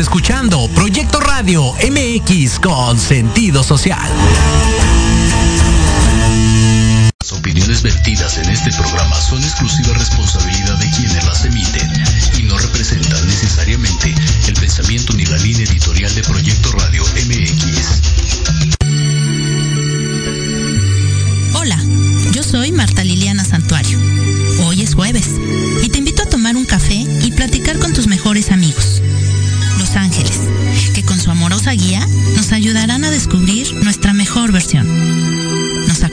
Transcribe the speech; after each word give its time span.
escuchando 0.00 0.66
Proyecto 0.74 1.20
Radio 1.20 1.74
MX 1.74 2.58
con 2.58 2.98
sentido 2.98 3.62
social. 3.62 4.10
Las 7.20 7.32
opiniones 7.32 7.82
vertidas 7.82 8.38
en 8.38 8.48
este 8.48 8.72
programa 8.72 9.20
son 9.20 9.42
exclusiva 9.42 9.92
responsabilidad 9.92 10.78
de 10.78 10.90
quienes 10.90 11.26
las 11.26 11.44
emiten 11.44 11.92
y 12.38 12.42
no 12.44 12.56
representan 12.58 13.26
necesariamente 13.26 14.14
el 14.48 14.54
pensamiento 14.54 15.12
ni 15.12 15.26
la 15.26 15.36
línea 15.36 15.64
editorial 15.64 16.14
de 16.14 16.22
Proyecto 16.22 16.72
Radio 16.72 17.04
MX. 17.26 18.00
Hola, 21.54 21.78
yo 22.32 22.42
soy 22.42 22.72
Marta 22.72 23.04
Liliana 23.04 23.44
Santuario. 23.44 24.00
Hoy 24.64 24.82
es 24.82 24.94
jueves 24.94 25.28
y 25.82 25.88
te 25.88 25.98
invito 25.98 26.22
a 26.22 26.26
tomar 26.26 26.56
un 26.56 26.64
café 26.64 27.06
y 27.22 27.32
platicar 27.32 27.78
con 27.78 27.92
tus 27.92 28.06
mejores 28.06 28.50
amigos, 28.50 29.02
ángeles, 29.96 30.40
que 30.94 31.02
con 31.02 31.18
su 31.18 31.30
amorosa 31.30 31.72
guía 31.72 32.06
nos 32.36 32.52
ayudarán 32.52 33.04
a 33.04 33.10
descubrir 33.10 33.72
nuestra 33.82 34.12
mejor 34.12 34.52
versión. 34.52 34.86
¿Nos 35.86 36.04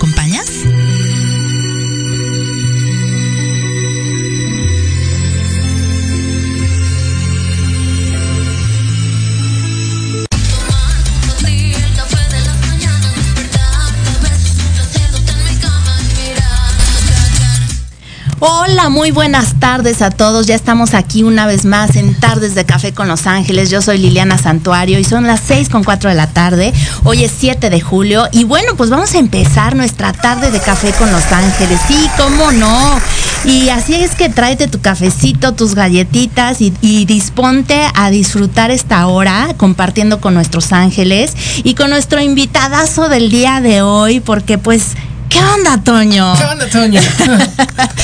Hola, 18.49 18.87
muy 18.87 19.11
buenas 19.11 19.59
tardes 19.59 20.01
a 20.01 20.09
todos. 20.09 20.47
Ya 20.47 20.55
estamos 20.55 20.93
aquí 20.93 21.21
una 21.21 21.45
vez 21.47 21.65
más 21.65 21.97
en 21.97 22.17
Tardes 22.17 22.55
de 22.55 22.63
Café 22.63 22.93
con 22.93 23.09
Los 23.09 23.27
Ángeles. 23.27 23.69
Yo 23.69 23.81
soy 23.81 23.97
Liliana 23.97 24.37
Santuario 24.37 24.97
y 24.99 25.03
son 25.03 25.27
las 25.27 25.41
6 25.41 25.67
con 25.67 25.83
4 25.83 26.11
de 26.11 26.15
la 26.15 26.27
tarde. 26.27 26.73
Hoy 27.03 27.25
es 27.25 27.33
7 27.37 27.69
de 27.69 27.81
julio 27.81 28.25
y 28.31 28.45
bueno, 28.45 28.75
pues 28.77 28.89
vamos 28.89 29.13
a 29.15 29.17
empezar 29.17 29.75
nuestra 29.75 30.13
tarde 30.13 30.49
de 30.49 30.61
café 30.61 30.93
con 30.93 31.11
Los 31.11 31.29
Ángeles. 31.29 31.77
Sí, 31.89 32.09
cómo 32.17 32.53
no. 32.53 32.97
Y 33.43 33.67
así 33.67 33.95
es 33.95 34.15
que 34.15 34.29
tráete 34.29 34.69
tu 34.69 34.79
cafecito, 34.79 35.53
tus 35.53 35.75
galletitas 35.75 36.61
y, 36.61 36.73
y 36.79 37.03
disponte 37.03 37.81
a 37.95 38.09
disfrutar 38.11 38.71
esta 38.71 39.07
hora 39.07 39.55
compartiendo 39.57 40.21
con 40.21 40.33
nuestros 40.33 40.71
ángeles 40.71 41.33
y 41.65 41.73
con 41.73 41.89
nuestro 41.89 42.21
invitadazo 42.21 43.09
del 43.09 43.29
día 43.29 43.59
de 43.59 43.81
hoy, 43.81 44.21
porque 44.21 44.57
pues 44.57 44.95
¿Qué 45.29 45.39
onda, 45.39 45.77
Toño? 45.83 46.33
¿Qué 46.38 46.43
onda, 46.45 46.67
Toño? 46.67 47.01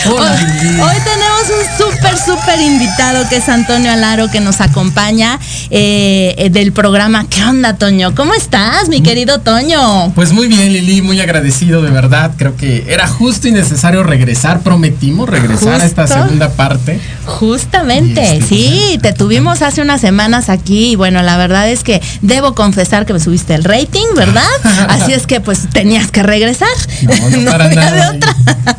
Hola, 0.06 0.31
hoy, 0.34 0.81
hoy, 0.81 0.97
tenemos 1.03 1.44
un 1.47 1.78
súper, 1.78 2.17
súper 2.17 2.59
invitado 2.59 3.28
que 3.29 3.38
es 3.38 3.47
Antonio 3.47 3.91
Alaro 3.91 4.29
que 4.29 4.41
nos 4.41 4.59
acompaña 4.59 5.39
eh, 5.69 6.50
del 6.51 6.73
programa. 6.73 7.25
¿Qué 7.29 7.44
onda, 7.44 7.78
Toño? 7.78 8.13
¿Cómo 8.13 8.34
estás, 8.34 8.89
mi 8.89 9.01
querido 9.01 9.39
Toño? 9.39 10.11
Pues 10.13 10.34
muy 10.34 10.47
bien, 10.47 10.73
Lili, 10.73 11.01
muy 11.01 11.22
agradecido, 11.22 11.81
de 11.81 11.91
verdad. 11.91 12.31
Creo 12.38 12.57
que 12.57 12.85
era 12.89 13.07
justo 13.07 13.47
y 13.47 13.51
necesario 13.51 14.03
regresar. 14.03 14.59
Prometimos 14.59 15.29
regresar 15.29 15.79
¿Justo? 15.79 15.84
a 15.84 15.85
esta 15.85 16.07
segunda 16.07 16.50
parte. 16.50 17.00
Justamente, 17.25 18.41
sí, 18.41 19.00
te 19.01 19.13
tuvimos 19.13 19.61
hace 19.61 19.81
unas 19.81 20.01
semanas 20.01 20.50
aquí 20.50 20.91
y 20.91 20.95
bueno, 20.95 21.22
la 21.22 21.38
verdad 21.38 21.69
es 21.69 21.84
que 21.84 22.01
debo 22.22 22.53
confesar 22.53 23.06
que 23.06 23.13
me 23.13 23.19
subiste 23.19 23.53
el 23.56 23.63
rating, 23.63 24.05
¿verdad? 24.16 24.43
Así 24.90 25.14
es 25.14 25.28
que 25.28 25.40
pues 25.40 25.67
tenías 25.72 26.11
que 26.11 26.23
regresar. 26.23 26.67
No, 27.03 27.37
no, 27.37 27.52
para 27.52 27.70
nada. 27.70 28.11
De 28.11 28.17
otra. 28.17 28.35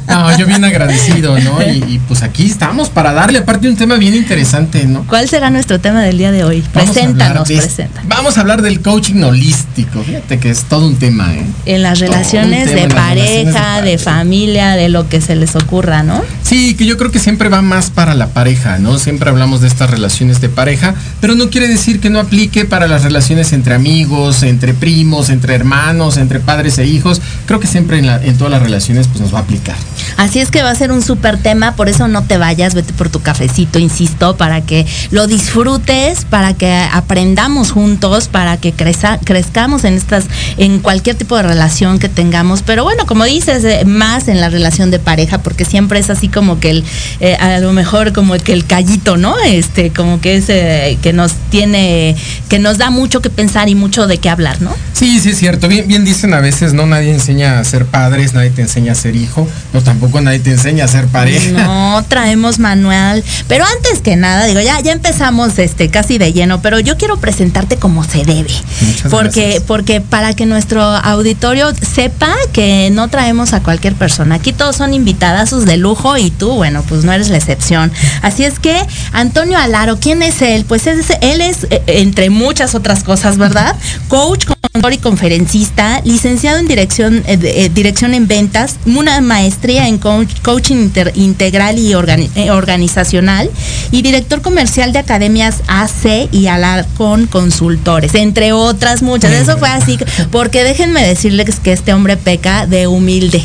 No, 0.09 0.39
yo 0.39 0.47
bien 0.47 0.65
agradecido, 0.65 1.39
¿no? 1.39 1.63
Y, 1.63 1.95
y, 1.95 2.01
pues 2.07 2.23
aquí 2.23 2.47
estamos 2.47 2.89
para 2.91 3.13
darle 3.13 3.39
aparte 3.39 3.69
un 3.69 3.77
tema 3.77 3.97
bien 3.97 4.15
interesante, 4.15 4.85
¿no? 4.87 5.05
¿Cuál 5.07 5.29
será 5.29 5.51
nuestro 5.51 5.81
tema 5.81 6.03
del 6.03 6.19
día 6.19 6.31
de 6.31 6.45
hoy? 6.45 6.63
Vamos 6.75 6.91
Preséntanos, 6.91 7.49
de, 7.49 7.57
preséntanos. 7.57 8.09
Vamos 8.09 8.37
a 8.37 8.41
hablar 8.41 8.63
del 8.63 8.81
coaching 8.81 9.23
holístico. 9.23 10.03
Fíjate 10.03 10.39
que 10.39 10.51
es 10.51 10.65
todo 10.65 10.87
un 10.87 10.97
tema, 10.97 11.35
¿eh? 11.35 11.45
En 11.67 11.83
las 11.83 11.99
relaciones, 11.99 12.69
de, 12.69 12.87
las 12.87 12.95
pareja, 12.95 13.81
relaciones 13.81 13.85
de, 13.85 13.91
de 13.91 13.99
familia, 13.99 14.77
de 14.77 14.89
lo 14.89 15.09
que 15.09 15.21
se 15.21 15.35
les 15.35 15.57
ocurra, 15.57 16.03
¿no? 16.03 16.23
Sí, 16.43 16.75
que 16.75 16.87
yo 16.87 16.97
creo 16.97 17.11
que 17.11 17.19
siempre 17.19 17.49
va 17.49 17.63
más 17.63 17.91
para 17.91 18.15
la 18.15 18.29
pareja, 18.35 18.79
¿no? 18.79 18.99
Siempre 18.99 19.31
hablamos 19.31 19.61
de 19.61 19.69
estas 19.69 19.91
relaciones 19.91 20.41
de 20.41 20.49
pareja, 20.49 20.95
pero 21.21 21.35
no 21.35 21.49
quiere 21.49 21.69
decir 21.69 22.01
que 22.01 22.11
no 22.11 22.19
aplique 22.19 22.65
para 22.65 22.89
las 22.89 23.05
relaciones 23.05 23.53
entre 23.53 23.75
amigos, 23.75 24.43
entre 24.43 24.75
primos, 24.75 25.31
entre 25.31 25.55
hermanos, 25.55 26.17
entre 26.17 26.41
padres 26.41 26.77
e 26.79 26.85
hijos. 26.85 27.23
Creo 27.47 27.61
que 27.61 27.67
siempre 27.67 27.99
en, 27.99 28.07
la, 28.07 28.23
en 28.23 28.37
todas 28.37 28.51
las 28.51 28.63
relaciones 28.63 29.07
pues 29.09 29.21
nos 29.21 29.33
va 29.33 29.39
a 29.39 29.43
aplicar. 29.43 29.77
Así 30.17 30.41
es 30.41 30.51
que 30.51 30.63
va 30.63 30.71
a 30.71 30.75
ser 30.75 30.93
un 30.93 31.03
súper 31.03 31.39
tema, 31.39 31.77
por 31.77 31.89
eso 31.89 32.09
no 32.09 32.25
te 32.25 32.37
vayas, 32.37 32.75
vete 32.75 32.93
por 32.93 33.09
tu 33.09 33.21
cafecito, 33.21 33.79
insisto, 33.79 34.37
para 34.37 34.61
que 34.61 34.87
lo 35.11 35.27
disfrutes, 35.27 36.25
para 36.25 36.55
que 36.55 36.75
aprendamos 36.93 37.71
juntos, 37.71 38.29
para 38.29 38.57
que 38.57 38.73
creza, 38.73 39.19
crezcamos 39.25 39.85
en 39.85 39.95
estas, 39.95 40.27
en 40.57 40.81
cualquier 40.81 41.17
tipo 41.17 41.37
de 41.37 41.45
relación 41.45 41.99
que 41.99 42.09
tengamos. 42.09 42.63
Pero 42.63 42.83
bueno, 42.85 43.07
como 43.07 43.25
dices, 43.25 43.65
eh, 43.65 43.85
más 43.85 44.29
en 44.29 44.41
la 44.41 44.49
relación 44.49 44.91
de 44.91 44.99
pareja, 44.99 45.39
porque 45.39 45.65
siempre 45.65 45.99
es 45.99 46.11
así 46.11 46.29
como 46.29 46.59
que 46.59 46.71
el, 46.71 46.85
eh, 47.21 47.37
a 47.37 47.61
lo 47.61 47.73
mejor 47.73 48.13
que 48.43 48.53
el 48.53 48.67
callito, 48.67 49.17
¿no? 49.17 49.39
Este, 49.41 49.91
como 49.91 50.21
que 50.21 50.37
es 50.37 50.47
eh, 50.49 50.99
que 51.03 51.13
nos 51.13 51.33
tiene, 51.51 52.17
que 52.49 52.59
nos 52.59 52.79
da 52.79 52.91
mucho 52.91 53.21
que 53.21 53.31
pensar 53.31 53.69
y 53.69 53.75
mucho 53.75 54.07
de 54.07 54.19
qué 54.19 54.29
hablar, 54.31 54.61
¿no? 54.63 54.75
Sí, 54.93 55.21
sí 55.21 55.31
es 55.31 55.39
cierto. 55.39 55.69
Bien, 55.69 55.87
bien 55.87 56.05
dicen 56.05 56.35
a 56.35 56.41
veces, 56.41 56.73
no 56.73 56.87
nadie 56.87 57.13
enseña 57.13 57.59
a 57.59 57.65
ser 57.65 57.87
padres, 57.87 58.35
nadie 58.35 58.51
te 58.51 58.63
enseña 58.63 58.93
a 58.93 58.95
ser 58.95 59.17
hijo, 59.17 59.49
no 59.73 59.83
tampoco 59.83 60.21
nadie 60.21 60.39
te 60.39 60.51
enseña 60.51 60.85
a 60.85 60.89
ser 60.89 61.07
pareja. 61.07 61.51
No, 61.65 62.05
traemos 62.09 62.59
manual. 62.59 63.23
Pero 63.49 63.65
antes 63.65 64.01
que 64.01 64.17
nada, 64.17 64.47
digo, 64.47 64.61
ya, 64.61 64.81
ya 64.81 64.93
empezamos 64.93 65.59
este 65.59 65.89
casi 65.89 66.19
de 66.19 66.33
lleno, 66.33 66.63
pero 66.63 66.79
yo 66.81 66.97
quiero 66.97 67.19
presentarte 67.19 67.77
como 67.77 68.05
se 68.05 68.25
debe. 68.25 68.51
Muchas 68.81 69.11
porque, 69.11 69.43
gracias. 69.43 69.63
porque 69.65 70.01
para 70.01 70.35
que 70.35 70.47
nuestro 70.47 70.83
auditorio 70.83 71.73
sepa 71.75 72.33
que 72.53 72.91
no 72.93 73.09
traemos 73.09 73.53
a 73.53 73.63
cualquier 73.63 73.95
persona. 73.95 74.37
Aquí 74.37 74.53
todos 74.53 74.77
son 74.77 74.95
invitadazos 74.95 75.65
de 75.67 75.77
lujo 75.77 76.17
y 76.17 76.31
tú, 76.31 76.53
bueno, 76.53 76.83
pues 76.89 77.05
no 77.05 77.13
eres 77.13 77.31
la 77.31 77.37
excepción. 77.37 77.93
Así 78.23 78.45
es 78.45 78.59
que, 78.59 78.77
Antonio 79.13 79.59
Alaro, 79.59 79.99
¿quién 80.01 80.23
es 80.23 80.43
él? 80.43 80.65
Pues 80.67 80.87
es, 80.87 81.11
él 81.21 81.41
es, 81.41 81.65
eh, 81.71 81.83
entre 81.87 82.31
muchas 82.31 82.75
otras 82.75 83.05
cosas, 83.05 83.39
¿verdad? 83.39 83.77
Coach, 84.09 84.47
y 84.75 84.99
conferencista, 84.99 86.03
licenciado 86.05 86.59
en 86.59 86.67
dirección, 86.67 87.23
eh, 87.29 87.39
eh, 87.43 87.71
dirección 87.73 88.13
en 88.13 88.27
ventas, 88.27 88.77
una 88.87 89.21
maestría 89.21 89.87
en 89.87 89.99
coach, 89.99 90.41
coaching 90.43 90.75
inter, 90.75 91.13
integral 91.15 91.79
y 91.79 91.95
organi 91.95 92.29
eh, 92.35 92.51
organizacional 92.51 93.49
y 93.93 94.03
director 94.03 94.43
comercial 94.43 94.93
de 94.93 94.99
academias 94.99 95.63
AC 95.69 96.29
y 96.33 96.49
Alarcón 96.49 97.29
Consultores, 97.29 98.17
entre 98.17 98.53
otras 98.53 99.03
muchas. 99.03 99.31
Eso 99.33 99.59
fue 99.59 99.69
así, 99.69 99.97
porque 100.33 100.65
déjenme 100.65 101.07
decirles 101.07 101.61
que 101.61 101.73
este 101.73 101.93
hombre 101.93 102.17
peca 102.17 102.67
de 102.67 102.89
humilde. 102.89 103.45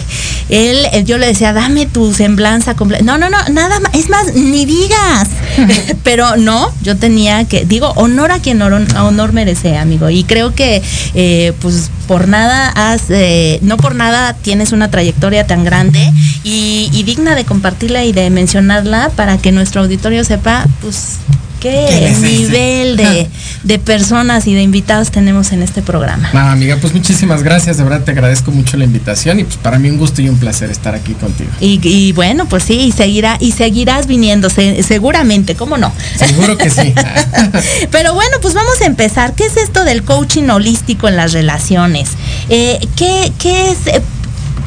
Él, 0.50 0.80
yo 1.06 1.20
le 1.20 1.28
decía, 1.28 1.54
dame 1.54 1.86
tu 1.86 2.12
semblanza 2.12 2.76
completa. 2.76 3.04
No, 3.04 3.20
no, 3.20 3.30
no, 3.30 3.38
nada 3.52 3.80
más, 3.80 3.94
es 3.94 4.10
más, 4.10 4.34
ni 4.34 4.66
digas. 4.66 5.30
Pero 6.04 6.38
no, 6.38 6.72
yo 6.82 6.98
tenía 6.98 7.46
que, 7.46 7.66
digo, 7.66 7.92
honor 7.96 8.32
a 8.32 8.40
quien 8.40 8.60
honor, 8.62 8.88
honor 8.98 9.32
merece, 9.32 9.78
amigo. 9.78 10.10
Y 10.10 10.24
creo 10.24 10.56
que, 10.56 10.82
eh, 11.22 11.52
pues, 11.60 11.92
por 12.08 12.30
nada 12.30 12.70
has, 12.70 13.10
eh, 13.10 13.60
no 13.62 13.76
por 13.76 13.94
nada 13.94 14.36
tienes 14.36 14.72
una 14.72 14.90
trayectoria 14.90 15.46
tan 15.46 15.66
grande 15.66 16.14
y, 16.46 16.90
y, 16.94 17.04
digna 17.04 17.36
de 17.36 17.44
compartirla 17.44 18.06
y 18.06 18.14
de 18.14 18.30
mencionarla 18.30 19.10
para 19.18 19.38
que 19.38 19.52
nuestro 19.52 19.82
auditorio 19.82 20.24
sepa, 20.24 20.66
pues, 20.82 21.18
qué, 21.60 22.16
¿Qué 22.22 22.28
nivel 22.28 22.98
de, 22.98 23.30
de, 23.64 23.80
personas 23.80 24.48
y 24.48 24.54
de 24.54 24.62
invitados 24.62 25.12
tenemos 25.12 25.52
en 25.52 25.62
este 25.62 25.82
programa. 25.82 26.30
No, 26.34 26.40
amiga, 26.40 26.78
pues 26.80 26.94
muchísimas 26.94 27.44
gracias, 27.44 27.78
de 27.78 27.84
verdad 27.84 28.04
te 28.04 28.12
agradezco 28.12 28.52
mucho 28.52 28.78
la 28.78 28.86
invitación 28.86 29.40
y 29.40 29.44
pues 29.44 29.58
para 29.58 29.80
mí 29.80 29.90
un 29.90 29.98
gusto 29.98 30.22
y 30.22 30.30
un 30.30 30.38
placer 30.38 30.70
estar 30.72 30.96
aquí 30.96 31.14
contigo. 31.14 31.50
Y, 31.60 31.80
y 31.84 32.12
bueno, 32.14 32.48
pues 32.48 32.64
sí, 32.64 32.80
y 32.80 32.92
seguirá, 32.92 33.38
y 33.40 33.52
seguirás 33.52 34.08
viniendo, 34.08 34.50
se, 34.50 34.82
seguramente, 34.84 35.56
¿cómo 35.56 35.78
no? 35.78 35.92
Seguro 36.16 36.58
que 36.58 36.70
sí. 36.70 36.94
Pero 37.92 38.14
bueno, 38.14 38.38
pues 38.42 38.54
vamos 38.54 38.82
a 38.82 38.86
empezar. 38.86 39.34
¿Qué 39.34 39.46
es 39.46 39.58
esto 39.58 39.84
del 39.84 40.04
coaching 40.04 40.50
holístico 40.50 41.08
en 41.08 41.16
las 41.16 41.34
relaciones? 41.34 42.12
Eh, 42.50 42.80
¿qué, 42.96 43.32
¿Qué 43.38 43.72
es? 43.72 43.78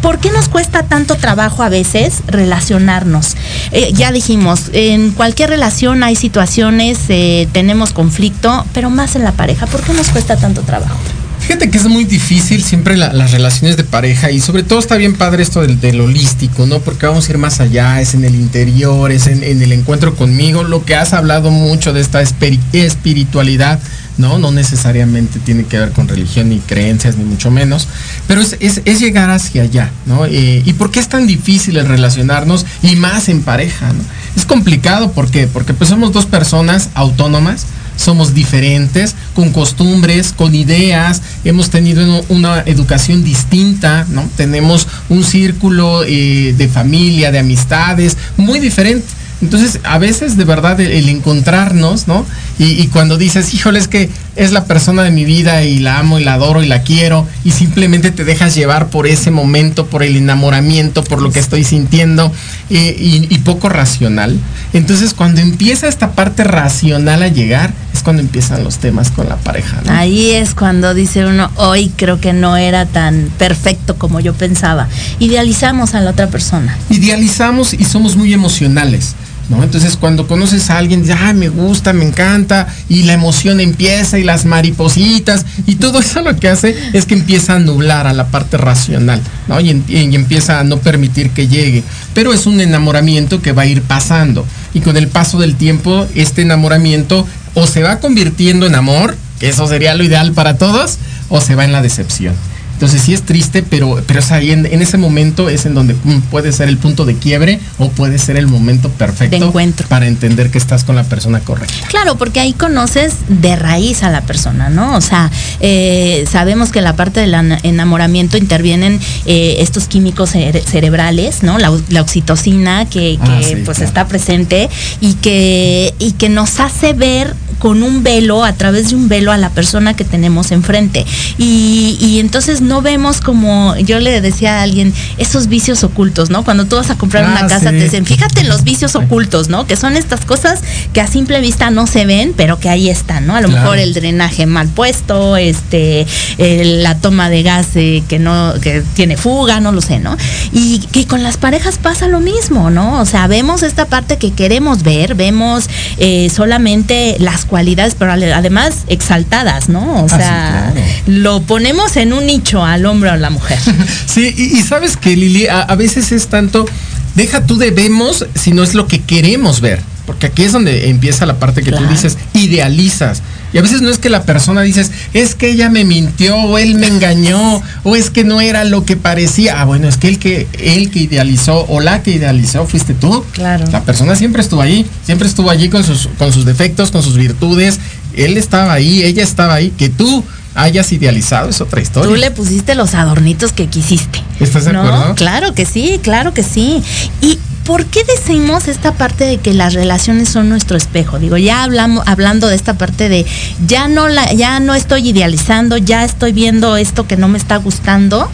¿Por 0.03 0.19
qué 0.19 0.31
nos 0.31 0.49
cuesta 0.49 0.83
tanto 0.83 1.15
trabajo 1.15 1.63
a 1.63 1.71
veces 1.71 2.23
relacionarnos? 2.27 3.37
Eh, 3.71 3.93
ya 3.95 4.13
dijimos, 4.13 4.71
en 4.75 5.13
cualquier 5.13 5.49
relación 5.49 6.03
hay 6.03 6.17
situaciones, 6.17 6.99
eh, 7.09 7.49
tenemos 7.53 7.93
conflicto, 7.93 8.67
pero 8.75 8.91
más 8.91 9.17
en 9.17 9.25
la 9.25 9.33
pareja. 9.33 9.67
¿Por 9.67 9.83
qué 9.83 9.95
nos 9.95 10.11
cuesta 10.11 10.37
tanto 10.37 10.63
trabajo? 10.63 10.97
Fíjate 11.43 11.71
que 11.71 11.79
es 11.79 11.89
muy 11.89 12.05
difícil 12.05 12.63
siempre 12.63 12.97
la, 12.97 13.13
las 13.13 13.33
relaciones 13.33 13.77
de 13.77 13.83
pareja 13.83 14.31
y 14.31 14.41
sobre 14.41 14.63
todo 14.63 14.79
está 14.79 14.97
bien 14.97 15.15
padre 15.15 15.43
esto 15.43 15.61
del, 15.61 16.01
holístico, 16.01 16.67
¿no? 16.67 16.79
Porque 16.79 17.07
vamos 17.07 17.29
a 17.29 17.33
ir 17.33 17.39
más 17.39 17.61
allá, 17.61 18.01
es 18.01 18.15
en 18.15 18.25
el 18.25 18.37
interior, 18.37 19.11
es 19.11 19.27
en, 19.27 19.43
el 19.43 19.73
encuentro 19.73 20.15
conmigo, 20.15 20.63
lo 20.63 20.85
que 20.85 20.95
has 20.95 21.13
hablado 21.13 21.51
mucho 21.51 21.93
de 21.93 22.01
esta 22.01 22.23
espiritualidad, 22.23 23.81
¿no? 24.19 24.39
No 24.39 24.53
necesariamente 24.53 25.41
tiene 25.41 25.65
que 25.65 25.81
ver 25.81 25.91
con 25.91 26.07
religión 26.07 26.49
ni 26.49 26.61
creencias, 26.61 27.17
ni 27.17 27.25
mucho 27.25 27.51
menos, 27.51 27.89
pero 28.29 28.41
es, 28.41 28.57
es, 28.61 28.81
es 28.85 29.01
llegar 29.01 29.29
hacia 29.31 29.63
allá, 29.63 29.91
¿no? 30.07 30.27
Eh, 30.27 30.63
¿Y 30.65 30.73
por 30.75 30.93
qué 30.93 31.01
es 31.01 31.09
tan 31.09 31.27
difícil 31.27 31.77
el 31.77 31.89
relacionarnos 31.89 32.67
y 32.85 32.95
más 32.95 33.29
en 33.29 33.43
pareja, 33.43 33.89
¿no? 33.89 34.05
Es 34.37 34.47
complicado, 34.47 35.11
¿por 35.11 35.29
qué? 35.29 35.49
Porque 35.49 35.75
pues 35.75 35.91
somos 35.91 36.13
dos 36.13 36.27
personas 36.27 36.91
autónomas, 36.95 37.67
somos 37.97 38.35
diferentes, 38.35 39.15
con 39.35 39.51
costumbres, 39.51 40.33
con 40.33 40.55
ideas, 40.55 41.23
hemos 41.45 41.71
tenido 41.71 42.25
una 42.29 42.61
educación 42.67 43.25
distinta, 43.25 44.07
¿no? 44.11 44.29
Tenemos 44.37 44.89
un 45.09 45.25
círculo 45.25 46.03
eh, 46.05 46.55
de 46.57 46.69
familia, 46.69 47.31
de 47.31 47.39
amistades, 47.39 48.17
muy 48.37 48.61
diferente. 48.61 49.07
Entonces, 49.43 49.81
a 49.83 49.99
veces 49.99 50.37
de 50.37 50.45
verdad 50.45 50.81
el, 50.81 51.09
encontrarnos, 51.09 52.07
¿no? 52.07 52.25
Y, 52.59 52.87
cuando 52.89 53.19
dices, 53.19 53.53
híjole, 53.55 53.81
es 53.81 53.89
que 53.89 54.09
es 54.37 54.53
la 54.53 54.65
persona 54.65 55.03
de 55.03 55.11
mi 55.11 55.25
vida 55.25 55.63
y 55.65 55.79
la 55.79 55.99
amo 55.99 56.19
y 56.19 56.25
la 56.25 56.35
adoro 56.35 56.63
y 56.63 56.67
la 56.67 56.83
quiero, 56.83 57.27
y 57.45 57.51
simplemente 57.51 58.11
te 58.11 58.25
dejas 58.25 58.55
llevar 58.55 58.89
por 58.89 59.07
ese 59.07 59.31
momento, 59.31 59.87
por 59.87 60.03
el 60.03 60.17
enamoramiento, 60.17 61.05
por 61.05 61.21
lo 61.21 61.31
que 61.31 61.39
estoy 61.39 61.65
sintiendo, 61.65 62.33
y, 62.71 63.39
poco 63.45 63.69
racional. 63.69 64.39
Entonces, 64.73 65.15
cuando 65.15 65.41
empieza 65.41 65.89
esta 65.89 66.13
parte 66.13 66.45
racional 66.45 67.23
a 67.23 67.29
llegar, 67.29 67.73
es 67.93 68.03
cuando 68.03 68.23
empiezan 68.23 68.63
los 68.63 68.79
temas 68.79 69.11
con 69.11 69.29
la 69.29 69.37
pareja. 69.37 69.83
Ahí 69.89 70.31
es 70.31 70.55
cuando 70.55 70.95
dice 70.95 71.27
uno, 71.27 71.51
hoy 71.57 71.93
creo 71.97 72.21
que 72.21 72.33
no 72.33 72.57
era 72.57 72.87
tan 72.87 73.31
perfecto 73.37 73.97
como 73.97 74.21
yo 74.21 74.33
pensaba. 74.33 74.89
Idealizamos 75.19 75.95
a 75.95 76.01
la 76.01 76.11
otra 76.11 76.29
persona. 76.29 76.79
Idealizamos 76.89 77.75
y 77.75 77.85
somos 77.85 78.17
muy 78.17 78.33
emocionales. 78.33 79.17
Entonces 79.51 79.97
cuando 79.97 80.27
conoces 80.27 80.71
a 80.71 80.79
alguien, 80.79 81.05
ay, 81.13 81.35
me 81.35 81.49
gusta, 81.49 81.93
me 81.93 82.05
encanta, 82.05 82.67
y 82.89 83.03
la 83.03 83.13
emoción 83.13 83.61
empieza, 83.61 84.19
y 84.19 84.25
las 84.25 84.45
maripositas, 84.45 85.45
y 85.67 85.77
todo 85.77 85.99
eso 86.01 86.23
lo 86.23 86.37
que 86.37 86.49
hace 86.49 86.77
es 86.93 87.07
que 87.07 87.15
empieza 87.15 87.57
a 87.57 87.59
nublar 87.59 88.07
a 88.07 88.13
la 88.13 88.29
parte 88.29 88.57
racional, 88.57 89.21
¿no? 89.49 89.61
Y, 89.61 89.83
y 89.89 90.15
empieza 90.15 90.61
a 90.61 90.65
no 90.65 90.79
permitir 90.79 91.31
que 91.31 91.49
llegue. 91.49 91.83
Pero 92.15 92.33
es 92.33 92.47
un 92.47 92.61
enamoramiento 92.61 93.43
que 93.43 93.53
va 93.53 93.63
a 93.63 93.67
ir 93.67 93.83
pasando. 93.83 94.47
Y 94.75 94.81
con 94.81 94.97
el 94.97 95.09
paso 95.09 95.39
del 95.39 95.57
tiempo, 95.57 96.07
este 96.15 96.43
enamoramiento 96.43 97.27
o 97.55 97.67
se 97.67 97.83
va 97.83 98.01
convirtiendo 98.01 98.67
en 98.67 98.75
amor, 98.75 99.17
que 99.39 99.51
eso 99.51 99.67
sería 99.67 99.95
lo 99.95 100.05
ideal 100.05 100.33
para 100.33 100.57
todos, 100.57 100.99
o 101.29 101.41
se 101.41 101.55
va 101.55 101.65
en 101.65 101.73
la 101.73 101.83
decepción. 101.83 102.35
Entonces 102.83 103.03
sí 103.03 103.15
es 103.15 103.23
triste, 103.23 103.63
pero, 103.63 104.03
pero 104.09 104.19
es 104.19 104.33
ahí 104.33 104.51
en, 104.51 104.67
ese 104.67 104.99
momento 104.99 105.49
es 105.49 105.67
en 105.67 105.75
donde 105.75 105.95
mm, 105.95 106.23
puede 106.33 106.51
ser 106.51 106.69
el 106.69 106.79
punto 106.79 107.05
de 107.05 107.15
quiebre 107.15 107.61
o 107.79 107.91
puede 107.91 108.19
ser 108.19 108.37
el 108.37 108.49
momento 108.49 108.89
perfecto 108.89 109.39
de 109.39 109.47
encuentro. 109.47 109.87
para 109.87 110.09
entender 110.09 110.51
que 110.51 110.59
estás 110.59 110.83
con 110.83 110.97
la 110.97 111.05
persona 111.05 111.39
correcta. 111.39 111.87
Claro, 111.87 112.17
porque 112.19 112.41
ahí 112.41 112.55
conoces 112.55 113.15
de 113.29 113.55
raíz 113.55 114.03
a 114.03 114.11
la 114.11 114.23
persona, 114.23 114.69
¿no? 114.69 114.97
O 114.97 115.01
sea, 115.01 115.31
eh, 115.61 116.25
sabemos 116.29 116.73
que 116.73 116.81
en 116.81 116.87
la 116.87 116.97
parte 116.97 117.21
del 117.21 117.33
enamoramiento 117.63 118.37
intervienen 118.37 118.99
eh, 119.27 119.59
estos 119.61 119.87
químicos 119.87 120.31
cerebrales, 120.31 121.45
¿no? 121.45 121.59
La, 121.59 121.71
oxitocina 122.01 122.87
que, 122.87 123.17
ah, 123.21 123.41
pues 123.65 123.79
está 123.79 124.09
presente 124.09 124.69
y 125.01 125.15
que, 125.15 125.95
y 126.01 126.13
que 126.15 126.29
nos 126.29 126.59
hace 126.59 126.95
ver 126.95 127.37
con 127.61 127.85
un 127.85 128.03
velo, 128.03 128.43
a 128.43 128.55
través 128.55 128.91
de 128.91 128.97
un 128.97 129.07
velo 129.07 129.31
a 129.31 129.37
la 129.37 129.51
persona 129.51 129.95
que 129.95 130.05
tenemos 130.05 130.51
enfrente. 130.51 131.07
Y, 131.39 131.97
y 132.01 132.19
entonces 132.19 132.61
no 132.61 132.72
vemos 132.81 133.21
como, 133.21 133.77
yo 133.77 133.99
le 133.99 134.21
decía 134.21 134.61
a 134.61 134.63
alguien, 134.63 134.95
esos 135.19 135.49
vicios 135.49 135.85
ocultos, 135.85 136.31
¿no? 136.31 136.45
Cuando 136.45 136.67
tú 136.67 136.77
vas 136.77 136.91
a 136.91 136.97
comprar 136.97 137.25
una 137.25 137.41
ah, 137.41 137.47
casa, 137.47 137.71
te 137.71 137.85
dicen, 137.85 138.07
fíjate 138.07 138.41
en 138.41 138.49
los 138.49 138.65
vicios 138.65 138.95
ocultos, 138.95 139.49
¿no? 139.49 139.67
Que 139.67 139.77
son 139.77 139.97
estas 139.97 140.25
cosas 140.25 140.61
que 140.93 141.01
a 141.01 141.07
simple 141.07 141.41
vista 141.41 141.71
no 141.71 141.87
se 141.87 142.07
ven, 142.07 142.33
pero 142.37 142.59
que 142.59 142.69
ahí 142.69 142.89
están, 142.89 143.27
¿no? 143.27 143.37
A 143.37 143.41
lo 143.41 143.49
mejor 143.49 143.79
el 143.79 143.93
drenaje 143.93 144.47
mal 144.47 144.69
puesto, 144.69 145.37
este, 145.37 146.07
la 146.39 146.97
toma 146.97 147.29
de 147.29 147.43
gas 147.43 147.69
eh, 147.75 148.03
que 148.09 148.19
no, 148.19 148.55
que 148.61 148.83
tiene 148.95 149.17
fuga, 149.17 149.61
no 149.61 149.73
lo 149.73 149.81
sé, 149.81 149.99
¿no? 149.99 150.17
Y 150.53 150.79
que 150.93 151.07
con 151.07 151.23
las 151.23 151.37
parejas 151.37 151.79
pasa 151.79 152.09
lo 152.09 152.21
mismo, 152.21 152.71
¿no? 152.71 153.01
O 153.01 153.05
sea, 153.05 153.27
vemos 153.27 153.63
esta 153.63 153.87
parte 153.87 154.17
que 154.17 154.33
queremos 154.33 154.83
ver, 154.83 155.15
vemos 155.15 155.69
eh, 155.99 156.31
solamente 156.31 157.17
las 157.19 157.45
cualidades, 157.45 157.95
pero 157.99 158.13
además 158.13 158.85
exaltadas, 158.87 159.69
¿no? 159.69 160.05
O 160.05 160.07
ah, 160.11 160.17
sea, 160.17 160.73
lo 161.07 161.43
ponemos 161.43 161.97
en 161.97 162.13
un 162.13 162.27
nicho 162.27 162.65
al 162.65 162.87
hombre 162.87 163.11
o 163.11 163.13
a 163.13 163.17
la 163.17 163.31
mujer. 163.31 163.59
sí, 164.07 164.35
y, 164.37 164.63
sabes 164.63 164.97
que 164.97 165.17
Lili, 165.17 165.47
a, 165.49 165.75
veces 165.77 166.13
es 166.13 166.29
tanto, 166.29 166.67
deja 167.15 167.47
tú 167.47 167.57
de 167.57 167.71
vemos 167.71 168.27
si 168.35 168.53
no 168.53 168.63
es 168.63 168.75
lo 168.75 168.87
que 168.87 169.01
queremos 169.01 169.61
ver. 169.61 169.81
Porque 170.07 170.27
aquí 170.27 170.43
es 170.43 170.53
donde 170.53 170.91
empieza 170.91 171.27
la 171.27 171.39
parte 171.39 171.63
que 171.63 171.71
tú 171.71 171.87
dices, 171.87 172.19
idealizas. 172.35 173.23
Y 173.53 173.59
a 173.59 173.63
veces 173.63 173.83
no 173.83 173.91
es 173.91 173.99
que 173.99 174.09
la 174.09 174.25
persona 174.25 174.63
dices, 174.63 174.91
es 175.13 175.37
que 175.37 175.51
ella 175.51 175.69
me 175.69 175.85
mintió, 175.85 176.37
o 176.37 176.59
él 176.59 176.75
me 176.75 176.89
engañó, 176.89 177.63
o 177.85 177.95
es 177.95 178.11
que 178.11 178.25
no 178.25 178.41
era 178.41 178.65
lo 178.65 178.85
que 178.85 178.97
parecía. 178.97 179.61
Ah, 179.61 179.65
bueno, 179.65 179.87
es 179.89 179.99
que 179.99 180.09
el 180.09 180.19
que, 180.19 180.49
él 180.59 180.91
que 180.91 181.01
idealizó, 181.01 181.67
o 181.69 181.81
la 181.81 182.03
que 182.03 182.13
idealizó, 182.13 182.67
fuiste 182.67 182.95
tú. 182.95 183.25
Claro. 183.33 183.65
La 183.71 183.83
persona 183.83 184.17
siempre 184.17 184.43
estuvo 184.43 184.61
ahí, 184.61 184.87
siempre 185.05 185.29
estuvo 185.29 185.51
allí 185.51 185.69
con 185.69 185.85
sus, 185.85 186.09
con 186.19 186.33
sus 186.33 186.45
defectos, 186.45 186.91
con 186.91 187.03
sus 187.03 187.17
virtudes. 187.17 187.79
Él 188.17 188.37
estaba 188.37 188.73
ahí, 188.73 189.03
ella 189.05 189.23
estaba 189.23 189.55
ahí, 189.55 189.71
que 189.71 189.89
tú 189.89 190.25
hayas 190.55 190.93
idealizado 190.93 191.49
es 191.51 191.61
otra 191.61 191.81
historia. 191.81 192.09
Tú 192.09 192.17
le 192.17 192.31
pusiste 192.31 192.75
los 192.75 192.95
adornitos 192.95 193.53
que 193.53 193.67
quisiste. 193.67 194.23
¿Estás 194.41 194.65
de 194.65 194.71
acuerdo? 194.71 195.15
Claro 195.15 195.55
que 195.55 195.67
sí, 195.67 196.01
claro 196.03 196.35
que 196.35 196.43
sí. 196.43 196.83
Y 197.21 197.39
¿por 197.65 197.87
qué 197.87 198.05
decimos 198.05 198.69
esta 198.69 198.93
parte 198.93 199.25
de 199.25 199.39
que 199.39 199.55
las 199.55 199.75
relaciones 199.75 200.29
son 200.29 200.49
nuestro 200.49 200.77
espejo? 200.77 201.19
Digo, 201.19 201.37
ya 201.37 201.63
hablamos 201.63 202.07
hablando 202.07 202.49
de 202.49 202.57
esta 202.57 202.75
parte 202.75 203.09
de 203.09 203.25
ya 203.67 203.89
no 203.89 204.09
la 204.09 204.33
ya 204.33 204.61
no 204.61 204.75
estoy 204.75 205.09
idealizando, 205.09 205.77
ya 205.77 206.05
estoy 206.05 206.33
viendo 206.33 206.77
esto 206.77 207.07
que 207.07 207.17
no 207.17 207.29
me 207.29 207.39
está 207.39 207.57
gustando. 207.57 208.31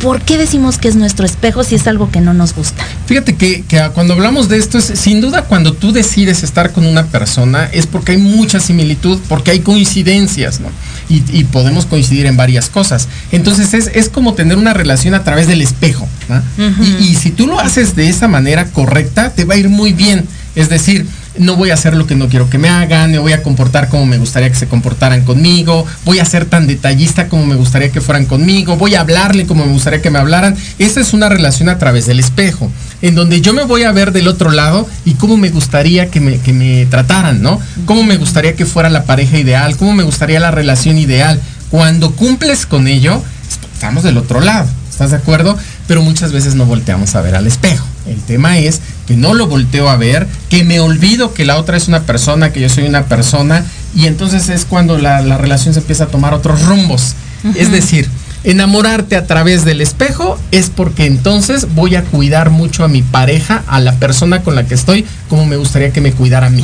¿Por 0.00 0.22
qué 0.22 0.38
decimos 0.38 0.78
que 0.78 0.88
es 0.88 0.96
nuestro 0.96 1.26
espejo 1.26 1.62
si 1.62 1.74
es 1.74 1.86
algo 1.86 2.10
que 2.10 2.22
no 2.22 2.32
nos 2.32 2.54
gusta? 2.54 2.82
Fíjate 3.06 3.36
que, 3.36 3.64
cuando 3.92 4.14
hablamos 4.14 4.48
de 4.48 4.56
esto, 4.56 4.78
es 4.78 4.84
sin 4.84 5.20
duda 5.20 5.42
cuando 5.42 5.74
tú 5.74 5.92
decides 5.92 6.42
estar 6.42 6.72
con 6.72 6.86
una 6.86 7.06
persona 7.06 7.66
es 7.66 7.86
porque 7.86 8.12
hay 8.12 8.18
mucha 8.18 8.60
similitud, 8.60 9.18
porque 9.28 9.50
hay 9.50 9.60
coincidencias, 9.60 10.60
¿no? 10.60 10.68
Y, 11.10 11.44
podemos 11.44 11.86
coincidir 11.86 12.26
en 12.26 12.36
varias 12.36 12.70
cosas. 12.70 13.08
Entonces 13.32 13.90
es, 13.92 14.08
como 14.08 14.34
tener 14.34 14.56
una 14.56 14.72
relación 14.72 15.14
a 15.14 15.24
través 15.24 15.48
del 15.48 15.60
espejo. 15.60 16.08
y, 16.80 17.04
y 17.04 17.14
si 17.16 17.30
tú 17.30 17.46
lo 17.46 17.58
haces 17.58 17.96
de 17.96 18.08
esa 18.08 18.28
manera 18.28 18.66
correcta, 18.66 19.30
te 19.30 19.44
va 19.44 19.54
a 19.54 19.58
ir 19.58 19.68
muy 19.68 19.92
bien. 19.92 20.26
Es 20.54 20.68
decir, 20.68 21.06
no 21.40 21.56
voy 21.56 21.70
a 21.70 21.74
hacer 21.74 21.96
lo 21.96 22.06
que 22.06 22.14
no 22.14 22.28
quiero 22.28 22.48
que 22.48 22.58
me 22.58 22.68
hagan, 22.68 23.10
me 23.10 23.18
voy 23.18 23.32
a 23.32 23.42
comportar 23.42 23.88
como 23.88 24.06
me 24.06 24.18
gustaría 24.18 24.48
que 24.50 24.56
se 24.56 24.68
comportaran 24.68 25.24
conmigo, 25.24 25.86
voy 26.04 26.18
a 26.18 26.24
ser 26.24 26.44
tan 26.44 26.66
detallista 26.66 27.28
como 27.28 27.46
me 27.46 27.56
gustaría 27.56 27.90
que 27.90 28.00
fueran 28.00 28.26
conmigo, 28.26 28.76
voy 28.76 28.94
a 28.94 29.00
hablarle 29.00 29.46
como 29.46 29.64
me 29.64 29.72
gustaría 29.72 30.02
que 30.02 30.10
me 30.10 30.18
hablaran. 30.18 30.56
Esa 30.78 31.00
es 31.00 31.12
una 31.12 31.28
relación 31.28 31.68
a 31.68 31.78
través 31.78 32.06
del 32.06 32.20
espejo, 32.20 32.70
en 33.02 33.14
donde 33.14 33.40
yo 33.40 33.52
me 33.52 33.64
voy 33.64 33.84
a 33.84 33.92
ver 33.92 34.12
del 34.12 34.28
otro 34.28 34.50
lado 34.50 34.86
y 35.04 35.14
cómo 35.14 35.36
me 35.36 35.50
gustaría 35.50 36.10
que 36.10 36.20
me, 36.20 36.38
que 36.38 36.52
me 36.52 36.86
trataran, 36.86 37.42
¿no? 37.42 37.60
Cómo 37.86 38.04
me 38.04 38.16
gustaría 38.16 38.54
que 38.54 38.66
fuera 38.66 38.90
la 38.90 39.04
pareja 39.04 39.38
ideal, 39.38 39.76
cómo 39.76 39.94
me 39.94 40.02
gustaría 40.02 40.40
la 40.40 40.50
relación 40.50 40.98
ideal. 40.98 41.40
Cuando 41.70 42.12
cumples 42.12 42.66
con 42.66 42.86
ello, 42.88 43.22
estamos 43.72 44.02
del 44.02 44.18
otro 44.18 44.40
lado, 44.40 44.68
¿estás 44.90 45.12
de 45.12 45.16
acuerdo? 45.16 45.56
Pero 45.86 46.02
muchas 46.02 46.32
veces 46.32 46.54
no 46.54 46.66
volteamos 46.66 47.14
a 47.14 47.22
ver 47.22 47.34
al 47.34 47.46
espejo. 47.46 47.86
El 48.06 48.20
tema 48.22 48.58
es 48.58 48.80
que 49.10 49.16
no 49.16 49.34
lo 49.34 49.48
volteo 49.48 49.88
a 49.88 49.96
ver, 49.96 50.28
que 50.48 50.62
me 50.62 50.78
olvido 50.78 51.34
que 51.34 51.44
la 51.44 51.56
otra 51.56 51.76
es 51.76 51.88
una 51.88 52.02
persona, 52.02 52.52
que 52.52 52.60
yo 52.60 52.68
soy 52.68 52.84
una 52.84 53.06
persona, 53.06 53.66
y 53.92 54.06
entonces 54.06 54.48
es 54.48 54.64
cuando 54.64 54.98
la, 54.98 55.36
relación 55.36 55.74
se 55.74 55.80
empieza 55.80 56.04
a 56.04 56.06
tomar 56.06 56.32
otros 56.32 56.64
rumbos. 56.64 57.16
Es 57.56 57.72
decir, 57.72 58.08
enamorarte 58.44 59.16
a 59.16 59.26
través 59.26 59.64
del 59.64 59.80
espejo 59.80 60.38
es 60.52 60.70
porque 60.70 61.06
entonces 61.06 61.74
voy 61.74 61.96
a 61.96 62.04
cuidar 62.04 62.50
mucho 62.50 62.84
a 62.84 62.88
mi 62.88 63.02
pareja, 63.02 63.64
a 63.66 63.80
la 63.80 63.94
persona 63.96 64.44
con 64.44 64.54
la 64.54 64.64
que 64.64 64.76
estoy, 64.76 65.04
como 65.28 65.44
me 65.44 65.56
gustaría 65.56 65.90
que 65.90 66.00
me 66.00 66.12
cuidara 66.12 66.46
a 66.46 66.50
mí. 66.50 66.62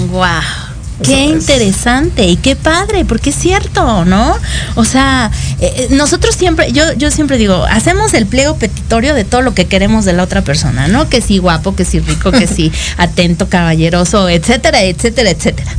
Qué 1.02 1.24
interesante 1.24 2.26
y 2.26 2.36
qué 2.36 2.56
padre, 2.56 3.04
porque 3.04 3.30
es 3.30 3.36
cierto, 3.36 4.04
¿no? 4.04 4.34
O 4.76 4.84
sea, 4.84 5.30
eh, 5.60 5.72
eh, 5.76 5.88
nosotros 5.90 6.34
siempre, 6.34 6.72
yo, 6.72 6.92
yo 6.94 7.10
siempre 7.10 7.36
digo, 7.36 7.64
hacemos 7.68 8.14
el 8.14 8.26
pliego 8.26 8.56
petitorio 8.56 9.14
de 9.14 9.24
todo 9.24 9.42
lo 9.42 9.54
que 9.54 9.66
queremos 9.66 10.04
de 10.06 10.14
la 10.14 10.22
otra 10.22 10.42
persona, 10.42 10.88
¿no? 10.88 11.08
Que 11.10 11.20
si 11.20 11.38
guapo, 11.38 11.76
que 11.76 11.84
si 11.84 12.00
rico, 12.00 12.32
que 12.32 12.46
si 12.46 12.72
atento, 12.96 13.48
caballeroso, 13.48 14.28
etcétera, 14.28 14.82
etcétera, 14.84 15.30
etcétera 15.30 15.70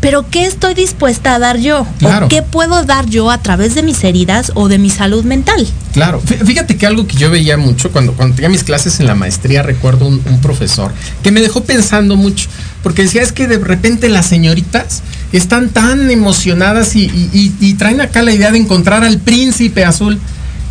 pero 0.00 0.28
¿qué 0.30 0.46
estoy 0.46 0.74
dispuesta 0.74 1.34
a 1.34 1.38
dar 1.38 1.58
yo? 1.58 1.86
¿O 2.02 2.28
qué 2.28 2.42
puedo 2.42 2.84
dar 2.84 3.06
yo 3.06 3.30
a 3.30 3.38
través 3.38 3.74
de 3.74 3.82
mis 3.82 4.02
heridas 4.02 4.52
o 4.54 4.68
de 4.68 4.78
mi 4.78 4.90
salud 4.90 5.24
mental? 5.24 5.66
Claro, 5.92 6.20
fíjate 6.20 6.76
que 6.76 6.86
algo 6.86 7.06
que 7.06 7.16
yo 7.16 7.30
veía 7.30 7.56
mucho 7.56 7.90
cuando, 7.90 8.12
cuando 8.14 8.36
tenía 8.36 8.48
mis 8.48 8.64
clases 8.64 9.00
en 9.00 9.06
la 9.06 9.14
maestría, 9.14 9.62
recuerdo 9.62 10.06
un, 10.06 10.20
profesor 10.40 10.92
que 11.22 11.30
me 11.30 11.40
dejó 11.40 11.64
pensando 11.64 12.16
mucho, 12.16 12.48
porque 12.82 13.02
decía 13.02 13.22
es 13.22 13.32
que 13.32 13.46
de 13.46 13.58
repente 13.58 14.08
las 14.08 14.26
señoritas 14.26 15.02
están 15.32 15.68
tan 15.68 16.10
emocionadas 16.10 16.92
y 16.94 17.74
traen 17.74 18.00
acá 18.00 18.22
la 18.22 18.32
idea 18.32 18.50
de 18.50 18.58
encontrar 18.58 19.04
al 19.04 19.18
príncipe 19.18 19.84
azul. 19.84 20.18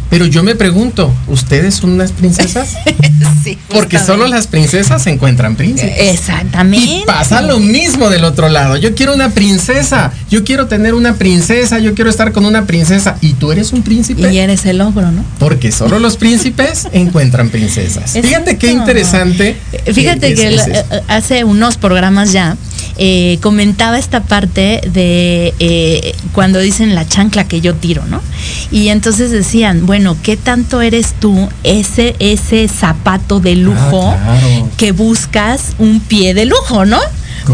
Pero 0.09 0.25
yo 0.25 0.43
me 0.43 0.55
pregunto, 0.55 1.13
¿ustedes 1.27 1.75
son 1.75 1.91
unas 1.91 2.11
princesas? 2.11 2.75
sí. 3.43 3.57
Porque 3.69 3.99
solo 3.99 4.27
las 4.27 4.47
princesas 4.47 5.03
se 5.03 5.11
encuentran 5.11 5.55
príncipes. 5.55 5.93
Exactamente. 5.97 6.87
Y 6.87 7.03
pasa 7.05 7.41
lo 7.41 7.59
mismo 7.59 8.09
del 8.09 8.23
otro 8.23 8.49
lado. 8.49 8.77
Yo 8.77 8.95
quiero 8.95 9.13
una 9.13 9.29
princesa. 9.29 10.11
Yo 10.29 10.43
quiero 10.43 10.67
tener 10.67 10.95
una 10.95 11.15
princesa. 11.15 11.79
Yo 11.79 11.93
quiero 11.93 12.09
estar 12.09 12.31
con 12.31 12.45
una 12.45 12.65
princesa. 12.65 13.17
Y 13.21 13.33
tú 13.33 13.51
eres 13.51 13.71
un 13.71 13.83
príncipe. 13.83 14.33
Y 14.33 14.39
eres 14.39 14.65
el 14.65 14.81
ogro, 14.81 15.11
¿no? 15.11 15.23
Porque 15.37 15.71
solo 15.71 15.99
los 15.99 16.17
príncipes 16.17 16.87
encuentran 16.91 17.49
princesas. 17.49 18.13
Fíjate 18.13 18.57
qué 18.57 18.71
interesante. 18.71 19.57
Fíjate 19.93 20.33
que 20.33 20.59
hace 21.07 21.43
unos 21.43 21.77
programas 21.77 22.31
ya 22.31 22.57
eh, 22.97 23.37
comentaba 23.41 23.97
esta 23.97 24.23
parte 24.23 24.81
de 24.91 25.53
eh, 25.59 26.15
cuando 26.33 26.59
dicen 26.59 26.95
la 26.95 27.07
chancla 27.07 27.47
que 27.47 27.61
yo 27.61 27.75
tiro, 27.75 28.05
¿no? 28.05 28.21
Y 28.71 28.89
entonces 28.89 29.31
decían, 29.31 29.85
bueno, 29.85 30.17
¿qué 30.23 30.37
tanto 30.37 30.81
eres 30.81 31.13
tú 31.19 31.49
ese, 31.63 32.15
ese 32.19 32.67
zapato 32.67 33.39
de 33.39 33.55
lujo 33.55 34.03
Ah, 34.11 34.37
claro. 34.39 34.69
que 34.77 34.91
buscas 34.91 35.73
un 35.79 35.99
pie 35.99 36.33
de 36.33 36.45
lujo, 36.45 36.85
¿no? 36.85 36.99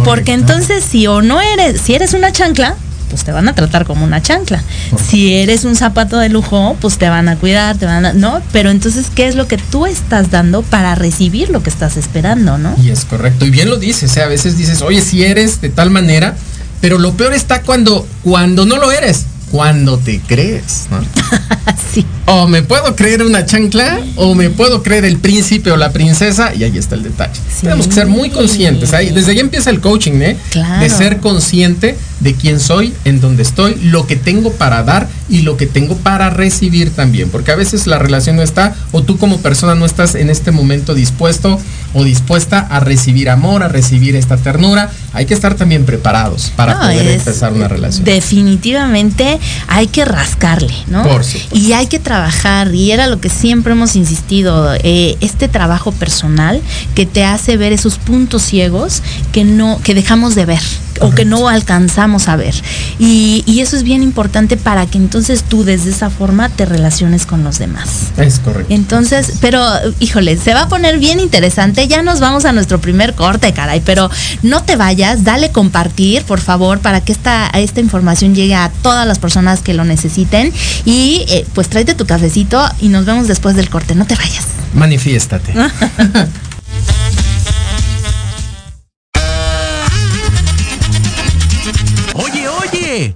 Porque 0.04 0.34
entonces 0.34 0.84
si 0.84 1.08
o 1.08 1.22
no 1.22 1.40
eres, 1.42 1.80
si 1.80 1.94
eres 1.94 2.14
una 2.14 2.32
chancla, 2.32 2.76
pues 3.10 3.24
te 3.24 3.32
van 3.32 3.48
a 3.48 3.56
tratar 3.56 3.86
como 3.86 4.04
una 4.04 4.22
chancla. 4.22 4.62
Si 5.10 5.34
eres 5.34 5.66
un 5.66 5.76
zapato 5.76 6.18
de 6.18 6.30
lujo, 6.30 6.76
pues 6.82 6.98
te 6.98 7.10
van 7.10 7.30
a 7.30 7.36
cuidar, 7.38 7.78
te 7.78 7.86
van 7.86 8.06
a, 8.06 8.14
¿no? 8.14 8.42
Pero 8.52 8.70
entonces, 8.70 9.08
¿qué 9.14 9.28
es 9.28 9.36
lo 9.36 9.48
que 9.48 9.58
tú 9.58 9.86
estás 9.86 10.32
dando 10.32 10.62
para 10.62 10.96
recibir 10.96 11.50
lo 11.50 11.64
que 11.64 11.70
estás 11.70 11.98
esperando, 11.98 12.58
¿no? 12.58 12.76
Y 12.82 12.90
es 12.90 13.06
correcto. 13.06 13.46
Y 13.46 13.50
bien 13.50 13.70
lo 13.70 13.78
dices, 13.78 14.16
¿eh? 14.18 14.24
a 14.24 14.28
veces 14.28 14.58
dices, 14.58 14.82
oye, 14.82 15.02
si 15.02 15.24
eres 15.24 15.62
de 15.62 15.70
tal 15.70 15.90
manera, 15.90 16.36
pero 16.82 16.98
lo 16.98 17.14
peor 17.14 17.34
está 17.34 17.62
cuando, 17.62 18.08
cuando 18.24 18.66
no 18.66 18.78
lo 18.78 18.92
eres, 18.92 19.26
cuando 19.52 19.98
te 19.98 20.20
crees. 20.20 20.88
¿no? 20.92 21.00
sí. 21.94 22.06
O 22.26 22.48
me 22.48 22.64
puedo 22.64 22.96
creer 22.96 23.24
una 23.24 23.46
chancla, 23.46 24.00
o 24.16 24.36
me 24.36 24.50
puedo 24.50 24.84
creer 24.84 25.06
el 25.06 25.18
príncipe 25.18 25.72
o 25.72 25.78
la 25.78 25.92
princesa, 25.92 26.54
y 26.54 26.64
ahí 26.64 26.78
está 26.78 26.96
el 26.96 27.04
detalle. 27.04 27.36
Sí. 27.36 27.62
Tenemos 27.62 27.88
que 27.88 27.94
ser 27.94 28.08
muy 28.08 28.30
conscientes. 28.30 28.94
Ahí, 28.94 29.12
desde 29.12 29.32
ahí 29.32 29.40
empieza 29.40 29.70
el 29.70 29.80
coaching, 29.80 30.22
¿eh? 30.22 30.38
Claro. 30.50 30.84
De 30.84 30.90
ser 30.90 31.20
consciente 31.20 31.98
de 32.20 32.34
quién 32.34 32.60
soy, 32.60 32.94
en 33.06 33.20
dónde 33.22 33.44
estoy, 33.44 33.76
lo 33.76 34.08
que 34.08 34.16
tengo 34.16 34.52
para 34.54 34.84
dar 34.84 35.08
y 35.30 35.42
lo 35.42 35.58
que 35.58 35.66
tengo 35.68 35.96
para 35.98 36.30
recibir 36.30 36.92
también. 36.92 37.30
Porque 37.30 37.52
a 37.52 37.56
veces 37.56 37.88
la 37.88 38.00
relación 38.00 38.36
no 38.38 38.42
está, 38.42 38.76
o 38.92 39.04
tú 39.04 39.18
como 39.18 39.40
persona 39.40 39.76
no 39.76 39.86
estás 39.86 40.16
en 40.16 40.30
este 40.30 40.52
momento 40.52 40.94
dispuesto 40.94 41.60
o 41.94 42.04
dispuesta 42.04 42.60
a 42.60 42.80
recibir 42.80 43.30
amor, 43.30 43.64
a 43.64 43.68
recibir 43.70 44.16
esta 44.16 44.38
ternura. 44.38 44.90
Hay 45.14 45.26
que 45.26 45.34
estar 45.34 45.56
también 45.56 45.86
preparados 45.86 46.52
para 46.56 46.74
No, 46.76 46.80
poder 46.82 47.08
es- 47.08 47.16
empezar 47.20 47.54
una 47.54 47.68
relación. 47.68 48.04
Definitivamente 48.06 49.40
hay 49.68 49.88
que 49.88 50.06
rascarle, 50.06 50.74
¿no? 50.88 51.04
Por 51.04 51.24
supuesto. 51.24 51.56
Y 51.58 51.74
hay 51.74 51.88
que 51.88 52.00
trabajar, 52.00 52.74
y 52.74 52.92
era 52.92 53.08
lo 53.08 53.20
que 53.22 53.30
siempre 53.30 53.74
hemos 53.74 53.96
insistido, 53.96 54.74
eh, 54.84 55.18
este 55.22 55.48
trabajo 55.48 55.92
personal 55.92 56.62
que 56.96 57.06
te 57.06 57.24
hace 57.24 57.58
ver 57.58 57.74
esos 57.74 57.98
puntos 57.98 58.42
ciegos 58.44 59.02
que 59.32 59.44
no, 59.44 59.80
que 59.84 59.94
dejamos 59.94 60.36
de 60.36 60.46
ver 60.46 60.62
o 61.02 61.12
que 61.12 61.26
no 61.26 61.48
alcanzamos 61.48 62.28
a 62.28 62.36
ver. 62.36 62.56
Y, 63.00 63.44
y 63.46 63.62
eso 63.62 63.76
es 63.76 63.84
bien 63.84 64.04
importante 64.04 64.58
para 64.58 64.86
que 64.86 64.98
entonces 64.98 65.44
tú 65.44 65.64
desde 65.64 65.92
esa 65.92 66.10
forma 66.10 66.50
te 66.50 66.66
relaciones 66.66 67.26
con 67.26 67.44
los 67.44 67.60
demás. 67.60 68.12
Es 68.18 68.40
correcto. 68.40 68.74
Entonces, 68.74 69.34
pero 69.42 69.64
híjole, 70.00 70.38
se 70.38 70.54
va 70.54 70.64
a 70.64 70.70
poner 70.70 70.98
bien 70.98 71.20
interesante. 71.20 71.88
Ya 71.88 72.02
nos 72.02 72.20
vamos 72.20 72.46
a 72.46 72.52
nuestro 72.52 72.80
primer 72.80 73.14
corte, 73.14 73.54
caray. 73.54 73.82
Pero 73.86 74.10
no 74.42 74.64
te 74.64 74.76
vayas, 74.76 75.24
dale 75.24 75.52
compartir, 75.52 76.24
por 76.24 76.40
favor, 76.40 76.80
para 76.80 77.02
que 77.02 77.12
esta, 77.12 77.48
esta 77.48 77.80
información 77.80 78.36
llegue 78.36 78.56
a 78.56 78.72
todas 78.82 79.08
las 79.08 79.20
personas 79.20 79.62
que 79.62 79.74
lo 79.74 79.84
necesiten. 79.84 80.52
Y 80.86 81.26
eh, 81.30 81.46
pues 81.54 81.70
tráete 81.70 81.96
tu 81.96 82.06
cafecito 82.06 82.64
y 82.80 82.90
nos 82.90 83.06
vemos 83.06 83.28
después 83.28 83.56
del 83.56 83.70
corte. 83.70 83.96
No 83.96 84.06
te 84.06 84.16
vayas. 84.16 84.46
Manifiéstate. 84.74 85.54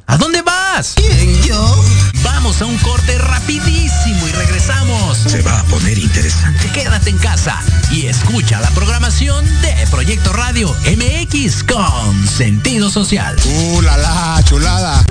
¿a 0.08 0.18
dónde 0.18 0.42
vas? 0.42 0.94
¿Quién, 0.96 1.42
yo? 1.44 1.86
Vamos 2.24 2.62
a 2.62 2.66
un 2.66 2.78
corte 2.80 3.18
rapidísimo 3.18 4.28
y 4.28 4.32
regresamos. 4.32 5.18
Se 5.18 5.42
va 5.42 5.60
a 5.60 5.64
poner 5.66 5.98
interesante. 5.98 6.70
Quédate 6.74 7.10
en 7.12 7.18
casa 7.18 7.62
y 7.90 8.08
escucha 8.08 8.60
la 8.60 8.70
programación 8.72 9.46
de 9.62 9.88
Proyecto 9.90 10.34
Radio 10.34 10.76
MX 10.86 11.64
con 11.64 12.28
sentido 12.28 12.90
social. 12.90 13.38
¡Uh, 13.46 13.82
la, 13.82 13.98
la, 13.98 14.44
chulada! 14.44 15.06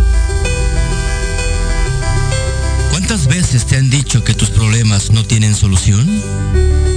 ¿Cuántas 2.90 3.26
veces 3.26 3.66
te 3.66 3.76
han 3.76 3.88
dicho 3.88 4.22
que 4.22 4.34
tus 4.34 4.50
problemas 4.50 5.10
no 5.12 5.24
tienen 5.24 5.54
solución? 5.54 6.06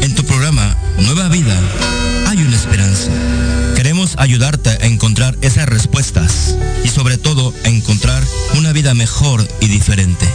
En 0.02 0.14
tu 0.14 0.26
programa 0.26 0.76
Nueva 0.98 1.30
Vida 1.30 1.58
hay 2.28 2.44
una 2.44 2.56
esperanza. 2.56 3.12
Ayudarte 4.22 4.70
a 4.70 4.86
encontrar 4.86 5.36
esas 5.42 5.68
respuestas 5.68 6.56
y 6.84 6.90
sobre 6.90 7.18
todo 7.18 7.56
a 7.66 7.70
encontrar 7.70 8.24
una 8.56 8.72
vida 8.72 8.94
mejor 8.94 9.44
y 9.62 9.68
diferente. 9.68 10.28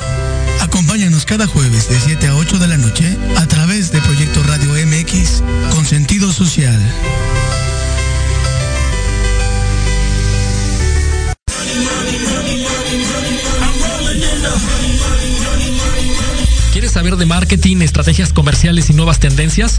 Acompáñanos 0.60 1.24
cada 1.24 1.46
jueves 1.46 1.88
de 1.88 2.00
7 2.00 2.26
a 2.26 2.34
8 2.34 2.58
de 2.58 2.66
la 2.66 2.78
noche 2.78 3.16
a 3.36 3.46
través 3.46 3.92
de 3.92 4.00
Proyecto 4.00 4.42
Radio 4.42 4.72
MX 4.72 5.40
con 5.72 5.86
sentido 5.86 6.32
social. 6.32 6.76
¿Quieres 16.72 16.90
saber 16.90 17.14
de 17.14 17.26
marketing, 17.26 17.82
estrategias 17.82 18.32
comerciales 18.32 18.90
y 18.90 18.94
nuevas 18.94 19.20
tendencias? 19.20 19.78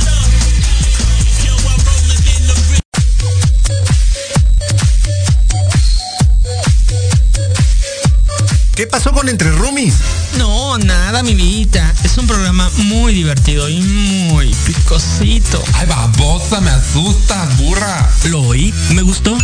¿Qué 8.81 8.87
pasó 8.87 9.11
con 9.11 9.29
Entre 9.29 9.51
Roomies? 9.51 9.93
No, 10.39 10.75
nada, 10.79 11.21
mi 11.21 11.35
vida. 11.35 11.93
Es 12.03 12.17
un 12.17 12.25
programa 12.25 12.67
muy 12.77 13.13
divertido 13.13 13.69
y 13.69 13.79
muy 13.79 14.55
picosito. 14.65 15.63
Ay, 15.73 15.85
babosa, 15.85 16.61
me 16.61 16.71
asustas, 16.71 17.57
burra. 17.59 18.09
¿Lo 18.31 18.41
oí? 18.41 18.73
¿Me 18.95 19.03
gustó? 19.03 19.37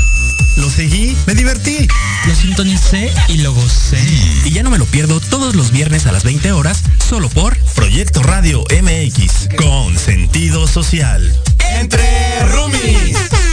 Lo 0.56 0.72
seguí, 0.72 1.16
me 1.28 1.36
divertí. 1.36 1.88
Lo 2.26 2.34
sintonicé 2.34 3.14
y 3.28 3.38
lo 3.38 3.54
gocé. 3.54 4.02
Y 4.44 4.50
ya 4.50 4.64
no 4.64 4.72
me 4.72 4.80
lo 4.80 4.86
pierdo 4.86 5.20
todos 5.20 5.54
los 5.54 5.70
viernes 5.70 6.08
a 6.08 6.12
las 6.12 6.24
20 6.24 6.52
horas, 6.54 6.82
solo 7.08 7.30
por 7.30 7.56
Proyecto 7.76 8.24
Radio 8.24 8.64
MX 8.72 9.50
con 9.56 9.96
sentido 10.00 10.68
social. 10.68 11.32
Entre 11.60 12.44
Roomies. 12.46 13.47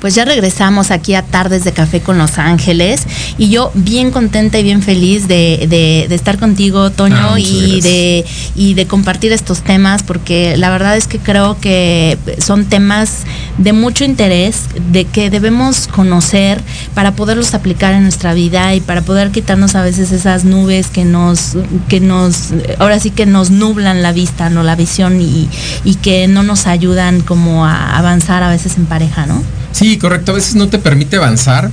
Pues 0.00 0.14
ya 0.14 0.24
regresamos 0.24 0.92
aquí 0.92 1.14
a 1.14 1.22
Tardes 1.22 1.64
de 1.64 1.72
Café 1.72 2.00
con 2.00 2.18
Los 2.18 2.38
Ángeles. 2.38 3.02
Y 3.36 3.50
yo 3.50 3.72
bien 3.74 4.12
contenta 4.12 4.58
y 4.58 4.62
bien 4.62 4.80
feliz 4.82 5.26
de, 5.26 5.66
de- 5.68 6.06
de 6.08 6.14
estar 6.14 6.38
contigo, 6.38 6.90
Toño, 6.90 7.16
Ah, 7.34 7.40
y, 7.40 7.80
de, 7.80 8.24
y 8.54 8.74
de 8.74 8.86
compartir 8.86 9.32
estos 9.32 9.62
temas, 9.62 10.04
porque 10.04 10.56
la 10.56 10.70
verdad 10.70 10.96
es 10.96 11.08
que 11.08 11.18
creo 11.18 11.58
que 11.60 12.16
son 12.38 12.66
temas 12.66 13.24
de 13.58 13.72
mucho 13.72 14.04
interés, 14.04 14.60
de 14.92 15.04
que 15.04 15.30
debemos 15.30 15.88
conocer 15.88 16.62
para 16.94 17.12
poderlos 17.16 17.54
aplicar 17.54 17.92
en 17.94 18.04
nuestra 18.04 18.34
vida 18.34 18.74
y 18.76 18.80
para 18.80 19.02
poder 19.02 19.30
quitarnos 19.32 19.74
a 19.74 19.82
veces 19.82 20.12
esas 20.12 20.44
nubes 20.44 20.86
que 20.88 21.04
nos, 21.04 21.54
que 21.88 21.98
nos, 21.98 22.50
ahora 22.78 23.00
sí 23.00 23.10
que 23.10 23.26
nos 23.26 23.50
nublan 23.50 24.02
la 24.02 24.12
vista, 24.12 24.48
no 24.48 24.62
la 24.62 24.76
visión 24.76 25.20
y, 25.20 25.48
y 25.84 25.96
que 25.96 26.28
no 26.28 26.44
nos 26.44 26.66
ayudan 26.68 27.20
como 27.20 27.66
a 27.66 27.96
avanzar 27.98 28.44
a 28.44 28.48
veces 28.48 28.76
en 28.76 28.86
pareja, 28.86 29.26
¿no? 29.26 29.42
Sí, 29.78 29.96
correcto. 29.96 30.32
A 30.32 30.34
veces 30.34 30.56
no 30.56 30.68
te 30.68 30.80
permite 30.80 31.18
avanzar 31.18 31.70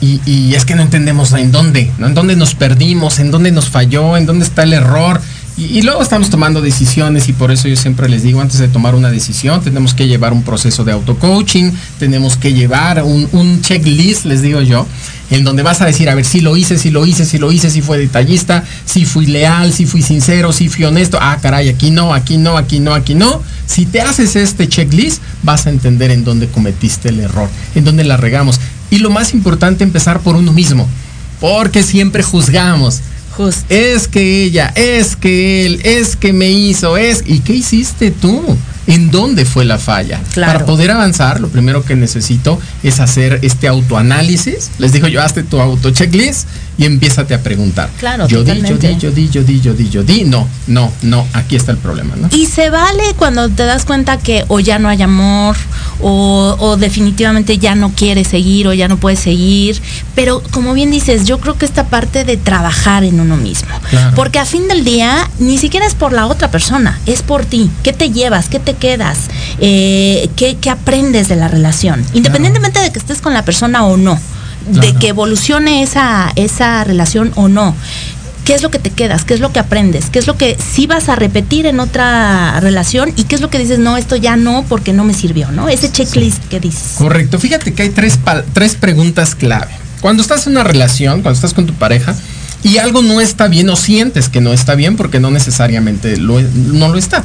y, 0.00 0.54
es 0.54 0.64
que 0.64 0.76
no 0.76 0.82
entendemos 0.82 1.32
en 1.32 1.50
dónde. 1.50 1.90
En 1.98 2.14
dónde 2.14 2.36
nos 2.36 2.54
perdimos, 2.54 3.18
en 3.18 3.32
dónde 3.32 3.50
nos 3.50 3.68
falló, 3.68 4.16
en 4.16 4.26
dónde 4.26 4.44
está 4.44 4.62
el 4.62 4.74
error. 4.74 5.20
Y, 5.56 5.82
luego 5.82 6.00
estamos 6.00 6.30
tomando 6.30 6.60
decisiones 6.60 7.28
y 7.28 7.32
por 7.32 7.50
eso 7.50 7.66
yo 7.66 7.74
siempre 7.74 8.08
les 8.08 8.22
digo, 8.22 8.40
antes 8.40 8.60
de 8.60 8.68
tomar 8.68 8.94
una 8.94 9.10
decisión, 9.10 9.60
tenemos 9.60 9.92
que 9.92 10.06
llevar 10.06 10.32
un 10.32 10.44
proceso 10.44 10.84
de 10.84 10.92
auto-coaching, 10.92 11.72
tenemos 11.98 12.36
que 12.36 12.52
llevar 12.52 13.02
un, 13.02 13.28
un 13.32 13.60
checklist, 13.60 14.24
les 14.24 14.40
digo 14.40 14.60
yo, 14.60 14.86
en 15.32 15.42
donde 15.42 15.64
vas 15.64 15.80
a 15.80 15.86
decir, 15.86 16.08
a 16.10 16.14
ver, 16.14 16.24
si 16.24 16.42
lo 16.42 16.56
hice, 16.56 16.78
si 16.78 16.90
lo 16.92 17.04
hice, 17.04 17.24
si 17.24 17.38
lo 17.38 17.50
hice, 17.50 17.70
si 17.70 17.82
fue 17.82 17.98
detallista, 17.98 18.62
si 18.84 19.04
fui 19.04 19.26
leal, 19.26 19.72
si 19.72 19.84
fui 19.84 20.00
sincero, 20.00 20.52
si 20.52 20.68
fui 20.68 20.84
honesto. 20.84 21.18
Ah, 21.20 21.38
caray, 21.42 21.68
aquí 21.68 21.90
no, 21.90 22.14
aquí 22.14 22.36
no, 22.36 22.56
aquí 22.56 22.78
no, 22.78 22.94
aquí 22.94 23.16
no. 23.16 23.42
Si 23.68 23.84
te 23.84 24.00
haces 24.00 24.34
este 24.34 24.66
checklist, 24.66 25.22
vas 25.42 25.66
a 25.66 25.70
entender 25.70 26.10
en 26.10 26.24
dónde 26.24 26.48
cometiste 26.48 27.10
el 27.10 27.20
error, 27.20 27.48
en 27.74 27.84
dónde 27.84 28.02
la 28.02 28.16
regamos. 28.16 28.58
Y 28.90 28.98
lo 28.98 29.10
más 29.10 29.34
importante, 29.34 29.84
empezar 29.84 30.20
por 30.20 30.36
uno 30.36 30.52
mismo, 30.52 30.88
porque 31.38 31.82
siempre 31.82 32.22
juzgamos. 32.22 33.00
Justo. 33.36 33.62
Es 33.68 34.08
que 34.08 34.42
ella, 34.42 34.72
es 34.74 35.14
que 35.14 35.66
él, 35.66 35.80
es 35.84 36.16
que 36.16 36.32
me 36.32 36.50
hizo, 36.50 36.96
es... 36.96 37.22
¿Y 37.26 37.40
qué 37.40 37.52
hiciste 37.52 38.10
tú? 38.10 38.42
en 38.88 39.10
dónde 39.10 39.44
fue 39.44 39.66
la 39.66 39.78
falla. 39.78 40.18
Claro. 40.32 40.54
Para 40.54 40.64
poder 40.66 40.90
avanzar, 40.90 41.40
lo 41.40 41.48
primero 41.48 41.84
que 41.84 41.94
necesito 41.94 42.58
es 42.82 43.00
hacer 43.00 43.38
este 43.42 43.68
autoanálisis. 43.68 44.70
Les 44.78 44.92
digo 44.92 45.08
yo, 45.08 45.22
hazte 45.22 45.42
tu 45.42 45.60
auto 45.60 45.90
checklist 45.90 46.48
y 46.78 46.84
empiézate 46.84 47.34
a 47.34 47.42
preguntar. 47.42 47.90
Claro, 47.98 48.28
yo 48.28 48.44
di, 48.44 48.62
yo 48.62 48.76
di, 48.78 48.96
yo 48.96 49.10
di, 49.10 49.28
yo 49.28 49.42
di, 49.42 49.60
yo 49.60 49.74
di, 49.74 49.88
yo 49.90 50.02
di. 50.04 50.24
No, 50.24 50.46
no, 50.68 50.92
no, 51.02 51.26
aquí 51.32 51.56
está 51.56 51.72
el 51.72 51.78
problema, 51.78 52.14
¿no? 52.14 52.28
Y 52.30 52.46
se 52.46 52.70
vale 52.70 53.02
cuando 53.16 53.48
te 53.48 53.64
das 53.64 53.84
cuenta 53.84 54.16
que 54.18 54.44
o 54.46 54.60
ya 54.60 54.78
no 54.78 54.88
hay 54.88 55.02
amor 55.02 55.56
o, 56.00 56.56
o 56.58 56.76
definitivamente 56.76 57.58
ya 57.58 57.74
no 57.74 57.90
quieres 57.90 58.28
seguir 58.28 58.68
o 58.68 58.72
ya 58.72 58.86
no 58.86 58.96
puedes 58.96 59.18
seguir. 59.18 59.82
Pero 60.14 60.40
como 60.52 60.72
bien 60.72 60.92
dices, 60.92 61.24
yo 61.24 61.40
creo 61.40 61.58
que 61.58 61.64
esta 61.64 61.88
parte 61.88 62.24
de 62.24 62.36
trabajar 62.36 63.02
en 63.02 63.18
uno 63.18 63.36
mismo. 63.36 63.70
Claro. 63.90 64.14
Porque 64.14 64.38
a 64.38 64.44
fin 64.44 64.68
del 64.68 64.84
día 64.84 65.28
ni 65.40 65.58
siquiera 65.58 65.84
es 65.84 65.96
por 65.96 66.12
la 66.12 66.26
otra 66.26 66.50
persona, 66.50 67.00
es 67.06 67.22
por 67.22 67.44
ti. 67.44 67.70
¿Qué 67.82 67.92
te 67.92 68.10
llevas? 68.10 68.48
¿Qué 68.48 68.60
te 68.60 68.74
quedas? 68.74 69.18
Eh, 69.58 70.30
¿qué, 70.36 70.56
qué 70.60 70.70
aprendes 70.70 71.28
de 71.28 71.34
la 71.34 71.48
relación? 71.48 72.04
Independientemente 72.14 72.80
de 72.80 72.92
que 72.92 73.00
estés 73.00 73.20
con 73.20 73.34
la 73.34 73.44
persona 73.44 73.84
o 73.84 73.96
no, 73.96 74.18
de 74.66 74.80
Claro. 74.80 74.98
que 74.98 75.08
evolucione 75.08 75.82
esa, 75.82 76.32
esa 76.36 76.84
relación 76.84 77.32
o 77.36 77.48
no. 77.48 77.74
¿Qué 78.44 78.54
es 78.54 78.62
lo 78.62 78.70
que 78.70 78.78
te 78.78 78.88
quedas? 78.88 79.24
¿Qué 79.24 79.34
es 79.34 79.40
lo 79.40 79.52
que 79.52 79.58
aprendes? 79.58 80.06
¿Qué 80.08 80.18
es 80.18 80.26
lo 80.26 80.38
que 80.38 80.56
sí 80.58 80.86
vas 80.86 81.10
a 81.10 81.16
repetir 81.16 81.66
en 81.66 81.80
otra 81.80 82.58
relación? 82.60 83.12
¿Y 83.14 83.24
qué 83.24 83.34
es 83.34 83.42
lo 83.42 83.50
que 83.50 83.58
dices, 83.58 83.78
no, 83.78 83.98
esto 83.98 84.16
ya 84.16 84.36
no, 84.36 84.64
porque 84.68 84.94
no 84.94 85.04
me 85.04 85.12
sirvió, 85.12 85.50
¿no? 85.52 85.68
Ese 85.68 85.92
checklist 85.92 86.42
que 86.46 86.58
dices. 86.58 86.94
Correcto. 86.96 87.38
Fíjate 87.38 87.74
que 87.74 87.82
hay 87.82 87.90
tres, 87.90 88.18
tres 88.54 88.74
preguntas 88.74 89.34
clave. 89.34 89.68
Cuando 90.00 90.22
estás 90.22 90.46
en 90.46 90.52
una 90.52 90.64
relación, 90.64 91.20
cuando 91.20 91.36
estás 91.36 91.52
con 91.52 91.66
tu 91.66 91.74
pareja 91.74 92.14
y 92.62 92.78
algo 92.78 93.02
no 93.02 93.20
está 93.20 93.48
bien 93.48 93.68
o 93.68 93.76
sientes 93.76 94.30
que 94.30 94.40
no 94.40 94.54
está 94.54 94.74
bien 94.76 94.96
porque 94.96 95.20
no 95.20 95.30
necesariamente 95.30 96.16
lo, 96.16 96.40
no 96.40 96.88
lo 96.88 96.96
está. 96.96 97.24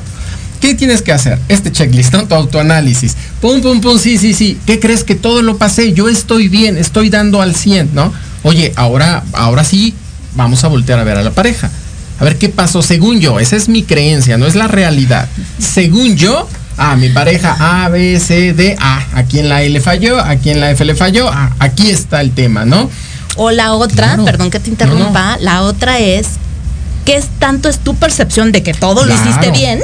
¿Qué 0.63 0.75
tienes 0.75 1.01
que 1.01 1.11
hacer? 1.11 1.39
Este 1.49 1.73
checklist, 1.73 2.13
¿no? 2.13 2.25
tu 2.25 2.35
autoanálisis. 2.35 3.17
Pum, 3.41 3.61
pum, 3.61 3.81
pum, 3.81 3.99
sí, 3.99 4.17
sí, 4.17 4.33
sí. 4.33 4.57
¿Qué 4.65 4.79
crees 4.79 5.03
que 5.03 5.13
todo 5.13 5.41
lo 5.41 5.57
pasé? 5.57 5.91
Yo 5.91 6.07
estoy 6.07 6.47
bien, 6.47 6.77
estoy 6.77 7.09
dando 7.09 7.41
al 7.41 7.53
100, 7.53 7.89
¿no? 7.93 8.13
Oye, 8.43 8.71
ahora, 8.77 9.25
ahora 9.33 9.65
sí, 9.65 9.93
vamos 10.35 10.63
a 10.63 10.69
voltear 10.69 10.99
a 10.99 11.03
ver 11.03 11.17
a 11.17 11.21
la 11.21 11.31
pareja. 11.31 11.69
A 12.17 12.23
ver 12.23 12.37
qué 12.37 12.47
pasó 12.47 12.81
según 12.81 13.19
yo. 13.19 13.41
Esa 13.41 13.57
es 13.57 13.67
mi 13.67 13.83
creencia, 13.83 14.37
no 14.37 14.45
es 14.47 14.55
la 14.55 14.69
realidad. 14.69 15.27
Según 15.59 16.15
yo, 16.15 16.47
ah, 16.77 16.95
mi 16.95 17.09
pareja 17.09 17.57
A, 17.83 17.89
B, 17.89 18.17
C, 18.21 18.53
D, 18.53 18.77
A. 18.79 19.05
Aquí 19.15 19.39
en 19.39 19.49
la 19.49 19.63
L 19.63 19.81
falló, 19.81 20.17
aquí 20.21 20.49
en 20.49 20.61
la 20.61 20.71
F 20.71 20.85
le 20.85 20.95
falló. 20.95 21.27
Ah, 21.29 21.53
aquí 21.59 21.89
está 21.89 22.21
el 22.21 22.31
tema, 22.31 22.63
¿no? 22.63 22.89
O 23.35 23.51
la 23.51 23.73
otra, 23.73 24.07
Claro. 24.13 24.23
perdón 24.23 24.49
que 24.49 24.61
te 24.61 24.69
interrumpa, 24.69 25.37
la 25.41 25.63
otra 25.63 25.99
es, 25.99 26.27
¿qué 27.03 27.17
es 27.17 27.25
tanto 27.37 27.67
es 27.67 27.79
tu 27.79 27.95
percepción 27.95 28.53
de 28.53 28.63
que 28.63 28.73
todo 28.73 29.03
lo 29.05 29.13
hiciste 29.13 29.51
bien? 29.51 29.81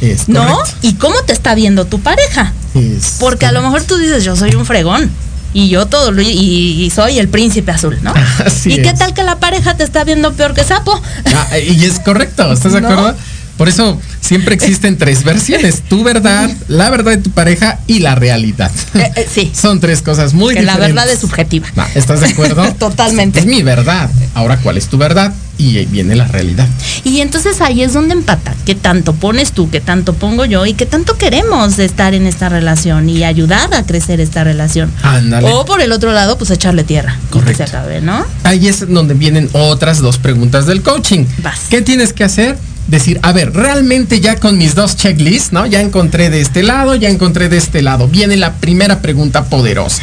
Es 0.00 0.28
¿No? 0.28 0.44
correcto. 0.46 0.78
¿Y 0.82 0.94
cómo 0.94 1.16
te 1.26 1.32
está 1.32 1.54
viendo 1.54 1.84
tu 1.86 2.00
pareja? 2.00 2.52
Es 2.74 3.16
Porque 3.18 3.46
a 3.46 3.52
lo 3.52 3.62
mejor 3.62 3.82
tú 3.82 3.96
dices, 3.96 4.24
yo 4.24 4.36
soy 4.36 4.54
un 4.54 4.64
fregón. 4.64 5.10
Y 5.54 5.70
yo 5.70 5.86
todo 5.86 6.12
lo, 6.12 6.20
y, 6.20 6.28
y 6.28 6.90
soy 6.90 7.18
el 7.18 7.28
príncipe 7.28 7.72
azul, 7.72 7.98
¿no? 8.02 8.12
Así 8.44 8.70
¿Y 8.74 8.82
qué 8.82 8.92
tal 8.92 9.14
que 9.14 9.22
la 9.22 9.38
pareja 9.40 9.76
te 9.76 9.82
está 9.82 10.04
viendo 10.04 10.32
peor 10.34 10.52
que 10.52 10.62
sapo? 10.62 11.00
Ah, 11.34 11.58
y 11.58 11.84
es 11.84 12.00
correcto, 12.00 12.52
¿estás 12.52 12.74
de 12.74 12.80
¿No? 12.82 12.88
acuerdo? 12.88 13.16
Por 13.58 13.68
eso 13.68 14.00
siempre 14.20 14.54
existen 14.54 14.96
tres 14.96 15.24
versiones, 15.24 15.82
tu 15.82 16.02
verdad, 16.04 16.48
la 16.68 16.88
verdad 16.90 17.10
de 17.12 17.18
tu 17.18 17.30
pareja 17.30 17.80
y 17.86 17.98
la 17.98 18.14
realidad. 18.14 18.70
Eh, 18.94 19.10
eh, 19.16 19.28
sí. 19.30 19.50
Son 19.54 19.80
tres 19.80 20.00
cosas 20.00 20.32
muy 20.32 20.54
que 20.54 20.62
la 20.62 20.72
diferentes. 20.74 20.94
verdad 20.94 21.12
es 21.12 21.18
subjetiva. 21.20 21.66
No, 21.74 21.84
¿Estás 21.94 22.20
de 22.20 22.28
acuerdo? 22.28 22.72
Totalmente. 22.78 23.40
Es 23.40 23.46
mi 23.46 23.62
verdad. 23.62 24.08
Ahora, 24.34 24.56
¿cuál 24.58 24.78
es 24.78 24.86
tu 24.86 24.96
verdad? 24.96 25.34
Y 25.58 25.76
ahí 25.76 25.86
viene 25.86 26.14
la 26.14 26.28
realidad. 26.28 26.68
Y 27.02 27.20
entonces 27.20 27.60
ahí 27.60 27.82
es 27.82 27.92
donde 27.92 28.12
empata, 28.14 28.54
qué 28.64 28.76
tanto 28.76 29.12
pones 29.14 29.50
tú, 29.50 29.68
qué 29.70 29.80
tanto 29.80 30.12
pongo 30.14 30.44
yo 30.44 30.64
y 30.66 30.74
qué 30.74 30.86
tanto 30.86 31.18
queremos 31.18 31.80
estar 31.80 32.14
en 32.14 32.28
esta 32.28 32.48
relación 32.48 33.08
y 33.10 33.24
ayudar 33.24 33.74
a 33.74 33.84
crecer 33.84 34.20
esta 34.20 34.44
relación. 34.44 34.92
Ándale. 35.02 35.48
O 35.52 35.64
por 35.64 35.80
el 35.80 35.90
otro 35.90 36.12
lado, 36.12 36.38
pues 36.38 36.52
echarle 36.52 36.84
tierra. 36.84 37.16
y 37.20 37.24
que 37.26 37.30
Correcto. 37.40 37.56
se 37.56 37.62
acabe, 37.64 38.00
¿no? 38.00 38.24
Ahí 38.44 38.68
es 38.68 38.88
donde 38.88 39.14
vienen 39.14 39.50
otras 39.52 39.98
dos 39.98 40.18
preguntas 40.18 40.66
del 40.66 40.82
coaching. 40.82 41.24
Vas. 41.42 41.62
¿Qué 41.68 41.82
tienes 41.82 42.12
que 42.12 42.22
hacer? 42.22 42.56
Decir, 42.88 43.20
a 43.22 43.32
ver, 43.32 43.52
realmente 43.52 44.20
ya 44.20 44.36
con 44.36 44.56
mis 44.58 44.74
dos 44.74 44.96
checklists, 44.96 45.52
¿no? 45.52 45.66
Ya 45.66 45.80
encontré 45.82 46.30
de 46.30 46.40
este 46.40 46.62
lado, 46.62 46.94
ya 46.94 47.08
encontré 47.10 47.48
de 47.48 47.58
este 47.58 47.82
lado. 47.82 48.08
Viene 48.08 48.36
la 48.36 48.54
primera 48.54 49.00
pregunta 49.02 49.44
poderosa. 49.44 50.02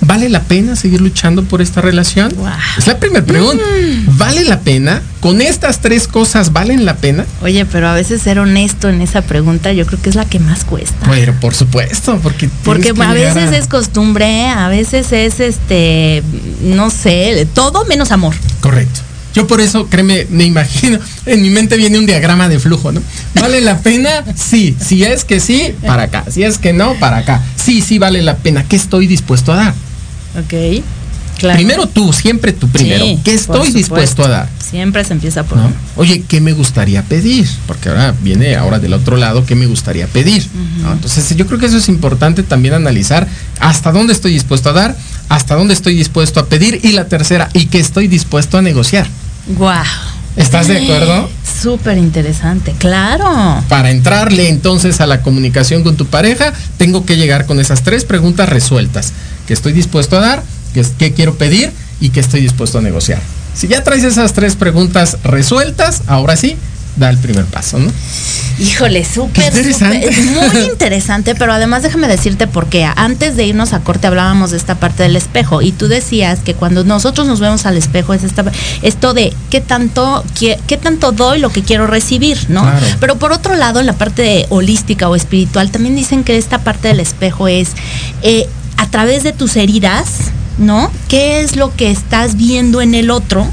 ¿Vale 0.00 0.28
la 0.28 0.42
pena 0.42 0.76
seguir 0.76 1.00
luchando 1.00 1.42
por 1.44 1.60
esta 1.60 1.80
relación? 1.80 2.32
Es 2.78 2.86
la 2.86 2.98
primera 2.98 3.24
pregunta. 3.24 3.64
Mm. 3.64 4.16
¿Vale 4.16 4.44
la 4.44 4.60
pena? 4.60 5.02
¿Con 5.20 5.40
estas 5.40 5.80
tres 5.80 6.06
cosas 6.06 6.52
valen 6.52 6.84
la 6.84 6.96
pena? 6.96 7.24
Oye, 7.42 7.66
pero 7.66 7.88
a 7.88 7.94
veces 7.94 8.22
ser 8.22 8.38
honesto 8.38 8.88
en 8.88 9.00
esa 9.02 9.22
pregunta 9.22 9.72
yo 9.72 9.86
creo 9.86 10.00
que 10.00 10.08
es 10.10 10.14
la 10.16 10.24
que 10.24 10.38
más 10.38 10.64
cuesta. 10.64 11.06
Pero 11.10 11.34
por 11.40 11.52
supuesto, 11.54 12.18
porque 12.22 12.48
Porque 12.64 12.94
que 12.94 13.02
a 13.02 13.12
veces 13.12 13.50
a- 13.52 13.56
es 13.56 13.66
costumbre, 13.66 14.46
a 14.46 14.68
veces 14.68 15.10
es 15.12 15.40
este, 15.40 16.22
no 16.62 16.90
sé, 16.90 17.46
todo 17.52 17.84
menos 17.84 18.12
amor. 18.12 18.34
Correcto. 18.60 19.00
Yo 19.38 19.46
por 19.46 19.60
eso, 19.60 19.86
créeme, 19.86 20.26
me 20.30 20.42
imagino, 20.42 20.98
en 21.24 21.42
mi 21.42 21.50
mente 21.50 21.76
viene 21.76 21.96
un 21.96 22.06
diagrama 22.06 22.48
de 22.48 22.58
flujo, 22.58 22.90
¿no? 22.90 23.00
¿Vale 23.40 23.60
la 23.60 23.78
pena? 23.78 24.24
Sí. 24.34 24.76
Si 24.80 25.04
es 25.04 25.24
que 25.24 25.38
sí, 25.38 25.74
para 25.86 26.02
acá. 26.02 26.24
Si 26.28 26.42
es 26.42 26.58
que 26.58 26.72
no, 26.72 26.94
para 26.94 27.18
acá. 27.18 27.40
Sí, 27.54 27.80
sí 27.80 28.00
vale 28.00 28.20
la 28.20 28.36
pena. 28.36 28.64
¿Qué 28.64 28.74
estoy 28.74 29.06
dispuesto 29.06 29.52
a 29.52 29.56
dar? 29.56 29.74
Ok. 30.36 30.82
Claro. 31.38 31.56
Primero 31.56 31.86
tú, 31.86 32.12
siempre 32.12 32.52
tú 32.52 32.66
primero. 32.66 33.04
Sí, 33.04 33.20
¿Qué 33.22 33.34
estoy 33.34 33.70
dispuesto 33.70 34.24
a 34.24 34.28
dar? 34.28 34.48
Siempre 34.58 35.04
se 35.04 35.12
empieza 35.12 35.44
por. 35.44 35.56
Oye, 35.94 36.24
¿qué 36.26 36.40
me 36.40 36.52
gustaría 36.52 37.04
pedir? 37.04 37.48
Porque 37.68 37.90
ahora 37.90 38.12
viene 38.20 38.56
ahora 38.56 38.80
del 38.80 38.92
otro 38.92 39.16
lado, 39.16 39.46
¿qué 39.46 39.54
me 39.54 39.66
gustaría 39.66 40.08
pedir? 40.08 40.44
¿No? 40.82 40.94
Entonces 40.94 41.36
yo 41.36 41.46
creo 41.46 41.60
que 41.60 41.66
eso 41.66 41.78
es 41.78 41.88
importante 41.88 42.42
también 42.42 42.74
analizar 42.74 43.28
hasta 43.60 43.92
dónde 43.92 44.14
estoy 44.14 44.32
dispuesto 44.32 44.70
a 44.70 44.72
dar, 44.72 44.96
hasta 45.28 45.54
dónde 45.54 45.74
estoy 45.74 45.94
dispuesto 45.94 46.40
a 46.40 46.46
pedir 46.46 46.80
y 46.82 46.90
la 46.90 47.06
tercera, 47.06 47.48
y 47.54 47.66
qué 47.66 47.78
estoy 47.78 48.08
dispuesto 48.08 48.58
a 48.58 48.62
negociar. 48.62 49.06
Guau. 49.48 49.84
¿Estás 50.36 50.68
de 50.68 50.78
acuerdo? 50.78 51.28
Súper 51.60 51.98
interesante, 51.98 52.72
claro. 52.78 53.64
Para 53.68 53.90
entrarle 53.90 54.48
entonces 54.48 55.00
a 55.00 55.06
la 55.06 55.22
comunicación 55.22 55.82
con 55.82 55.96
tu 55.96 56.06
pareja, 56.06 56.52
tengo 56.76 57.04
que 57.04 57.16
llegar 57.16 57.46
con 57.46 57.58
esas 57.58 57.82
tres 57.82 58.04
preguntas 58.04 58.48
resueltas. 58.48 59.12
¿Qué 59.46 59.54
estoy 59.54 59.72
dispuesto 59.72 60.16
a 60.16 60.20
dar? 60.20 60.42
¿Qué, 60.74 60.86
qué 60.98 61.12
quiero 61.12 61.34
pedir? 61.34 61.72
¿Y 62.00 62.10
qué 62.10 62.20
estoy 62.20 62.40
dispuesto 62.40 62.78
a 62.78 62.82
negociar? 62.82 63.20
Si 63.54 63.66
ya 63.66 63.82
traes 63.82 64.04
esas 64.04 64.34
tres 64.34 64.54
preguntas 64.54 65.18
resueltas, 65.24 66.02
ahora 66.06 66.36
sí, 66.36 66.56
da 66.98 67.10
el 67.10 67.18
primer 67.18 67.44
paso, 67.46 67.78
¿no? 67.78 67.90
Híjole, 68.58 69.04
súper, 69.04 69.54
Interesante. 69.54 70.12
súper, 70.12 70.52
muy 70.52 70.62
interesante, 70.70 71.34
pero 71.34 71.52
además 71.52 71.82
déjame 71.82 72.08
decirte 72.08 72.46
por 72.46 72.66
qué. 72.66 72.84
Antes 72.84 73.36
de 73.36 73.46
irnos 73.46 73.72
a 73.72 73.80
corte 73.80 74.08
hablábamos 74.08 74.50
de 74.50 74.56
esta 74.56 74.74
parte 74.74 75.04
del 75.04 75.14
espejo 75.16 75.62
y 75.62 75.70
tú 75.72 75.86
decías 75.86 76.40
que 76.40 76.54
cuando 76.54 76.82
nosotros 76.82 77.26
nos 77.26 77.38
vemos 77.38 77.66
al 77.66 77.76
espejo 77.76 78.14
es 78.14 78.24
esta, 78.24 78.44
esto 78.82 79.14
de 79.14 79.32
qué 79.50 79.60
tanto, 79.60 80.24
qué, 80.38 80.58
qué 80.66 80.76
tanto 80.76 81.12
doy 81.12 81.38
lo 81.38 81.50
que 81.50 81.62
quiero 81.62 81.86
recibir, 81.86 82.38
¿no? 82.48 82.62
Claro. 82.62 82.86
Pero 82.98 83.16
por 83.16 83.32
otro 83.32 83.54
lado, 83.54 83.78
en 83.80 83.86
la 83.86 83.92
parte 83.92 84.46
holística 84.48 85.08
o 85.08 85.14
espiritual, 85.14 85.70
también 85.70 85.94
dicen 85.94 86.24
que 86.24 86.36
esta 86.36 86.58
parte 86.58 86.88
del 86.88 87.00
espejo 87.00 87.46
es 87.46 87.70
eh, 88.22 88.48
a 88.76 88.88
través 88.88 89.22
de 89.22 89.32
tus 89.32 89.56
heridas, 89.56 90.06
¿no? 90.58 90.90
¿Qué 91.08 91.40
es 91.40 91.56
lo 91.56 91.74
que 91.74 91.90
estás 91.90 92.36
viendo 92.36 92.80
en 92.82 92.94
el 92.94 93.10
otro 93.10 93.46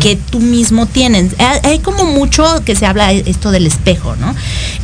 que 0.00 0.16
tú 0.16 0.40
mismo 0.40 0.86
tienes? 0.86 1.34
Hay, 1.62 1.78
como 1.80 2.04
mucho 2.04 2.44
que 2.64 2.76
se 2.76 2.86
habla 2.86 3.12
esto 3.12 3.50
del 3.50 3.66
espejo, 3.66 4.14
¿no? 4.16 4.34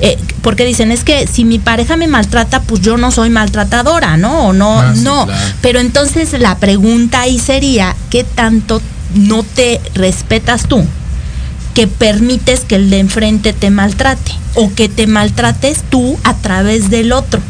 Eh, 0.00 0.18
porque 0.42 0.64
dicen, 0.64 0.90
es 0.90 1.04
que 1.04 1.26
si 1.26 1.44
mi 1.44 1.59
pareja 1.59 1.96
me 1.96 2.09
maltrata, 2.09 2.62
pues 2.62 2.80
yo 2.80 2.96
no 2.96 3.11
soy 3.11 3.30
maltratadora, 3.30 4.16
¿no? 4.16 4.48
O 4.48 4.52
no, 4.52 4.80
Ah, 4.80 4.92
sí, 4.94 5.02
no. 5.02 5.26
claro. 5.26 5.54
Pero 5.61 5.80
entonces 5.80 6.38
la 6.40 6.59
pregunta 6.59 7.20
ahí 7.20 7.38
sería, 7.38 7.94
¿qué 8.11 8.24
tanto 8.24 8.80
no 9.14 9.42
te 9.42 9.80
respetas 9.94 10.66
tú? 10.66 10.85
que 11.72 11.87
permites 11.87 12.61
que 12.61 12.74
el 12.74 12.90
de 12.90 12.98
enfrente 12.98 13.52
te 13.52 13.70
maltrate 13.70 14.33
o 14.56 14.74
que 14.74 14.88
te 14.88 15.06
maltrates 15.06 15.85
tú 15.88 16.18
a 16.24 16.35
través 16.35 16.90
del 16.90 17.12
otro. 17.12 17.40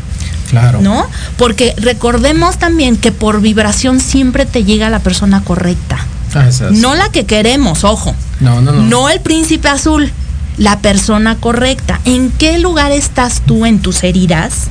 Claro. 0.50 0.80
¿no? 0.80 1.06
Porque 1.36 1.74
recordemos 1.78 2.58
también 2.58 2.96
que 2.96 3.12
por 3.12 3.40
vibración 3.40 4.00
siempre 4.00 4.46
te 4.46 4.64
llega 4.64 4.90
la 4.90 4.98
persona 4.98 5.42
correcta. 5.42 5.98
Ah, 6.34 6.48
No 6.72 6.94
la 6.94 7.08
que 7.10 7.24
queremos, 7.24 7.84
ojo. 7.84 8.14
no, 8.40 8.60
no, 8.60 8.72
no. 8.72 8.82
No 8.82 9.08
el 9.08 9.20
príncipe 9.20 9.68
azul, 9.68 10.12
la 10.58 10.78
persona 10.80 11.36
correcta. 11.36 12.00
¿En 12.04 12.30
qué 12.30 12.58
lugar 12.58 12.92
estás 12.92 13.42
tú 13.46 13.64
en 13.66 13.80
tus 13.80 14.02
heridas? 14.04 14.64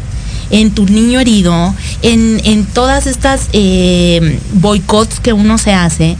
En 0.51 0.71
tu 0.71 0.85
niño 0.85 1.19
herido, 1.19 1.73
en, 2.01 2.41
en 2.43 2.65
todas 2.65 3.07
estas 3.07 3.47
eh, 3.53 4.39
boicots 4.53 5.19
que 5.19 5.31
uno 5.31 5.57
se 5.57 5.73
hace, 5.73 6.17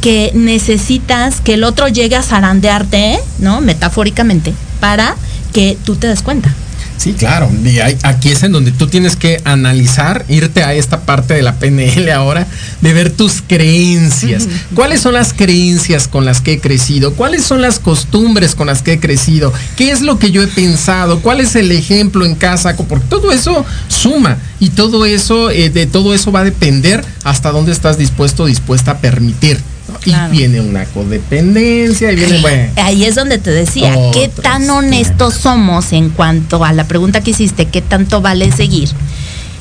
que 0.00 0.32
necesitas 0.34 1.40
que 1.40 1.54
el 1.54 1.64
otro 1.64 1.88
llegue 1.88 2.14
a 2.16 2.22
zarandearte, 2.22 3.18
¿no? 3.38 3.60
Metafóricamente, 3.60 4.52
para 4.80 5.16
que 5.52 5.78
tú 5.84 5.96
te 5.96 6.06
des 6.08 6.22
cuenta. 6.22 6.52
Sí, 7.00 7.14
claro. 7.14 7.50
Y 7.64 7.78
hay- 7.78 7.96
aquí 8.02 8.28
es 8.28 8.42
en 8.42 8.52
donde 8.52 8.72
tú 8.72 8.86
tienes 8.86 9.16
que 9.16 9.40
analizar, 9.44 10.26
irte 10.28 10.62
a 10.62 10.74
esta 10.74 11.00
parte 11.00 11.32
de 11.32 11.40
la 11.40 11.54
PNL 11.58 12.12
ahora, 12.12 12.46
de 12.82 12.92
ver 12.92 13.08
tus 13.10 13.40
creencias. 13.40 14.46
¿Cuáles 14.74 15.00
son 15.00 15.14
las 15.14 15.32
creencias 15.32 16.08
con 16.08 16.26
las 16.26 16.42
que 16.42 16.52
he 16.54 16.60
crecido? 16.60 17.14
¿Cuáles 17.14 17.42
son 17.44 17.62
las 17.62 17.78
costumbres 17.78 18.54
con 18.54 18.66
las 18.66 18.82
que 18.82 18.92
he 18.94 19.00
crecido? 19.00 19.50
¿Qué 19.76 19.90
es 19.92 20.02
lo 20.02 20.18
que 20.18 20.30
yo 20.30 20.42
he 20.42 20.46
pensado? 20.46 21.20
¿Cuál 21.20 21.40
es 21.40 21.56
el 21.56 21.72
ejemplo 21.72 22.26
en 22.26 22.34
casa? 22.34 22.76
Porque 22.76 23.06
todo 23.08 23.32
eso 23.32 23.64
suma 23.88 24.36
y 24.58 24.68
todo 24.68 25.06
eso, 25.06 25.50
eh, 25.50 25.70
de 25.70 25.86
todo 25.86 26.12
eso 26.12 26.32
va 26.32 26.40
a 26.40 26.44
depender 26.44 27.02
hasta 27.24 27.50
dónde 27.50 27.72
estás 27.72 27.96
dispuesto 27.96 28.42
o 28.42 28.46
dispuesta 28.46 28.90
a 28.90 28.98
permitir. 28.98 29.58
Y 30.04 30.14
viene 30.30 30.60
una 30.60 30.84
codependencia 30.86 32.12
y 32.12 32.16
viene, 32.16 32.40
bueno. 32.40 32.72
Ahí 32.76 33.04
es 33.04 33.14
donde 33.14 33.38
te 33.38 33.50
decía, 33.50 33.94
¿qué 34.12 34.28
tan 34.28 34.68
honestos 34.70 35.34
somos 35.34 35.92
en 35.92 36.10
cuanto 36.10 36.64
a 36.64 36.72
la 36.72 36.86
pregunta 36.88 37.20
que 37.20 37.30
hiciste, 37.30 37.66
qué 37.66 37.82
tanto 37.82 38.20
vale 38.20 38.52
seguir? 38.52 38.90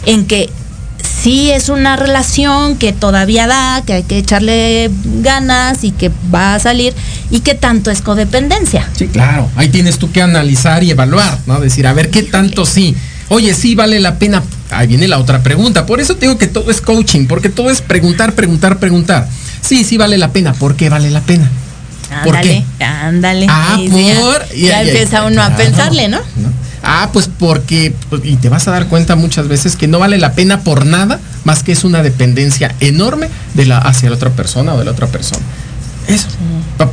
En 0.05 0.25
que 0.25 0.49
sí 1.21 1.51
es 1.51 1.69
una 1.69 1.95
relación 1.95 2.77
que 2.77 2.93
todavía 2.93 3.47
da, 3.47 3.83
que 3.85 3.93
hay 3.93 4.03
que 4.03 4.17
echarle 4.17 4.89
ganas 5.21 5.83
y 5.83 5.91
que 5.91 6.11
va 6.33 6.55
a 6.55 6.59
salir, 6.59 6.93
y 7.29 7.41
qué 7.41 7.55
tanto 7.55 7.91
es 7.91 8.01
codependencia. 8.01 8.89
Sí, 8.95 9.07
claro. 9.07 9.49
Ahí 9.55 9.69
tienes 9.69 9.97
tú 9.97 10.11
que 10.11 10.21
analizar 10.21 10.83
y 10.83 10.91
evaluar, 10.91 11.39
¿no? 11.45 11.59
Decir, 11.59 11.87
a 11.87 11.93
ver 11.93 12.09
qué 12.09 12.23
tanto 12.23 12.65
sí. 12.65 12.95
Oye, 13.29 13.53
sí 13.53 13.75
vale 13.75 13.99
la 13.99 14.17
pena. 14.17 14.43
Ahí 14.71 14.87
viene 14.87 15.07
la 15.07 15.19
otra 15.19 15.43
pregunta. 15.43 15.85
Por 15.85 15.99
eso 15.99 16.15
te 16.15 16.21
digo 16.21 16.37
que 16.37 16.47
todo 16.47 16.71
es 16.71 16.81
coaching, 16.81 17.27
porque 17.27 17.49
todo 17.49 17.69
es 17.69 17.81
preguntar, 17.81 18.33
preguntar, 18.33 18.79
preguntar. 18.79 19.27
Sí, 19.61 19.83
sí 19.83 19.97
vale 19.97 20.17
la 20.17 20.31
pena. 20.31 20.53
¿Por 20.53 20.75
qué 20.75 20.89
vale 20.89 21.09
la 21.11 21.21
pena? 21.21 21.49
¿Por 22.23 22.35
Ándale, 22.35 22.65
ándale. 22.79 23.45
Ah, 23.49 23.77
por- 23.91 24.47
Ya, 24.49 24.55
ya, 24.55 24.67
ya, 24.67 24.81
empieza 24.81 25.23
uno 25.23 25.43
a 25.43 25.55
pensarle, 25.55 26.07
¿no? 26.07 26.19
Ah, 26.81 27.09
pues 27.11 27.29
porque, 27.37 27.93
pues, 28.09 28.21
y 28.23 28.37
te 28.37 28.49
vas 28.49 28.67
a 28.67 28.71
dar 28.71 28.87
cuenta 28.87 29.15
muchas 29.15 29.47
veces 29.47 29.75
que 29.75 29.87
no 29.87 29.99
vale 29.99 30.17
la 30.17 30.33
pena 30.33 30.61
por 30.61 30.85
nada, 30.85 31.19
más 31.43 31.61
que 31.61 31.71
es 31.73 31.83
una 31.83 32.01
dependencia 32.01 32.73
enorme 32.79 33.29
de 33.53 33.65
la, 33.65 33.77
hacia 33.77 34.09
la 34.09 34.15
otra 34.15 34.29
persona 34.31 34.73
o 34.73 34.79
de 34.79 34.85
la 34.85 34.91
otra 34.91 35.07
persona. 35.07 35.41
Eso. 36.07 36.27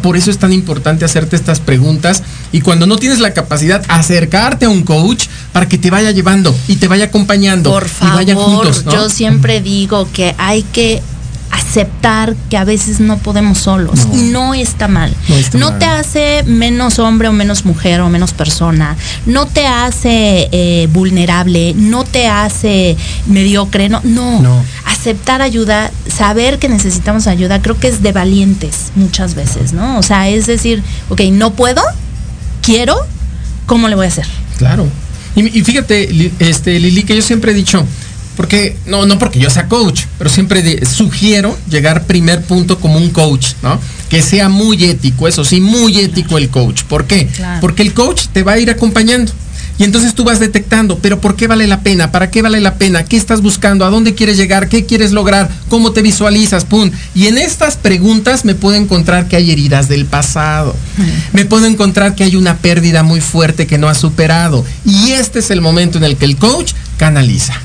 Por 0.02 0.16
eso 0.16 0.30
es 0.30 0.38
tan 0.38 0.52
importante 0.52 1.04
hacerte 1.04 1.36
estas 1.36 1.60
preguntas 1.60 2.22
y 2.52 2.60
cuando 2.60 2.86
no 2.86 2.96
tienes 2.96 3.20
la 3.20 3.32
capacidad, 3.32 3.82
acercarte 3.88 4.66
a 4.66 4.68
un 4.68 4.82
coach 4.82 5.26
para 5.52 5.68
que 5.68 5.78
te 5.78 5.90
vaya 5.90 6.10
llevando 6.10 6.54
y 6.68 6.76
te 6.76 6.88
vaya 6.88 7.06
acompañando 7.06 7.70
Por 7.70 7.86
y 7.86 8.04
vayan 8.04 8.36
favor, 8.36 8.66
juntos. 8.66 8.84
¿no? 8.84 8.92
yo 8.92 9.08
siempre 9.08 9.60
digo 9.62 10.08
que 10.12 10.34
hay 10.36 10.64
que 10.64 11.02
aceptar 11.56 12.34
que 12.50 12.56
a 12.56 12.64
veces 12.64 13.00
no 13.00 13.18
podemos 13.18 13.58
solos 13.58 14.06
No. 14.06 14.14
y 14.14 14.22
no 14.30 14.54
está 14.54 14.88
mal. 14.88 15.14
No 15.28 15.36
está 15.36 15.58
mal. 15.58 15.78
te 15.78 15.84
hace 15.84 16.42
menos 16.46 16.98
hombre 16.98 17.28
o 17.28 17.32
menos 17.32 17.64
mujer 17.64 18.00
o 18.00 18.08
menos 18.08 18.32
persona, 18.32 18.96
no 19.26 19.46
te 19.46 19.66
hace 19.66 20.48
eh, 20.52 20.88
vulnerable, 20.92 21.74
no 21.76 22.04
te 22.04 22.26
hace 22.28 22.96
mediocre, 23.26 23.88
no, 23.88 24.00
no. 24.04 24.40
No. 24.42 24.64
Aceptar 24.86 25.40
ayuda, 25.42 25.90
saber 26.08 26.58
que 26.58 26.68
necesitamos 26.68 27.26
ayuda, 27.26 27.62
creo 27.62 27.78
que 27.78 27.88
es 27.88 28.02
de 28.02 28.12
valientes 28.12 28.92
muchas 28.94 29.34
veces, 29.34 29.72
¿no? 29.72 29.98
O 29.98 30.02
sea, 30.02 30.28
es 30.28 30.46
decir, 30.46 30.82
ok, 31.08 31.20
no 31.32 31.52
puedo, 31.52 31.82
quiero, 32.62 32.96
¿cómo 33.66 33.88
le 33.88 33.94
voy 33.94 34.06
a 34.06 34.08
hacer? 34.08 34.26
Claro. 34.58 34.86
Y, 35.34 35.58
y 35.58 35.62
fíjate, 35.62 36.32
este, 36.38 36.80
Lili, 36.80 37.02
que 37.02 37.14
yo 37.14 37.22
siempre 37.22 37.52
he 37.52 37.54
dicho, 37.54 37.84
porque, 38.36 38.76
no, 38.86 39.06
no 39.06 39.18
porque 39.18 39.38
yo 39.38 39.50
sea 39.50 39.66
coach, 39.68 40.02
pero 40.18 40.30
siempre 40.30 40.62
de- 40.62 40.84
sugiero 40.86 41.56
llegar 41.70 42.04
primer 42.04 42.42
punto 42.42 42.78
como 42.78 42.98
un 42.98 43.10
coach, 43.10 43.48
¿no? 43.62 43.80
Que 44.10 44.22
sea 44.22 44.48
muy 44.48 44.84
ético, 44.84 45.26
eso 45.26 45.44
sí, 45.44 45.60
muy 45.60 45.98
ético 45.98 46.38
el 46.38 46.48
coach. 46.50 46.82
¿Por 46.84 47.06
qué? 47.06 47.26
Claro. 47.26 47.60
Porque 47.60 47.82
el 47.82 47.94
coach 47.94 48.26
te 48.32 48.42
va 48.42 48.52
a 48.52 48.58
ir 48.58 48.70
acompañando. 48.70 49.32
Y 49.78 49.84
entonces 49.84 50.14
tú 50.14 50.24
vas 50.24 50.40
detectando, 50.40 50.98
pero 51.00 51.20
¿por 51.20 51.36
qué 51.36 51.48
vale 51.48 51.66
la 51.66 51.80
pena? 51.80 52.10
¿Para 52.10 52.30
qué 52.30 52.40
vale 52.40 52.60
la 52.60 52.76
pena? 52.76 53.04
¿Qué 53.04 53.18
estás 53.18 53.42
buscando? 53.42 53.84
¿A 53.84 53.90
dónde 53.90 54.14
quieres 54.14 54.38
llegar? 54.38 54.70
¿Qué 54.70 54.86
quieres 54.86 55.12
lograr? 55.12 55.50
¿Cómo 55.68 55.92
te 55.92 56.00
visualizas? 56.00 56.64
Pum. 56.64 56.90
Y 57.14 57.26
en 57.26 57.36
estas 57.36 57.76
preguntas 57.76 58.46
me 58.46 58.54
puedo 58.54 58.76
encontrar 58.76 59.28
que 59.28 59.36
hay 59.36 59.50
heridas 59.50 59.88
del 59.90 60.06
pasado. 60.06 60.74
Me 61.34 61.44
puedo 61.44 61.66
encontrar 61.66 62.14
que 62.14 62.24
hay 62.24 62.36
una 62.36 62.56
pérdida 62.56 63.02
muy 63.02 63.20
fuerte 63.20 63.66
que 63.66 63.76
no 63.76 63.88
has 63.90 63.98
superado. 63.98 64.64
Y 64.86 65.10
este 65.10 65.40
es 65.40 65.50
el 65.50 65.60
momento 65.60 65.98
en 65.98 66.04
el 66.04 66.16
que 66.16 66.24
el 66.24 66.36
coach 66.38 66.72
canaliza. 66.96 67.60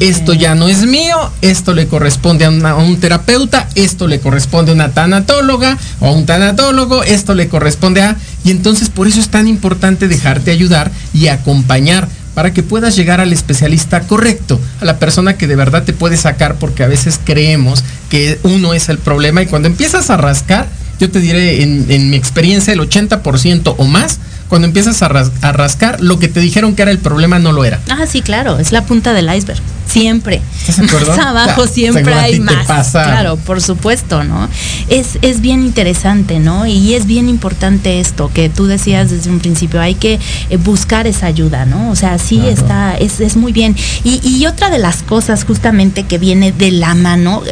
Esto 0.00 0.34
ya 0.34 0.54
no 0.54 0.68
es 0.68 0.86
mío, 0.86 1.16
esto 1.42 1.72
le 1.74 1.88
corresponde 1.88 2.44
a, 2.44 2.74
un 2.76 3.00
terapeuta, 3.00 3.68
esto 3.74 4.06
le 4.06 4.20
corresponde 4.20 4.70
a 4.70 4.74
una 4.74 4.90
tanatóloga 4.90 5.76
o 6.00 6.06
a 6.06 6.12
un 6.12 6.26
tanatólogo, 6.26 7.02
esto 7.02 7.34
le 7.34 7.48
corresponde 7.48 8.02
a... 8.02 8.16
Y 8.44 8.50
entonces 8.50 8.90
por 8.90 9.08
eso 9.08 9.18
es 9.18 9.28
tan 9.28 9.48
importante 9.48 10.06
dejarte 10.06 10.50
ayudar 10.50 10.90
y 11.12 11.28
acompañar 11.28 12.08
para 12.34 12.52
que 12.52 12.62
puedas 12.62 12.94
llegar 12.94 13.20
al 13.20 13.32
especialista 13.32 14.02
correcto, 14.02 14.60
a 14.80 14.84
la 14.84 14.98
persona 14.98 15.36
que 15.36 15.48
de 15.48 15.56
verdad 15.56 15.82
te 15.82 15.92
puede 15.92 16.16
sacar, 16.16 16.54
porque 16.56 16.84
a 16.84 16.88
veces 16.88 17.18
creemos 17.24 17.82
que 18.10 18.38
uno 18.44 18.74
es 18.74 18.88
el 18.88 18.98
problema 18.98 19.42
y 19.42 19.46
cuando 19.46 19.66
empiezas 19.66 20.10
a 20.10 20.16
rascar, 20.16 20.68
yo 21.00 21.10
te 21.10 21.20
diré 21.20 21.62
en, 21.62 21.86
en 21.88 22.10
mi 22.10 22.16
experiencia 22.16 22.72
el 22.72 22.80
80% 22.80 23.74
o 23.76 23.84
más, 23.84 24.18
cuando 24.48 24.66
empiezas 24.66 25.02
a, 25.02 25.08
ras- 25.08 25.32
a 25.42 25.52
rascar, 25.52 26.00
lo 26.00 26.18
que 26.18 26.28
te 26.28 26.40
dijeron 26.40 26.74
que 26.74 26.82
era 26.82 26.90
el 26.90 26.98
problema 26.98 27.38
no 27.38 27.52
lo 27.52 27.64
era. 27.64 27.80
Ah, 27.90 28.06
sí, 28.06 28.22
claro, 28.22 28.58
es 28.58 28.72
la 28.72 28.84
punta 28.84 29.12
del 29.12 29.32
iceberg. 29.34 29.60
Siempre. 29.86 30.42
¿Estás? 30.68 31.06
Más 31.06 31.18
abajo 31.18 31.66
siempre 31.66 32.12
hay 32.12 32.40
más. 32.40 32.66
pasa. 32.66 33.04
Claro, 33.04 33.36
por 33.36 33.62
supuesto, 33.62 34.22
¿no? 34.22 34.46
Es, 34.90 35.18
es 35.22 35.40
bien 35.40 35.62
interesante, 35.62 36.40
¿no? 36.40 36.66
Y 36.66 36.92
es 36.92 37.06
bien 37.06 37.26
importante 37.30 37.98
esto 37.98 38.30
que 38.34 38.50
tú 38.50 38.66
decías 38.66 39.10
desde 39.10 39.30
un 39.30 39.38
principio, 39.38 39.80
hay 39.80 39.94
que 39.94 40.18
eh, 40.50 40.56
buscar 40.58 41.06
esa 41.06 41.24
ayuda, 41.26 41.64
¿no? 41.64 41.90
O 41.90 41.96
sea, 41.96 42.18
sí 42.18 42.36
Claro. 42.36 42.50
está, 42.50 42.96
es, 42.98 43.20
es 43.20 43.36
muy 43.36 43.52
bien. 43.52 43.74
Y, 44.04 44.20
y 44.28 44.44
otra 44.46 44.68
de 44.68 44.78
las 44.78 45.02
cosas 45.02 45.44
justamente 45.44 46.02
que 46.04 46.18
viene 46.18 46.52
de 46.52 46.70
la 46.70 46.94
mano 46.94 47.42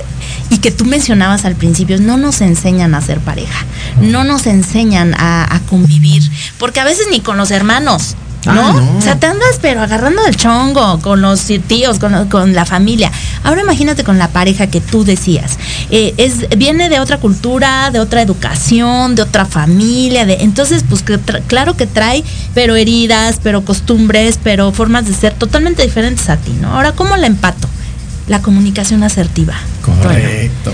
y 0.51 0.59
que 0.59 0.71
tú 0.71 0.85
mencionabas 0.85 1.45
al 1.45 1.55
principio, 1.55 1.99
no 1.99 2.17
nos 2.17 2.41
enseñan 2.41 2.95
a 2.95 3.01
ser 3.01 3.21
pareja, 3.21 3.65
no 4.01 4.25
nos 4.25 4.47
enseñan 4.47 5.15
a, 5.15 5.55
a 5.55 5.61
convivir, 5.61 6.23
porque 6.59 6.81
a 6.81 6.85
veces 6.85 7.07
ni 7.11 7.21
con 7.21 7.37
los 7.37 7.51
hermanos. 7.51 8.15
¿No? 8.45 8.53
Ah, 8.53 8.73
no. 8.75 8.99
O 8.99 9.03
sea, 9.03 9.19
te 9.19 9.27
andas 9.27 9.59
pero 9.61 9.83
agarrando 9.83 10.25
el 10.25 10.37
chongo 10.37 11.01
con 11.01 11.21
los 11.21 11.41
tíos, 11.67 11.99
con, 11.99 12.29
con 12.29 12.55
la 12.55 12.65
familia. 12.65 13.11
Ahora 13.43 13.63
imagínate 13.63 14.05
con 14.05 14.19
la 14.19 14.29
pareja 14.29 14.69
que 14.69 14.81
tú 14.81 15.05
decías. 15.05 15.59
Eh, 15.91 16.15
es, 16.17 16.49
viene 16.57 16.89
de 16.89 17.01
otra 17.01 17.19
cultura, 17.19 17.91
de 17.91 17.99
otra 17.99 18.23
educación, 18.23 19.17
de 19.17 19.23
otra 19.23 19.47
familia. 19.47 20.27
De, 20.27 20.45
entonces, 20.45 20.85
pues 20.89 21.03
que 21.03 21.19
tra- 21.19 21.43
claro 21.49 21.77
que 21.77 21.89
trae, 21.89 22.23
pero 22.55 22.77
heridas, 22.77 23.41
pero 23.43 23.65
costumbres, 23.65 24.39
pero 24.41 24.71
formas 24.71 25.07
de 25.09 25.15
ser 25.15 25.35
totalmente 25.35 25.83
diferentes 25.83 26.29
a 26.29 26.37
ti, 26.37 26.53
¿no? 26.61 26.73
Ahora, 26.73 26.93
¿cómo 26.93 27.17
la 27.17 27.27
empato? 27.27 27.67
La 28.29 28.43
comunicación 28.43 29.03
asertiva. 29.03 29.55
Correcto. 29.87 30.73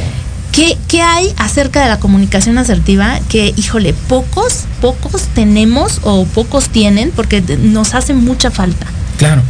¿Qué, 0.51 0.77
qué 0.88 1.01
hay 1.01 1.33
acerca 1.38 1.83
de 1.83 1.88
la 1.88 1.98
comunicación 1.98 2.59
asertiva 2.59 3.20
que, 3.29 3.55
híjole, 3.57 3.94
pocos, 3.94 4.64
pocos 4.81 5.29
tenemos 5.35 6.01
o 6.03 6.27
pocos 6.27 6.68
tienen 6.68 7.11
porque 7.11 7.40
nos 7.40 7.94
hace 7.94 8.12
mucha 8.12 8.51
falta? 8.51 8.87
Claro. 9.16 9.42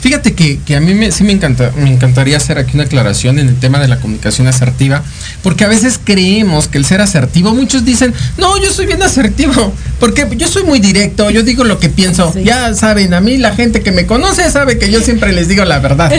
Fíjate 0.00 0.34
que, 0.34 0.58
que 0.64 0.76
a 0.76 0.80
mí 0.80 0.94
me, 0.94 1.10
sí 1.10 1.24
me, 1.24 1.32
encanta, 1.32 1.72
me 1.76 1.90
encantaría 1.90 2.36
hacer 2.36 2.58
aquí 2.58 2.72
una 2.74 2.84
aclaración 2.84 3.38
en 3.38 3.48
el 3.48 3.56
tema 3.56 3.78
de 3.78 3.88
la 3.88 3.98
comunicación 4.00 4.46
asertiva, 4.46 5.02
porque 5.42 5.64
a 5.64 5.68
veces 5.68 5.98
creemos 6.02 6.68
que 6.68 6.78
el 6.78 6.84
ser 6.84 7.00
asertivo, 7.00 7.54
muchos 7.54 7.84
dicen, 7.84 8.14
no, 8.36 8.56
yo 8.62 8.72
soy 8.72 8.86
bien 8.86 9.02
asertivo, 9.02 9.72
porque 9.98 10.26
yo 10.36 10.48
soy 10.48 10.64
muy 10.64 10.78
directo, 10.78 11.30
yo 11.30 11.42
digo 11.42 11.64
lo 11.64 11.78
que 11.78 11.88
pienso. 11.88 12.32
Sí. 12.32 12.44
Ya 12.44 12.74
saben, 12.74 13.14
a 13.14 13.20
mí 13.20 13.36
la 13.38 13.54
gente 13.54 13.82
que 13.82 13.92
me 13.92 14.06
conoce 14.06 14.48
sabe 14.50 14.78
que 14.78 14.90
yo 14.90 15.00
siempre 15.00 15.32
les 15.32 15.48
digo 15.48 15.64
la 15.64 15.78
verdad. 15.80 16.12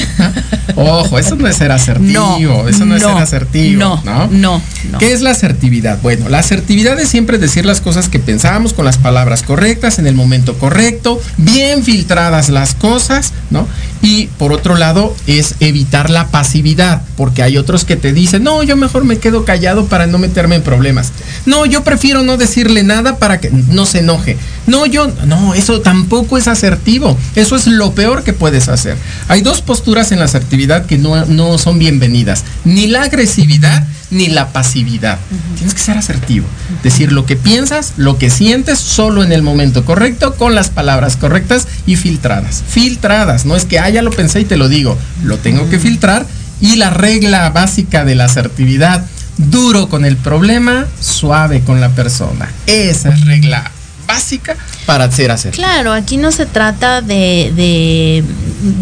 Ojo, 0.75 1.17
eso 1.19 1.35
no 1.35 1.47
es 1.47 1.55
ser 1.57 1.71
asertivo, 1.71 2.67
eso 2.67 2.85
no, 2.85 2.95
es 2.95 3.01
ser 3.01 3.11
asertivo, 3.11 3.79
No, 3.79 4.01
¿no? 4.03 4.27
no, 4.27 4.61
no. 4.91 4.97
¿Qué 4.97 5.13
es 5.13 5.21
la 5.21 5.31
asertividad? 5.31 5.99
Bueno, 6.01 6.29
la 6.29 6.39
asertividad 6.39 6.99
es 6.99 7.09
siempre 7.09 7.37
decir 7.37 7.65
las 7.65 7.81
cosas 7.81 8.09
que 8.09 8.19
pensamos 8.19 8.73
con 8.73 8.85
las 8.85 8.97
palabras 8.97 9.43
correctas, 9.43 9.99
en 9.99 10.07
el 10.07 10.15
momento 10.15 10.57
correcto, 10.57 11.21
bien 11.37 11.83
filtradas 11.83 12.49
las 12.49 12.75
cosas, 12.75 13.33
¿no? 13.49 13.67
Y 14.01 14.27
por 14.37 14.53
otro 14.53 14.75
lado 14.75 15.15
es 15.27 15.55
evitar 15.59 16.09
la 16.09 16.27
pasividad, 16.27 17.01
porque 17.17 17.43
hay 17.43 17.57
otros 17.57 17.85
que 17.85 17.95
te 17.95 18.13
dicen, 18.13 18.43
no, 18.43 18.63
yo 18.63 18.77
mejor 18.77 19.03
me 19.03 19.17
quedo 19.17 19.45
callado 19.45 19.87
para 19.87 20.07
no 20.07 20.17
meterme 20.17 20.55
en 20.55 20.63
problemas. 20.63 21.11
No, 21.45 21.65
yo 21.65 21.83
prefiero 21.83 22.23
no 22.23 22.37
decirle 22.37 22.83
nada 22.83 23.17
para 23.17 23.39
que 23.39 23.49
no 23.49 23.85
se 23.85 23.99
enoje. 23.99 24.37
No, 24.67 24.85
yo, 24.85 25.11
no, 25.25 25.53
eso 25.53 25.81
tampoco 25.81 26.37
es 26.37 26.47
asertivo. 26.47 27.17
Eso 27.35 27.55
es 27.55 27.67
lo 27.67 27.93
peor 27.93 28.23
que 28.23 28.33
puedes 28.33 28.69
hacer. 28.69 28.97
Hay 29.27 29.41
dos 29.41 29.61
posturas 29.61 30.11
en 30.11 30.19
la 30.19 30.25
asertividad 30.25 30.85
que 30.85 30.97
no, 30.97 31.25
no 31.25 31.57
son 31.57 31.79
bienvenidas. 31.79 32.45
Ni 32.63 32.87
la 32.87 33.03
agresividad 33.03 33.87
ni 34.11 34.27
la 34.27 34.49
pasividad. 34.49 35.19
Tienes 35.55 35.73
que 35.73 35.81
ser 35.81 35.97
asertivo. 35.97 36.47
Decir 36.83 37.11
lo 37.11 37.25
que 37.25 37.35
piensas, 37.35 37.93
lo 37.97 38.17
que 38.17 38.29
sientes, 38.29 38.79
solo 38.79 39.23
en 39.23 39.31
el 39.31 39.41
momento 39.41 39.85
correcto, 39.85 40.35
con 40.35 40.55
las 40.55 40.69
palabras 40.69 41.17
correctas 41.17 41.67
y 41.85 41.95
filtradas. 41.95 42.63
Filtradas. 42.67 43.45
No 43.45 43.55
es 43.55 43.65
que, 43.65 43.79
ah, 43.79 43.89
ya 43.89 44.01
lo 44.01 44.11
pensé 44.11 44.41
y 44.41 44.45
te 44.45 44.57
lo 44.57 44.69
digo. 44.69 44.97
Lo 45.23 45.37
tengo 45.37 45.69
que 45.69 45.79
filtrar. 45.79 46.25
Y 46.61 46.75
la 46.75 46.89
regla 46.89 47.49
básica 47.51 48.03
de 48.03 48.15
la 48.15 48.25
asertividad, 48.25 49.05
duro 49.37 49.87
con 49.87 50.03
el 50.05 50.17
problema, 50.17 50.87
suave 50.99 51.61
con 51.61 51.79
la 51.79 51.89
persona. 51.89 52.51
Esa 52.65 53.09
es 53.09 53.25
regla 53.25 53.71
básica 54.13 54.55
para 54.85 55.09
ser 55.11 55.29
hacer. 55.31 55.51
Claro, 55.53 55.93
aquí 55.93 56.17
no 56.17 56.31
se 56.31 56.45
trata 56.45 57.01
de, 57.01 57.53
de, 57.55 58.23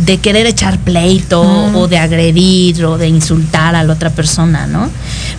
de 0.06 0.18
querer 0.20 0.46
echar 0.48 0.80
pleito 0.80 1.42
o 1.42 1.88
de 1.88 1.98
agredir 1.98 2.84
o 2.86 2.98
de 2.98 3.08
insultar 3.08 3.76
a 3.76 3.84
la 3.84 3.94
otra 3.94 4.10
persona, 4.10 4.68
¿no? 4.68 4.90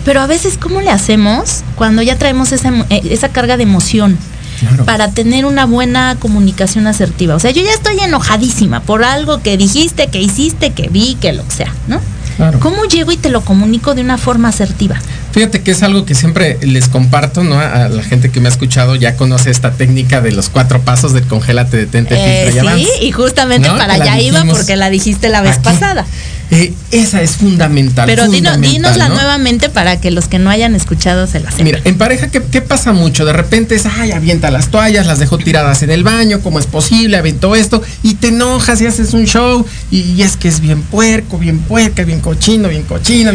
Pero 0.05 0.21
a 0.21 0.27
veces, 0.27 0.57
¿cómo 0.57 0.79
le 0.81 0.91
hacemos 0.91 1.63
cuando 1.75 2.01
ya 2.01 2.15
traemos 2.17 2.51
esa, 2.51 2.69
emo- 2.69 2.85
eh, 2.89 3.01
esa 3.09 3.29
carga 3.29 3.57
de 3.57 3.63
emoción? 3.63 4.17
Claro. 4.59 4.83
Para 4.83 5.09
tener 5.11 5.45
una 5.45 5.65
buena 5.65 6.17
comunicación 6.19 6.85
asertiva. 6.85 7.33
O 7.35 7.39
sea, 7.39 7.51
yo 7.51 7.63
ya 7.63 7.71
estoy 7.71 7.97
enojadísima 7.99 8.81
por 8.81 9.05
algo 9.05 9.41
que 9.41 9.55
dijiste, 9.55 10.07
que 10.07 10.21
hiciste, 10.21 10.71
que 10.73 10.89
vi, 10.89 11.15
que 11.15 11.31
lo 11.31 11.47
que 11.47 11.55
sea, 11.55 11.73
¿no? 11.87 12.01
Claro. 12.35 12.59
¿Cómo 12.59 12.83
llego 12.83 13.11
y 13.13 13.17
te 13.17 13.29
lo 13.29 13.39
comunico 13.41 13.95
de 13.95 14.01
una 14.01 14.17
forma 14.17 14.49
asertiva? 14.49 14.97
Fíjate 15.31 15.61
que 15.61 15.71
es 15.71 15.83
algo 15.83 16.05
que 16.05 16.15
siempre 16.15 16.57
les 16.61 16.87
comparto, 16.87 17.43
¿no? 17.43 17.59
A 17.59 17.87
la 17.89 18.03
gente 18.03 18.29
que 18.31 18.39
me 18.39 18.47
ha 18.49 18.51
escuchado 18.51 18.95
ya 18.95 19.15
conoce 19.15 19.51
esta 19.51 19.71
técnica 19.71 20.21
de 20.21 20.31
los 20.31 20.49
cuatro 20.49 20.81
pasos 20.81 21.13
del 21.13 21.23
congélate, 21.23 21.77
detente, 21.77 22.15
Eh, 22.15 22.43
filtra 22.45 22.55
y 22.63 22.67
avanza. 22.67 22.85
sí, 22.99 23.05
y 23.05 23.11
justamente 23.11 23.67
¿No? 23.69 23.77
para 23.77 23.93
allá 23.93 24.19
iba 24.19 24.43
porque 24.45 24.75
la 24.75 24.89
dijiste 24.89 25.29
la 25.29 25.41
vez 25.41 25.53
aquí. 25.57 25.63
pasada. 25.63 26.05
Eh, 26.51 26.73
esa 26.89 27.21
es 27.21 27.33
fundamental. 27.35 28.07
Pero 28.07 28.23
dino- 28.23 28.37
fundamental, 28.49 28.71
dínosla 28.71 29.09
¿no? 29.09 29.13
nuevamente 29.13 29.69
para 29.69 30.01
que 30.01 30.09
los 30.09 30.27
que 30.27 30.39
no 30.39 30.49
hayan 30.49 30.73
escuchado 30.73 31.27
se 31.27 31.39
la 31.39 31.51
sepan. 31.51 31.63
Mira, 31.65 31.79
en 31.83 31.95
pareja, 31.95 32.29
¿qué, 32.31 32.41
qué 32.41 32.61
pasa 32.63 32.91
mucho? 32.91 33.23
De 33.23 33.33
repente 33.33 33.75
es, 33.75 33.85
ay, 33.85 34.13
avienta 34.13 34.49
las 34.49 34.69
toallas, 34.69 35.05
las 35.05 35.19
dejó 35.19 35.37
tiradas 35.37 35.83
en 35.83 35.91
el 35.91 36.03
baño, 36.03 36.39
¿cómo 36.41 36.57
es 36.57 36.65
posible? 36.65 37.17
Aventó 37.17 37.55
esto, 37.55 37.83
y 38.01 38.15
te 38.15 38.29
enojas 38.29 38.81
y 38.81 38.87
haces 38.87 39.13
un 39.13 39.25
show, 39.27 39.63
y, 39.91 39.99
y 39.99 40.23
es 40.23 40.37
que 40.37 40.47
es 40.47 40.59
bien 40.59 40.81
puerco, 40.81 41.37
bien 41.37 41.59
puerca, 41.59 42.03
bien 42.03 42.19
cochino, 42.19 42.67
bien 42.67 42.81
cochino. 42.81 43.31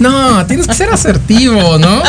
No, 0.00 0.44
tienes 0.46 0.66
que 0.66 0.74
ser 0.74 0.90
asertivo, 0.90 1.28
¿no? 1.38 2.02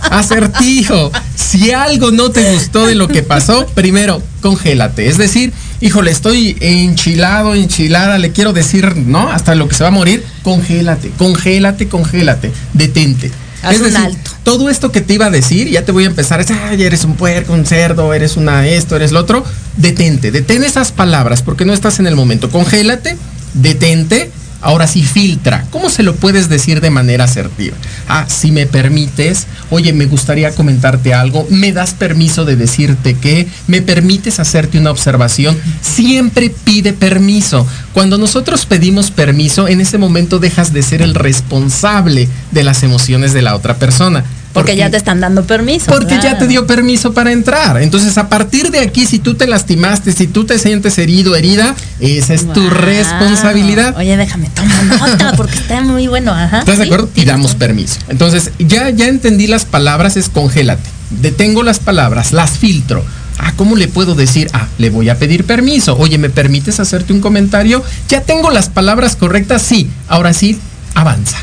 Asertivo. 0.00 1.10
Si 1.34 1.72
algo 1.72 2.12
no 2.12 2.30
te 2.30 2.52
gustó 2.52 2.86
de 2.86 2.94
lo 2.94 3.08
que 3.08 3.22
pasó, 3.22 3.66
primero, 3.66 4.22
congélate. 4.40 5.08
Es 5.08 5.18
decir, 5.18 5.52
híjole, 5.80 6.10
estoy 6.10 6.56
enchilado, 6.60 7.54
enchilada, 7.54 8.18
le 8.18 8.30
quiero 8.30 8.52
decir, 8.52 8.96
¿no? 8.96 9.30
Hasta 9.30 9.54
lo 9.54 9.68
que 9.68 9.74
se 9.74 9.82
va 9.82 9.88
a 9.88 9.92
morir, 9.92 10.24
congélate, 10.42 11.10
congélate, 11.18 11.88
congélate, 11.88 12.52
detente. 12.74 13.32
Haz 13.62 13.74
es 13.74 13.80
un 13.80 13.86
decir, 13.86 14.06
alto. 14.06 14.30
todo 14.44 14.70
esto 14.70 14.92
que 14.92 15.00
te 15.00 15.14
iba 15.14 15.26
a 15.26 15.30
decir, 15.30 15.68
ya 15.68 15.84
te 15.84 15.90
voy 15.90 16.04
a 16.04 16.06
empezar, 16.06 16.40
es, 16.40 16.50
ay, 16.50 16.82
eres 16.84 17.04
un 17.04 17.16
puerco, 17.16 17.52
un 17.52 17.66
cerdo, 17.66 18.14
eres 18.14 18.36
una 18.36 18.68
esto, 18.68 18.94
eres 18.94 19.10
lo 19.10 19.20
otro. 19.20 19.44
Detente, 19.76 20.30
detén 20.30 20.62
esas 20.62 20.92
palabras 20.92 21.42
porque 21.42 21.64
no 21.64 21.72
estás 21.72 21.98
en 21.98 22.06
el 22.06 22.14
momento. 22.14 22.48
Congélate, 22.50 23.16
detente, 23.54 24.30
ahora 24.66 24.88
sí 24.88 25.02
filtra. 25.02 25.64
¿Cómo 25.70 25.90
se 25.90 26.02
lo 26.02 26.16
puedes 26.16 26.48
decir 26.48 26.80
de 26.80 26.90
manera 26.90 27.24
asertiva? 27.24 27.76
Ah, 28.08 28.26
si 28.28 28.50
me 28.50 28.66
permites, 28.66 29.46
oye, 29.70 29.92
me 29.92 30.06
gustaría 30.06 30.52
comentarte 30.56 31.14
algo, 31.14 31.46
me 31.50 31.72
das 31.72 31.94
permiso 31.94 32.44
de 32.44 32.56
decirte 32.56 33.14
que, 33.14 33.46
me 33.68 33.80
permites 33.80 34.40
hacerte 34.40 34.80
una 34.80 34.90
observación, 34.90 35.56
siempre 35.80 36.50
pide 36.50 36.92
permiso. 36.92 37.64
Cuando 37.92 38.18
nosotros 38.18 38.66
pedimos 38.66 39.12
permiso, 39.12 39.68
en 39.68 39.80
ese 39.80 39.98
momento 39.98 40.40
dejas 40.40 40.72
de 40.72 40.82
ser 40.82 41.00
el 41.00 41.14
responsable 41.14 42.28
de 42.50 42.64
las 42.64 42.82
emociones 42.82 43.32
de 43.32 43.42
la 43.42 43.54
otra 43.54 43.76
persona. 43.76 44.24
Porque 44.56 44.76
ya 44.76 44.90
te 44.90 44.96
están 44.96 45.20
dando 45.20 45.44
permiso. 45.44 45.86
Porque 45.86 46.18
ya 46.22 46.38
te 46.38 46.46
dio 46.46 46.66
permiso 46.66 47.12
para 47.12 47.30
entrar. 47.30 47.80
Entonces, 47.82 48.16
a 48.18 48.28
partir 48.28 48.70
de 48.70 48.80
aquí, 48.80 49.06
si 49.06 49.18
tú 49.18 49.34
te 49.34 49.46
lastimaste, 49.46 50.12
si 50.12 50.26
tú 50.26 50.44
te 50.44 50.58
sientes 50.58 50.98
herido, 50.98 51.36
herida, 51.36 51.74
esa 52.00 52.34
es 52.34 52.52
tu 52.52 52.68
responsabilidad. 52.70 53.96
Oye, 53.96 54.16
déjame 54.16 54.48
tomar 54.50 54.84
nota 54.84 55.34
porque 55.36 55.56
está 55.56 55.80
muy 55.82 56.06
bueno. 56.06 56.32
Ajá. 56.32 56.60
¿Estás 56.60 56.78
de 56.78 56.84
acuerdo? 56.84 57.10
Y 57.14 57.24
damos 57.24 57.54
permiso. 57.54 57.98
Entonces, 58.08 58.50
ya, 58.58 58.90
ya 58.90 59.08
entendí 59.08 59.46
las 59.46 59.64
palabras, 59.66 60.16
es 60.16 60.28
congélate. 60.28 60.88
Detengo 61.10 61.62
las 61.62 61.78
palabras, 61.78 62.32
las 62.32 62.52
filtro. 62.52 63.04
Ah, 63.38 63.52
¿cómo 63.56 63.76
le 63.76 63.88
puedo 63.88 64.14
decir? 64.14 64.48
Ah, 64.54 64.68
le 64.78 64.88
voy 64.88 65.10
a 65.10 65.18
pedir 65.18 65.44
permiso. 65.44 65.96
Oye, 65.98 66.16
¿me 66.16 66.30
permites 66.30 66.80
hacerte 66.80 67.12
un 67.12 67.20
comentario? 67.20 67.82
Ya 68.08 68.22
tengo 68.22 68.50
las 68.50 68.70
palabras 68.70 69.16
correctas, 69.16 69.60
sí. 69.60 69.90
Ahora 70.08 70.32
sí, 70.32 70.58
avanza. 70.94 71.36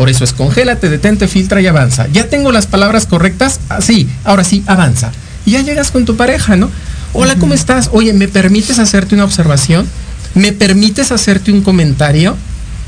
Por 0.00 0.08
eso 0.08 0.24
es 0.24 0.32
congélate, 0.32 0.88
detente, 0.88 1.28
filtra 1.28 1.60
y 1.60 1.66
avanza. 1.66 2.06
Ya 2.10 2.26
tengo 2.30 2.52
las 2.52 2.66
palabras 2.66 3.04
correctas, 3.04 3.60
ah, 3.68 3.82
sí. 3.82 4.08
Ahora 4.24 4.44
sí, 4.44 4.64
avanza. 4.66 5.12
Y 5.44 5.50
ya 5.50 5.60
llegas 5.60 5.90
con 5.90 6.06
tu 6.06 6.16
pareja, 6.16 6.56
¿no? 6.56 6.70
Hola, 7.12 7.36
¿cómo 7.36 7.52
estás? 7.52 7.90
Oye, 7.92 8.14
¿me 8.14 8.26
permites 8.26 8.78
hacerte 8.78 9.14
una 9.14 9.24
observación? 9.24 9.86
¿Me 10.32 10.52
permites 10.52 11.12
hacerte 11.12 11.52
un 11.52 11.60
comentario? 11.60 12.34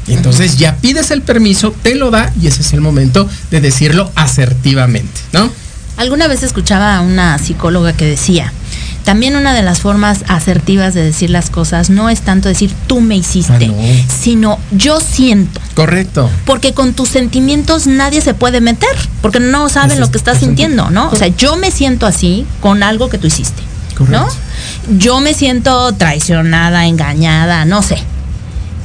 Y 0.06 0.14
entonces 0.14 0.56
ya 0.56 0.76
pides 0.76 1.10
el 1.10 1.20
permiso, 1.20 1.74
te 1.82 1.96
lo 1.96 2.10
da 2.10 2.32
y 2.40 2.46
ese 2.46 2.62
es 2.62 2.72
el 2.72 2.80
momento 2.80 3.28
de 3.50 3.60
decirlo 3.60 4.10
asertivamente, 4.14 5.20
¿no? 5.34 5.50
Alguna 5.98 6.28
vez 6.28 6.42
escuchaba 6.42 6.96
a 6.96 7.02
una 7.02 7.36
psicóloga 7.36 7.92
que 7.92 8.06
decía, 8.06 8.54
también 9.04 9.36
una 9.36 9.52
de 9.54 9.62
las 9.62 9.80
formas 9.80 10.24
asertivas 10.28 10.94
de 10.94 11.02
decir 11.02 11.30
las 11.30 11.50
cosas 11.50 11.90
no 11.90 12.08
es 12.08 12.20
tanto 12.20 12.48
decir 12.48 12.72
tú 12.86 13.00
me 13.00 13.16
hiciste, 13.16 13.52
Ah, 13.66 13.68
no. 13.68 14.14
sino 14.22 14.58
yo 14.70 15.00
siento. 15.00 15.60
Correcto. 15.74 16.30
Porque 16.46 16.72
con 16.74 16.92
tus 16.94 17.08
sentimientos 17.08 17.86
nadie 17.86 18.20
se 18.20 18.34
puede 18.34 18.60
meter, 18.60 18.88
porque 19.20 19.40
no 19.40 19.68
saben 19.68 20.00
lo 20.00 20.10
que 20.10 20.18
estás 20.18 20.36
es- 20.36 20.40
sintiendo, 20.44 20.90
¿no? 20.90 21.08
O 21.10 21.16
sea, 21.16 21.28
yo 21.28 21.56
me 21.56 21.70
siento 21.70 22.06
así 22.06 22.46
con 22.60 22.82
algo 22.82 23.08
que 23.08 23.18
tú 23.18 23.26
hiciste, 23.26 23.62
Correcto. 23.96 24.26
¿no? 24.26 24.98
Yo 24.98 25.20
me 25.20 25.34
siento 25.34 25.92
traicionada, 25.94 26.86
engañada, 26.86 27.64
no 27.64 27.82
sé, 27.82 27.98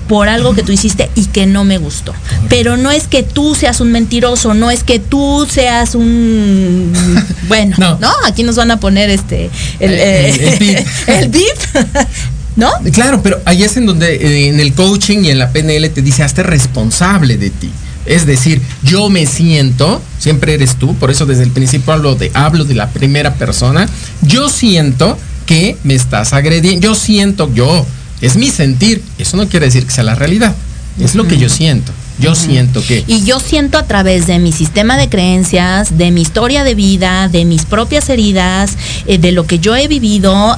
por 0.07 0.29
algo 0.29 0.53
que 0.55 0.63
tú 0.63 0.71
hiciste 0.71 1.09
y 1.15 1.25
que 1.25 1.45
no 1.45 1.63
me 1.63 1.77
gustó. 1.77 2.13
Pero 2.49 2.77
no 2.77 2.91
es 2.91 3.07
que 3.07 3.23
tú 3.23 3.55
seas 3.55 3.81
un 3.81 3.91
mentiroso, 3.91 4.53
no 4.53 4.71
es 4.71 4.83
que 4.83 4.99
tú 4.99 5.47
seas 5.49 5.95
un 5.95 6.93
bueno, 7.47 7.75
No. 7.77 7.97
¿no? 7.99 8.11
Aquí 8.25 8.43
nos 8.43 8.55
van 8.55 8.71
a 8.71 8.79
poner 8.79 9.09
este 9.09 9.49
el, 9.79 9.91
eh, 9.93 10.85
el 11.07 11.13
el 11.15 11.29
bip, 11.29 11.45
¿no? 12.55 12.71
Claro, 12.91 13.21
pero 13.21 13.39
ahí 13.45 13.63
es 13.63 13.77
en 13.77 13.85
donde 13.85 14.15
eh, 14.15 14.47
en 14.47 14.59
el 14.59 14.73
coaching 14.73 15.23
y 15.23 15.29
en 15.29 15.39
la 15.39 15.51
PNL 15.51 15.89
te 15.89 16.01
dice, 16.01 16.23
hazte 16.23 16.43
responsable 16.43 17.37
de 17.37 17.49
ti. 17.49 17.69
Es 18.05 18.25
decir, 18.25 18.61
yo 18.83 19.09
me 19.09 19.25
siento, 19.25 20.01
siempre 20.17 20.53
eres 20.53 20.77
tú, 20.77 20.95
por 20.95 21.11
eso 21.11 21.25
desde 21.25 21.43
el 21.43 21.51
principio 21.51 21.91
hablo 21.91 22.15
de, 22.15 22.31
hablo 22.33 22.63
de 22.63 22.73
la 22.73 22.89
primera 22.89 23.33
persona, 23.33 23.87
yo 24.21 24.47
siento 24.49 25.17
que 25.45 25.75
me 25.83 25.93
estás 25.93 26.31
agrediendo, 26.31 26.87
yo 26.87 26.95
siento, 26.95 27.51
yo, 27.53 27.85
es 28.21 28.35
mi 28.37 28.49
sentir, 28.49 29.03
eso 29.17 29.37
no 29.37 29.47
quiere 29.47 29.67
decir 29.67 29.85
que 29.85 29.91
sea 29.91 30.03
la 30.03 30.15
realidad, 30.15 30.55
es 30.99 31.15
lo 31.15 31.27
que 31.27 31.37
yo 31.37 31.49
siento, 31.49 31.91
yo 32.19 32.33
siento 32.33 32.83
que... 32.85 33.03
Y 33.07 33.23
yo 33.23 33.39
siento 33.39 33.77
a 33.77 33.83
través 33.83 34.25
de 34.25 34.39
mi 34.39 34.51
sistema 34.51 34.97
de 34.97 35.09
creencias, 35.09 35.97
de 35.97 36.09
mi 36.11 36.21
historia 36.21 36.63
de 36.63 36.73
vida, 36.73 37.27
de 37.27 37.45
mis 37.45 37.65
propias 37.65 38.09
heridas, 38.09 38.75
eh, 39.05 39.19
de 39.19 39.31
lo 39.31 39.45
que 39.45 39.59
yo 39.59 39.75
he 39.75 39.87
vivido, 39.87 40.57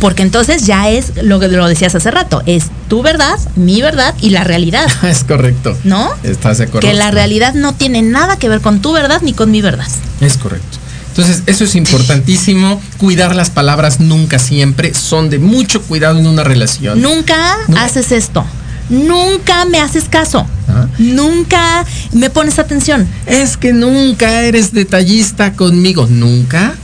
porque 0.00 0.22
entonces 0.22 0.66
ya 0.66 0.90
es 0.90 1.12
lo 1.22 1.38
que 1.40 1.48
lo 1.48 1.66
decías 1.68 1.94
hace 1.94 2.10
rato, 2.10 2.42
es 2.46 2.64
tu 2.88 3.02
verdad, 3.02 3.38
mi 3.56 3.82
verdad 3.82 4.14
y 4.20 4.30
la 4.30 4.44
realidad, 4.44 4.86
Es 5.02 5.24
correcto. 5.24 5.76
¿no? 5.84 6.10
¿Estás 6.22 6.58
de 6.58 6.64
acuerdo? 6.64 6.88
Que 6.88 6.94
la 6.94 7.10
realidad 7.10 7.54
no 7.54 7.74
tiene 7.74 8.02
nada 8.02 8.38
que 8.38 8.48
ver 8.48 8.60
con 8.60 8.80
tu 8.80 8.92
verdad 8.92 9.20
ni 9.22 9.32
con 9.32 9.50
mi 9.50 9.60
verdad. 9.60 9.86
Es 10.20 10.38
correcto. 10.38 10.78
Entonces, 11.16 11.44
eso 11.46 11.62
es 11.62 11.76
importantísimo. 11.76 12.82
Cuidar 12.98 13.36
las 13.36 13.48
palabras 13.48 14.00
nunca 14.00 14.40
siempre 14.40 14.94
son 14.94 15.30
de 15.30 15.38
mucho 15.38 15.80
cuidado 15.82 16.18
en 16.18 16.26
una 16.26 16.42
relación. 16.42 17.00
Nunca 17.00 17.56
No. 17.68 17.78
haces 17.78 18.10
esto. 18.10 18.44
Nunca 18.90 19.64
me 19.64 19.78
haces 19.80 20.04
caso. 20.10 20.44
Ah. 20.68 20.88
Nunca 20.98 21.84
me 22.12 22.30
pones 22.30 22.58
atención. 22.58 23.06
Es 23.26 23.56
que 23.56 23.72
nunca 23.72 24.42
eres 24.42 24.72
detallista 24.72 25.52
conmigo. 25.52 26.08
¿Nunca? 26.10 26.74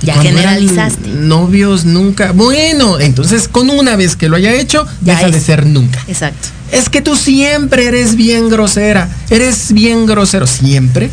Ya 0.00 0.14
Cuando 0.14 0.30
generalizaste. 0.30 1.08
Novios 1.08 1.84
nunca. 1.84 2.30
Bueno, 2.30 3.00
entonces 3.00 3.48
con 3.48 3.68
una 3.70 3.96
vez 3.96 4.14
que 4.14 4.28
lo 4.28 4.36
haya 4.36 4.54
hecho, 4.54 4.86
Ya 5.02 5.16
deja 5.16 5.28
de 5.30 5.40
ser 5.40 5.66
nunca. 5.66 5.98
Exacto. 6.06 6.48
Es 6.70 6.88
que 6.88 7.00
tú 7.02 7.16
siempre 7.16 7.86
eres 7.86 8.14
bien 8.14 8.48
grosera. 8.48 9.08
Eres 9.28 9.72
bien 9.72 10.06
grosero. 10.06 10.46
¿Siempre? 10.46 11.10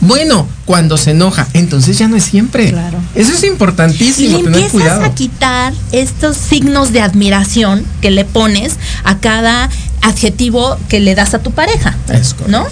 Bueno, 0.00 0.46
cuando 0.64 0.96
se 0.96 1.10
enoja, 1.10 1.46
entonces 1.52 1.98
ya 1.98 2.08
no 2.08 2.16
es 2.16 2.24
siempre. 2.24 2.70
Claro. 2.70 2.98
Eso 3.14 3.32
es 3.32 3.42
Y 3.42 3.48
importantísimo, 3.48 4.38
le 4.38 4.44
tener 4.44 4.60
empiezas 4.62 4.70
cuidado. 4.70 5.04
a 5.04 5.14
quitar 5.14 5.72
estos 5.92 6.36
signos 6.36 6.92
de 6.92 7.00
admiración 7.02 7.84
que 8.00 8.10
le 8.10 8.24
pones 8.24 8.76
a 9.04 9.18
cada 9.18 9.68
adjetivo 10.02 10.78
que 10.88 11.00
le 11.00 11.14
das 11.14 11.34
a 11.34 11.40
tu 11.40 11.50
pareja. 11.52 11.96
Es 12.12 12.34
correcto. 12.34 12.44
¿No? 12.48 12.66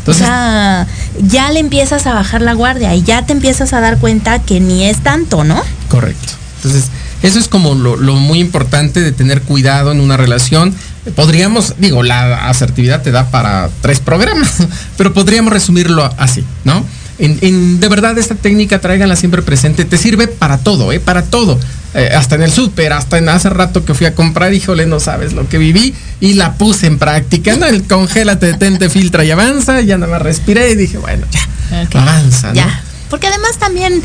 Entonces, 0.00 0.22
o 0.22 0.26
sea, 0.26 0.86
ya 1.28 1.50
le 1.50 1.60
empiezas 1.60 2.06
a 2.06 2.12
bajar 2.12 2.42
la 2.42 2.52
guardia 2.52 2.94
y 2.94 3.02
ya 3.02 3.24
te 3.24 3.32
empiezas 3.32 3.72
a 3.72 3.80
dar 3.80 3.98
cuenta 3.98 4.38
que 4.40 4.60
ni 4.60 4.84
es 4.84 4.98
tanto, 5.02 5.44
¿no? 5.44 5.62
Correcto. 5.88 6.32
Entonces, 6.56 6.90
eso 7.22 7.38
es 7.38 7.48
como 7.48 7.74
lo, 7.74 7.96
lo 7.96 8.14
muy 8.16 8.38
importante 8.40 9.00
de 9.00 9.12
tener 9.12 9.40
cuidado 9.42 9.92
en 9.92 10.00
una 10.00 10.16
relación. 10.18 10.74
Podríamos, 11.16 11.74
digo, 11.78 12.02
la 12.02 12.48
asertividad 12.48 13.02
te 13.02 13.10
da 13.10 13.30
para 13.30 13.68
tres 13.82 14.00
programas, 14.00 14.54
pero 14.96 15.12
podríamos 15.12 15.52
resumirlo 15.52 16.08
así, 16.18 16.44
¿no? 16.64 16.84
En, 17.18 17.38
en- 17.42 17.78
de 17.80 17.88
verdad, 17.88 18.16
esta 18.18 18.34
técnica, 18.34 18.80
tráiganla 18.80 19.14
siempre 19.16 19.42
presente, 19.42 19.84
te 19.84 19.98
sirve 19.98 20.26
para 20.28 20.58
todo, 20.58 20.90
¿eh? 20.92 21.00
Para 21.00 21.22
todo. 21.22 21.58
Eh, 21.94 22.10
hasta 22.16 22.34
en 22.34 22.42
el 22.42 22.50
súper, 22.50 22.92
hasta 22.92 23.18
en 23.18 23.28
hace 23.28 23.48
rato 23.50 23.84
que 23.84 23.94
fui 23.94 24.06
a 24.06 24.14
comprar, 24.16 24.52
híjole, 24.52 24.84
no 24.86 24.98
sabes 24.98 25.32
lo 25.32 25.48
que 25.48 25.58
viví 25.58 25.94
y 26.20 26.34
la 26.34 26.54
puse 26.54 26.88
en 26.88 26.98
práctica, 26.98 27.54
¿no? 27.56 27.66
El 27.66 27.84
congélate, 27.84 28.46
detente, 28.46 28.88
filtra 28.90 29.24
y 29.24 29.30
avanza, 29.30 29.80
ya 29.82 29.96
nada 29.96 30.10
más 30.10 30.22
respiré 30.22 30.70
y 30.70 30.74
dije, 30.74 30.98
bueno, 30.98 31.24
ya, 31.30 31.46
avanza, 32.00 32.48
¿no? 32.48 32.54
Ya. 32.54 32.82
Porque 33.10 33.28
además 33.28 33.58
también 33.58 34.02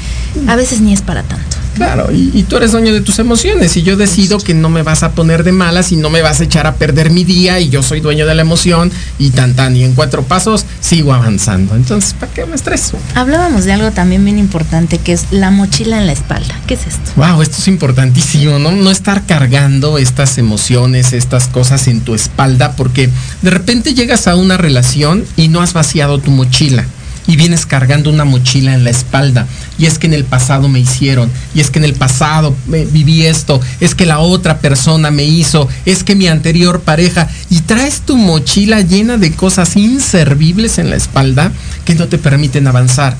a 0.48 0.56
veces 0.56 0.82
ni 0.82 0.94
es 0.94 1.02
para 1.02 1.24
tanto. 1.24 1.58
Claro, 1.80 2.12
y, 2.12 2.30
y, 2.34 2.44
tú 2.44 2.58
eres 2.58 2.74
dueño 2.74 2.94
de 2.94 3.00
tus 3.00 3.20
emociones 3.20 3.78
y 3.78 3.84
yo 3.84 3.96
decido 3.96 4.38
que 4.38 4.54
no 4.54 4.70
me 4.70 4.84
vas 4.84 5.02
a 5.02 5.14
poner 5.14 5.46
de 5.46 5.54
malas 5.54 5.94
y 5.94 5.96
no 5.96 6.10
me 6.10 6.22
vas 6.22 6.42
a 6.42 6.44
echar 6.44 6.68
a 6.68 6.76
perder 6.76 7.10
mi 7.10 7.24
día 7.24 7.62
y 7.62 7.70
yo 7.70 7.84
soy 7.84 8.02
dueño 8.02 8.26
de 8.26 8.36
la 8.36 8.42
emoción 8.42 8.92
y 9.18 9.30
tan 9.30 9.56
tan 9.56 9.78
y 9.78 9.86
en 9.86 9.94
cuatro 9.94 10.24
pasos 10.24 10.66
sigo 10.82 11.14
avanzando. 11.14 11.78
Entonces, 11.78 12.14
¿para 12.14 12.34
qué 12.34 12.46
me 12.46 12.56
estreso? 12.56 12.98
Hablábamos 13.16 13.64
de 13.64 13.72
algo 13.72 13.92
también 13.92 14.26
bien 14.26 14.40
importante 14.40 14.98
que 14.98 15.14
es 15.14 15.28
la 15.32 15.52
mochila 15.52 15.98
en 16.00 16.08
la 16.08 16.12
espalda. 16.12 16.54
¿Qué 16.68 16.74
es 16.74 16.86
esto? 16.86 17.12
Wow, 17.16 17.42
esto 17.42 17.56
es 17.60 17.68
importantísimo, 17.70 18.60
¿no? 18.60 18.74
No 18.74 18.92
estar 18.92 19.26
cargando 19.26 19.98
estas 19.98 20.38
emociones, 20.38 21.14
estas 21.14 21.48
cosas 21.48 21.88
en 21.88 22.02
tu 22.02 22.14
espalda 22.14 22.74
porque 22.74 23.10
de 23.42 23.50
repente 23.50 23.94
llegas 23.94 24.28
a 24.28 24.36
una 24.36 24.58
relación 24.58 25.24
y 25.38 25.48
no 25.48 25.62
has 25.62 25.72
vaciado 25.72 26.20
tu 26.20 26.32
mochila 26.32 26.86
y 27.28 27.36
vienes 27.36 27.66
cargando 27.66 28.10
una 28.10 28.26
mochila 28.26 28.74
en 28.74 28.84
la 28.84 28.90
espalda. 28.90 29.46
Y 29.78 29.86
es 29.86 30.00
que 30.00 30.08
en 30.08 30.14
el 30.14 30.26
pasado 30.26 30.68
me 30.68 30.80
hicieron, 30.80 31.32
y 31.54 31.60
es 31.60 31.70
que 31.70 31.80
en 31.80 31.86
el 31.86 31.94
pasado 31.94 32.56
me, 32.68 32.86
viví 32.86 33.26
esto, 33.26 33.62
es 33.80 33.96
que 33.96 34.06
la 34.06 34.20
otra 34.20 34.60
persona 34.60 35.12
me 35.12 35.24
hizo, 35.24 35.68
es 35.86 36.04
que 36.04 36.16
mi 36.16 36.28
anterior 36.28 36.82
pareja, 36.82 37.30
y 37.50 37.62
traes 37.62 38.02
tu 38.02 38.18
mochila 38.18 38.82
llena 38.82 39.18
de 39.18 39.32
cosas 39.34 39.76
inservibles 39.76 40.78
en 40.80 40.90
la 40.90 40.96
espalda 40.96 41.52
que 41.86 41.96
no 41.96 42.08
te 42.08 42.18
permiten 42.18 42.68
avanzar. 42.68 43.16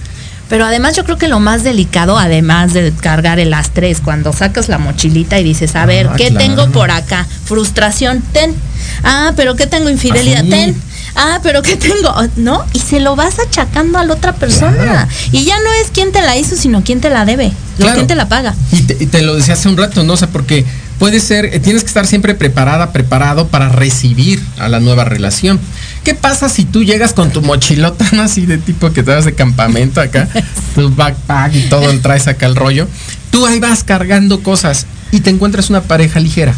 Pero 0.50 0.66
además 0.66 0.96
yo 0.96 1.06
creo 1.06 1.20
que 1.20 1.28
lo 1.28 1.40
más 1.40 1.64
delicado, 1.64 2.18
además 2.18 2.74
de 2.74 2.92
cargar 2.92 3.40
el 3.40 3.54
astre, 3.54 3.92
es 3.92 4.02
cuando 4.02 4.34
sacas 4.34 4.68
la 4.68 4.80
mochilita 4.80 5.40
y 5.40 5.44
dices, 5.44 5.76
a 5.76 5.86
ver, 5.86 6.08
Ah, 6.08 6.16
¿qué 6.18 6.30
claro. 6.30 6.46
tengo 6.46 6.72
por 6.72 6.90
acá? 6.90 7.28
Frustración, 7.46 8.24
ten. 8.34 8.56
Ah, 9.04 9.34
pero 9.36 9.56
¿qué 9.56 9.68
tengo 9.68 9.92
infidelidad? 9.92 10.40
Así. 10.40 10.50
Ten. 10.50 10.76
Ah, 11.16 11.40
pero 11.44 11.62
¿qué 11.62 11.76
tengo? 11.76 12.14
¿No? 12.36 12.66
Y 12.74 12.80
se 12.80 13.00
lo 13.00 13.16
vas 13.16 13.40
achacando 13.40 13.98
a 13.98 14.06
la 14.06 14.14
otra 14.14 14.34
persona. 14.34 14.78
Claro. 14.78 15.10
Y 15.32 15.44
ya 15.46 15.58
no 15.60 15.72
es 15.82 15.92
quién 15.92 16.12
te 16.12 16.22
la 16.22 16.38
hizo, 16.38 16.56
sino 16.56 16.84
quién 16.84 17.02
te 17.02 17.10
la 17.10 17.26
debe. 17.26 17.52
Claro. 17.78 17.96
quién 17.96 18.08
te 18.08 18.16
la 18.16 18.28
paga. 18.28 18.56
Y 18.72 18.82
te, 18.82 18.98
y 19.04 19.06
te 19.08 19.22
lo 19.22 19.36
decía 19.36 19.54
hace 19.54 19.70
un 19.70 19.78
rato, 19.78 20.04
¿no? 20.04 20.14
O 20.14 20.18
sea, 20.18 20.28
porque 20.28 20.66
puede 21.00 21.22
ser, 21.22 21.46
eh, 21.46 21.60
tienes 21.60 21.84
que 21.84 21.88
estar 21.88 22.06
siempre 22.06 22.36
preparada, 22.36 22.92
preparado 22.92 23.48
para 23.48 23.70
recibir 23.70 24.44
a 24.58 24.68
la 24.68 24.80
nueva 24.80 25.06
relación. 25.06 25.60
¿Qué 26.04 26.14
pasa 26.14 26.50
si 26.50 26.66
tú 26.66 26.84
llegas 26.84 27.14
con 27.14 27.32
tu 27.32 27.42
mochilota, 27.42 28.06
¿no? 28.12 28.22
así 28.22 28.46
de 28.46 28.58
tipo 28.58 28.92
que 28.92 29.02
te 29.02 29.12
vas 29.12 29.26
de 29.26 29.34
campamento 29.34 30.02
acá, 30.02 30.28
tu 30.76 30.94
backpack 30.94 31.56
y 31.56 31.62
todo, 31.70 31.90
traes 32.02 32.28
acá 32.28 32.46
el 32.46 32.56
rollo? 32.56 32.88
Tú 33.32 33.46
ahí 33.46 33.60
vas 33.60 33.84
cargando 33.84 34.44
cosas 34.44 34.86
y 35.12 35.22
te 35.22 35.30
encuentras 35.30 35.70
una 35.70 35.82
pareja 35.82 36.20
ligera. 36.20 36.54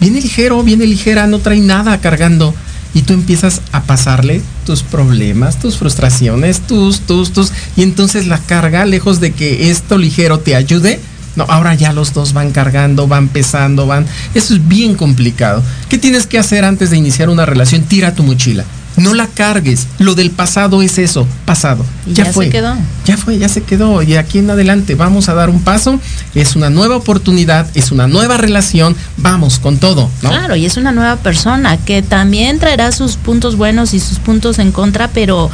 Viene 0.00 0.20
ligero, 0.20 0.62
viene 0.62 0.86
ligera, 0.86 1.26
no 1.26 1.38
trae 1.38 1.60
nada 1.60 1.98
cargando. 1.98 2.54
Y 2.94 3.02
tú 3.02 3.14
empiezas 3.14 3.62
a 3.72 3.82
pasarle 3.82 4.42
tus 4.66 4.82
problemas, 4.82 5.58
tus 5.58 5.78
frustraciones, 5.78 6.60
tus, 6.60 7.00
tus, 7.00 7.32
tus. 7.32 7.52
Y 7.76 7.82
entonces 7.82 8.26
la 8.26 8.38
carga, 8.38 8.84
lejos 8.84 9.20
de 9.20 9.32
que 9.32 9.70
esto 9.70 9.96
ligero 9.96 10.40
te 10.40 10.54
ayude, 10.54 11.00
no, 11.36 11.44
ahora 11.48 11.74
ya 11.74 11.92
los 11.92 12.12
dos 12.12 12.34
van 12.34 12.52
cargando, 12.52 13.08
van 13.08 13.28
pesando, 13.28 13.86
van. 13.86 14.06
Eso 14.34 14.54
es 14.54 14.68
bien 14.68 14.94
complicado. 14.94 15.62
¿Qué 15.88 15.96
tienes 15.98 16.26
que 16.26 16.38
hacer 16.38 16.64
antes 16.64 16.90
de 16.90 16.98
iniciar 16.98 17.30
una 17.30 17.46
relación? 17.46 17.82
Tira 17.84 18.14
tu 18.14 18.22
mochila. 18.22 18.64
No 18.96 19.14
la 19.14 19.26
cargues. 19.26 19.86
Lo 19.98 20.14
del 20.14 20.30
pasado 20.30 20.82
es 20.82 20.98
eso, 20.98 21.26
pasado. 21.44 21.84
Y 22.06 22.12
ya, 22.12 22.24
ya 22.24 22.26
se 22.26 22.32
fue. 22.32 22.50
quedó. 22.50 22.76
Ya 23.04 23.16
fue, 23.16 23.38
ya 23.38 23.48
se 23.48 23.62
quedó. 23.62 24.02
Y 24.02 24.16
aquí 24.16 24.38
en 24.38 24.50
adelante 24.50 24.94
vamos 24.94 25.28
a 25.28 25.34
dar 25.34 25.50
un 25.50 25.62
paso. 25.62 25.98
Es 26.34 26.56
una 26.56 26.70
nueva 26.70 26.96
oportunidad, 26.96 27.66
es 27.74 27.92
una 27.92 28.06
nueva 28.06 28.36
relación. 28.36 28.96
Vamos 29.16 29.58
con 29.58 29.78
todo, 29.78 30.10
¿no? 30.22 30.28
Claro, 30.28 30.56
y 30.56 30.66
es 30.66 30.76
una 30.76 30.92
nueva 30.92 31.16
persona 31.16 31.76
que 31.78 32.02
también 32.02 32.58
traerá 32.58 32.92
sus 32.92 33.16
puntos 33.16 33.56
buenos 33.56 33.94
y 33.94 34.00
sus 34.00 34.18
puntos 34.18 34.58
en 34.58 34.72
contra, 34.72 35.08
pero 35.08 35.50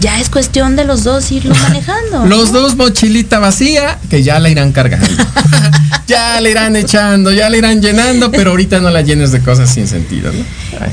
ya 0.00 0.20
es 0.20 0.30
cuestión 0.30 0.76
de 0.76 0.84
los 0.84 1.04
dos 1.04 1.30
irlo 1.32 1.54
manejando. 1.62 2.26
Los 2.26 2.52
¿no? 2.52 2.60
dos 2.60 2.76
mochilita 2.76 3.38
vacía 3.38 3.98
que 4.10 4.22
ya 4.22 4.38
la 4.38 4.48
irán 4.48 4.72
cargando. 4.72 5.06
ya 6.06 6.40
le 6.40 6.50
irán 6.50 6.76
echando, 6.76 7.32
ya 7.32 7.48
le 7.50 7.58
irán 7.58 7.80
llenando, 7.80 8.30
pero 8.30 8.50
ahorita 8.50 8.80
no 8.80 8.90
la 8.90 9.02
llenes 9.02 9.32
de 9.32 9.40
cosas 9.40 9.72
sin 9.72 9.86
sentido, 9.86 10.32
¿no? 10.32 10.44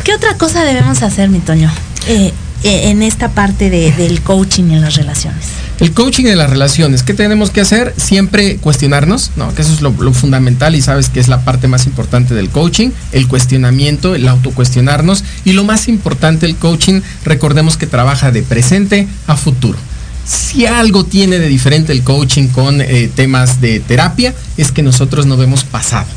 ¿Qué 0.03 0.13
otra 0.13 0.37
cosa 0.37 0.63
debemos 0.63 1.01
hacer, 1.03 1.29
mi 1.29 1.39
Toño? 1.39 1.71
Eh, 2.07 2.31
eh, 2.63 2.89
en 2.91 3.03
esta 3.03 3.29
parte 3.29 3.69
de- 3.69 3.91
del 3.91 4.21
coaching 4.21 4.71
en 4.71 4.79
las 4.81 4.95
relaciones. 4.95 5.43
El 5.81 5.91
coaching 5.91 6.23
de 6.23 6.37
las 6.37 6.49
relaciones, 6.49 7.03
¿qué 7.03 7.13
tenemos 7.13 7.49
que 7.49 7.59
hacer? 7.59 7.93
Siempre 7.97 8.55
cuestionarnos, 8.57 9.31
¿no? 9.35 9.53
Que 9.53 9.63
eso 9.63 9.73
es 9.73 9.81
lo, 9.81 9.89
lo 9.99 10.13
fundamental 10.13 10.73
y 10.75 10.81
sabes 10.81 11.09
que 11.09 11.19
es 11.19 11.27
la 11.27 11.43
parte 11.43 11.67
más 11.67 11.85
importante 11.87 12.33
del 12.35 12.49
coaching, 12.49 12.91
el 13.11 13.27
cuestionamiento, 13.27 14.15
el 14.15 14.27
autocuestionarnos 14.29 15.25
y 15.43 15.51
lo 15.53 15.65
más 15.65 15.89
importante 15.89 16.45
el 16.45 16.55
coaching, 16.55 17.01
recordemos 17.25 17.75
que 17.75 17.85
trabaja 17.87 18.31
de 18.31 18.43
presente 18.43 19.07
a 19.27 19.35
futuro. 19.35 19.77
Si 20.25 20.65
algo 20.65 21.03
tiene 21.03 21.39
de 21.39 21.49
diferente 21.49 21.91
el 21.91 22.01
coaching 22.03 22.47
con 22.47 22.79
eh, 22.79 23.09
temas 23.13 23.59
de 23.59 23.81
terapia, 23.81 24.33
es 24.55 24.71
que 24.71 24.83
nosotros 24.83 25.25
no 25.25 25.35
vemos 25.35 25.65
pasado. 25.65 26.07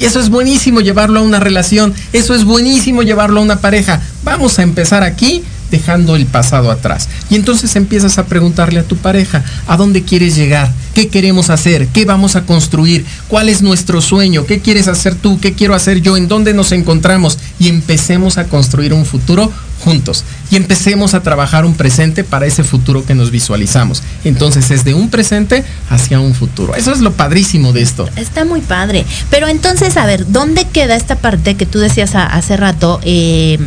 Y 0.00 0.04
eso 0.04 0.20
es 0.20 0.28
buenísimo 0.28 0.80
llevarlo 0.80 1.20
a 1.20 1.22
una 1.22 1.40
relación, 1.40 1.94
eso 2.12 2.34
es 2.34 2.44
buenísimo 2.44 3.02
llevarlo 3.02 3.40
a 3.40 3.44
una 3.44 3.60
pareja. 3.60 4.00
Vamos 4.24 4.58
a 4.58 4.62
empezar 4.62 5.02
aquí 5.02 5.44
dejando 5.70 6.16
el 6.16 6.26
pasado 6.26 6.70
atrás. 6.70 7.08
Y 7.30 7.36
entonces 7.36 7.74
empiezas 7.76 8.18
a 8.18 8.26
preguntarle 8.26 8.80
a 8.80 8.84
tu 8.84 8.96
pareja, 8.96 9.44
¿a 9.66 9.76
dónde 9.76 10.02
quieres 10.02 10.36
llegar? 10.36 10.70
¿Qué 10.94 11.08
queremos 11.08 11.50
hacer? 11.50 11.88
¿Qué 11.88 12.04
vamos 12.04 12.36
a 12.36 12.42
construir? 12.46 13.04
¿Cuál 13.28 13.48
es 13.48 13.62
nuestro 13.62 14.00
sueño? 14.00 14.46
¿Qué 14.46 14.60
quieres 14.60 14.86
hacer 14.88 15.14
tú? 15.16 15.40
¿Qué 15.40 15.52
quiero 15.54 15.74
hacer 15.74 16.00
yo? 16.00 16.16
¿En 16.16 16.28
dónde 16.28 16.54
nos 16.54 16.70
encontramos? 16.72 17.38
Y 17.58 17.68
empecemos 17.68 18.38
a 18.38 18.44
construir 18.44 18.92
un 18.94 19.04
futuro 19.04 19.50
juntos. 19.84 20.24
Y 20.50 20.56
empecemos 20.56 21.12
a 21.14 21.22
trabajar 21.22 21.64
un 21.66 21.74
presente 21.74 22.22
para 22.24 22.46
ese 22.46 22.62
futuro 22.64 23.04
que 23.04 23.14
nos 23.14 23.30
visualizamos. 23.32 24.02
Entonces 24.24 24.70
es 24.70 24.84
de 24.84 24.94
un 24.94 25.10
presente 25.10 25.64
hacia 25.90 26.20
un 26.20 26.32
futuro. 26.32 26.74
Eso 26.76 26.92
es 26.92 27.00
lo 27.00 27.12
padrísimo 27.12 27.72
de 27.72 27.82
esto. 27.82 28.08
Está 28.16 28.44
muy 28.44 28.60
padre. 28.60 29.04
Pero 29.30 29.48
entonces, 29.48 29.96
a 29.96 30.06
ver, 30.06 30.26
¿dónde 30.30 30.64
queda 30.66 30.94
esta 30.94 31.16
parte 31.16 31.56
que 31.56 31.66
tú 31.66 31.80
decías 31.80 32.14
a- 32.14 32.26
hace 32.26 32.56
rato? 32.56 33.00
eh, 33.02 33.58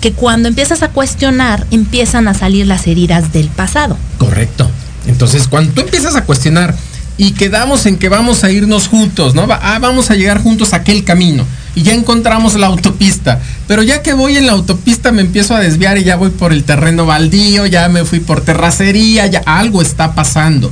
que 0.00 0.12
cuando 0.12 0.48
empiezas 0.48 0.82
a 0.82 0.88
cuestionar, 0.88 1.64
empiezan 1.70 2.26
a 2.26 2.34
salir 2.34 2.66
las 2.66 2.88
heridas 2.88 3.32
del 3.32 3.46
pasado. 3.48 3.96
Correcto. 4.18 4.68
Entonces, 5.06 5.48
cuando 5.48 5.72
tú 5.72 5.80
empiezas 5.80 6.16
a 6.16 6.24
cuestionar 6.24 6.74
y 7.16 7.32
quedamos 7.32 7.86
en 7.86 7.98
que 7.98 8.08
vamos 8.08 8.44
a 8.44 8.50
irnos 8.50 8.88
juntos, 8.88 9.34
¿no? 9.34 9.46
Ah, 9.50 9.78
vamos 9.80 10.10
a 10.10 10.14
llegar 10.14 10.42
juntos 10.42 10.72
a 10.72 10.76
aquel 10.76 11.04
camino 11.04 11.44
y 11.74 11.82
ya 11.82 11.94
encontramos 11.94 12.54
la 12.54 12.66
autopista. 12.66 13.40
Pero 13.66 13.82
ya 13.82 14.02
que 14.02 14.12
voy 14.12 14.36
en 14.36 14.46
la 14.46 14.52
autopista 14.52 15.12
me 15.12 15.22
empiezo 15.22 15.54
a 15.54 15.60
desviar 15.60 15.98
y 15.98 16.04
ya 16.04 16.16
voy 16.16 16.30
por 16.30 16.52
el 16.52 16.64
terreno 16.64 17.06
baldío, 17.06 17.66
ya 17.66 17.88
me 17.88 18.04
fui 18.04 18.20
por 18.20 18.42
terracería, 18.42 19.26
ya 19.26 19.42
algo 19.44 19.82
está 19.82 20.14
pasando. 20.14 20.70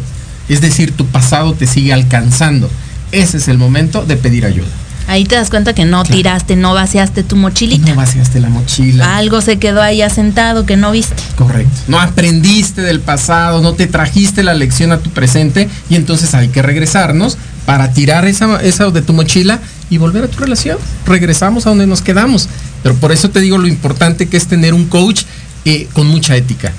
Es 0.48 0.60
decir, 0.60 0.92
tu 0.92 1.06
pasado 1.06 1.54
te 1.54 1.66
sigue 1.66 1.92
alcanzando. 1.92 2.70
Ese 3.12 3.38
es 3.38 3.48
el 3.48 3.58
momento 3.58 4.04
de 4.04 4.16
pedir 4.16 4.44
ayuda. 4.44 4.68
Ahí 5.10 5.24
te 5.24 5.34
das 5.34 5.50
cuenta 5.50 5.74
que 5.74 5.84
no 5.84 6.04
Claro. 6.04 6.16
tiraste, 6.16 6.54
no 6.54 6.72
vaciaste 6.72 7.24
tu 7.24 7.34
mochilita. 7.34 7.88
No 7.90 7.96
vaciaste 7.96 8.38
la 8.38 8.48
mochila. 8.48 9.16
Algo 9.16 9.40
se 9.40 9.58
quedó 9.58 9.82
ahí 9.82 10.02
asentado 10.02 10.66
que 10.66 10.76
no 10.76 10.92
viste. 10.92 11.16
Correcto. 11.36 11.72
No 11.88 11.98
aprendiste 12.00 12.80
del 12.82 13.00
pasado, 13.00 13.60
no 13.60 13.72
te 13.74 13.88
trajiste 13.88 14.44
la 14.44 14.54
lección 14.54 14.92
a 14.92 14.98
tu 14.98 15.10
presente 15.10 15.68
y 15.88 15.96
entonces 15.96 16.32
hay 16.34 16.46
que 16.48 16.62
regresarnos 16.62 17.38
para 17.66 17.92
tirar 17.92 18.24
esa, 18.26 18.62
esa 18.62 18.88
de 18.90 19.02
tu 19.02 19.12
mochila 19.12 19.58
y 19.90 19.98
volver 19.98 20.22
a 20.22 20.28
tu 20.28 20.38
relación. 20.38 20.78
Regresamos 21.06 21.66
a 21.66 21.70
donde 21.70 21.88
nos 21.88 22.02
quedamos. 22.02 22.48
Pero 22.84 22.94
por 22.94 23.10
eso 23.10 23.30
te 23.30 23.40
digo 23.40 23.58
lo 23.58 23.66
importante 23.66 24.28
que 24.28 24.36
es 24.36 24.46
tener 24.46 24.74
un 24.74 24.84
coach 24.86 25.22
eh, 25.64 25.88
con 25.92 26.06
mucha 26.06 26.36
ética. 26.36 26.72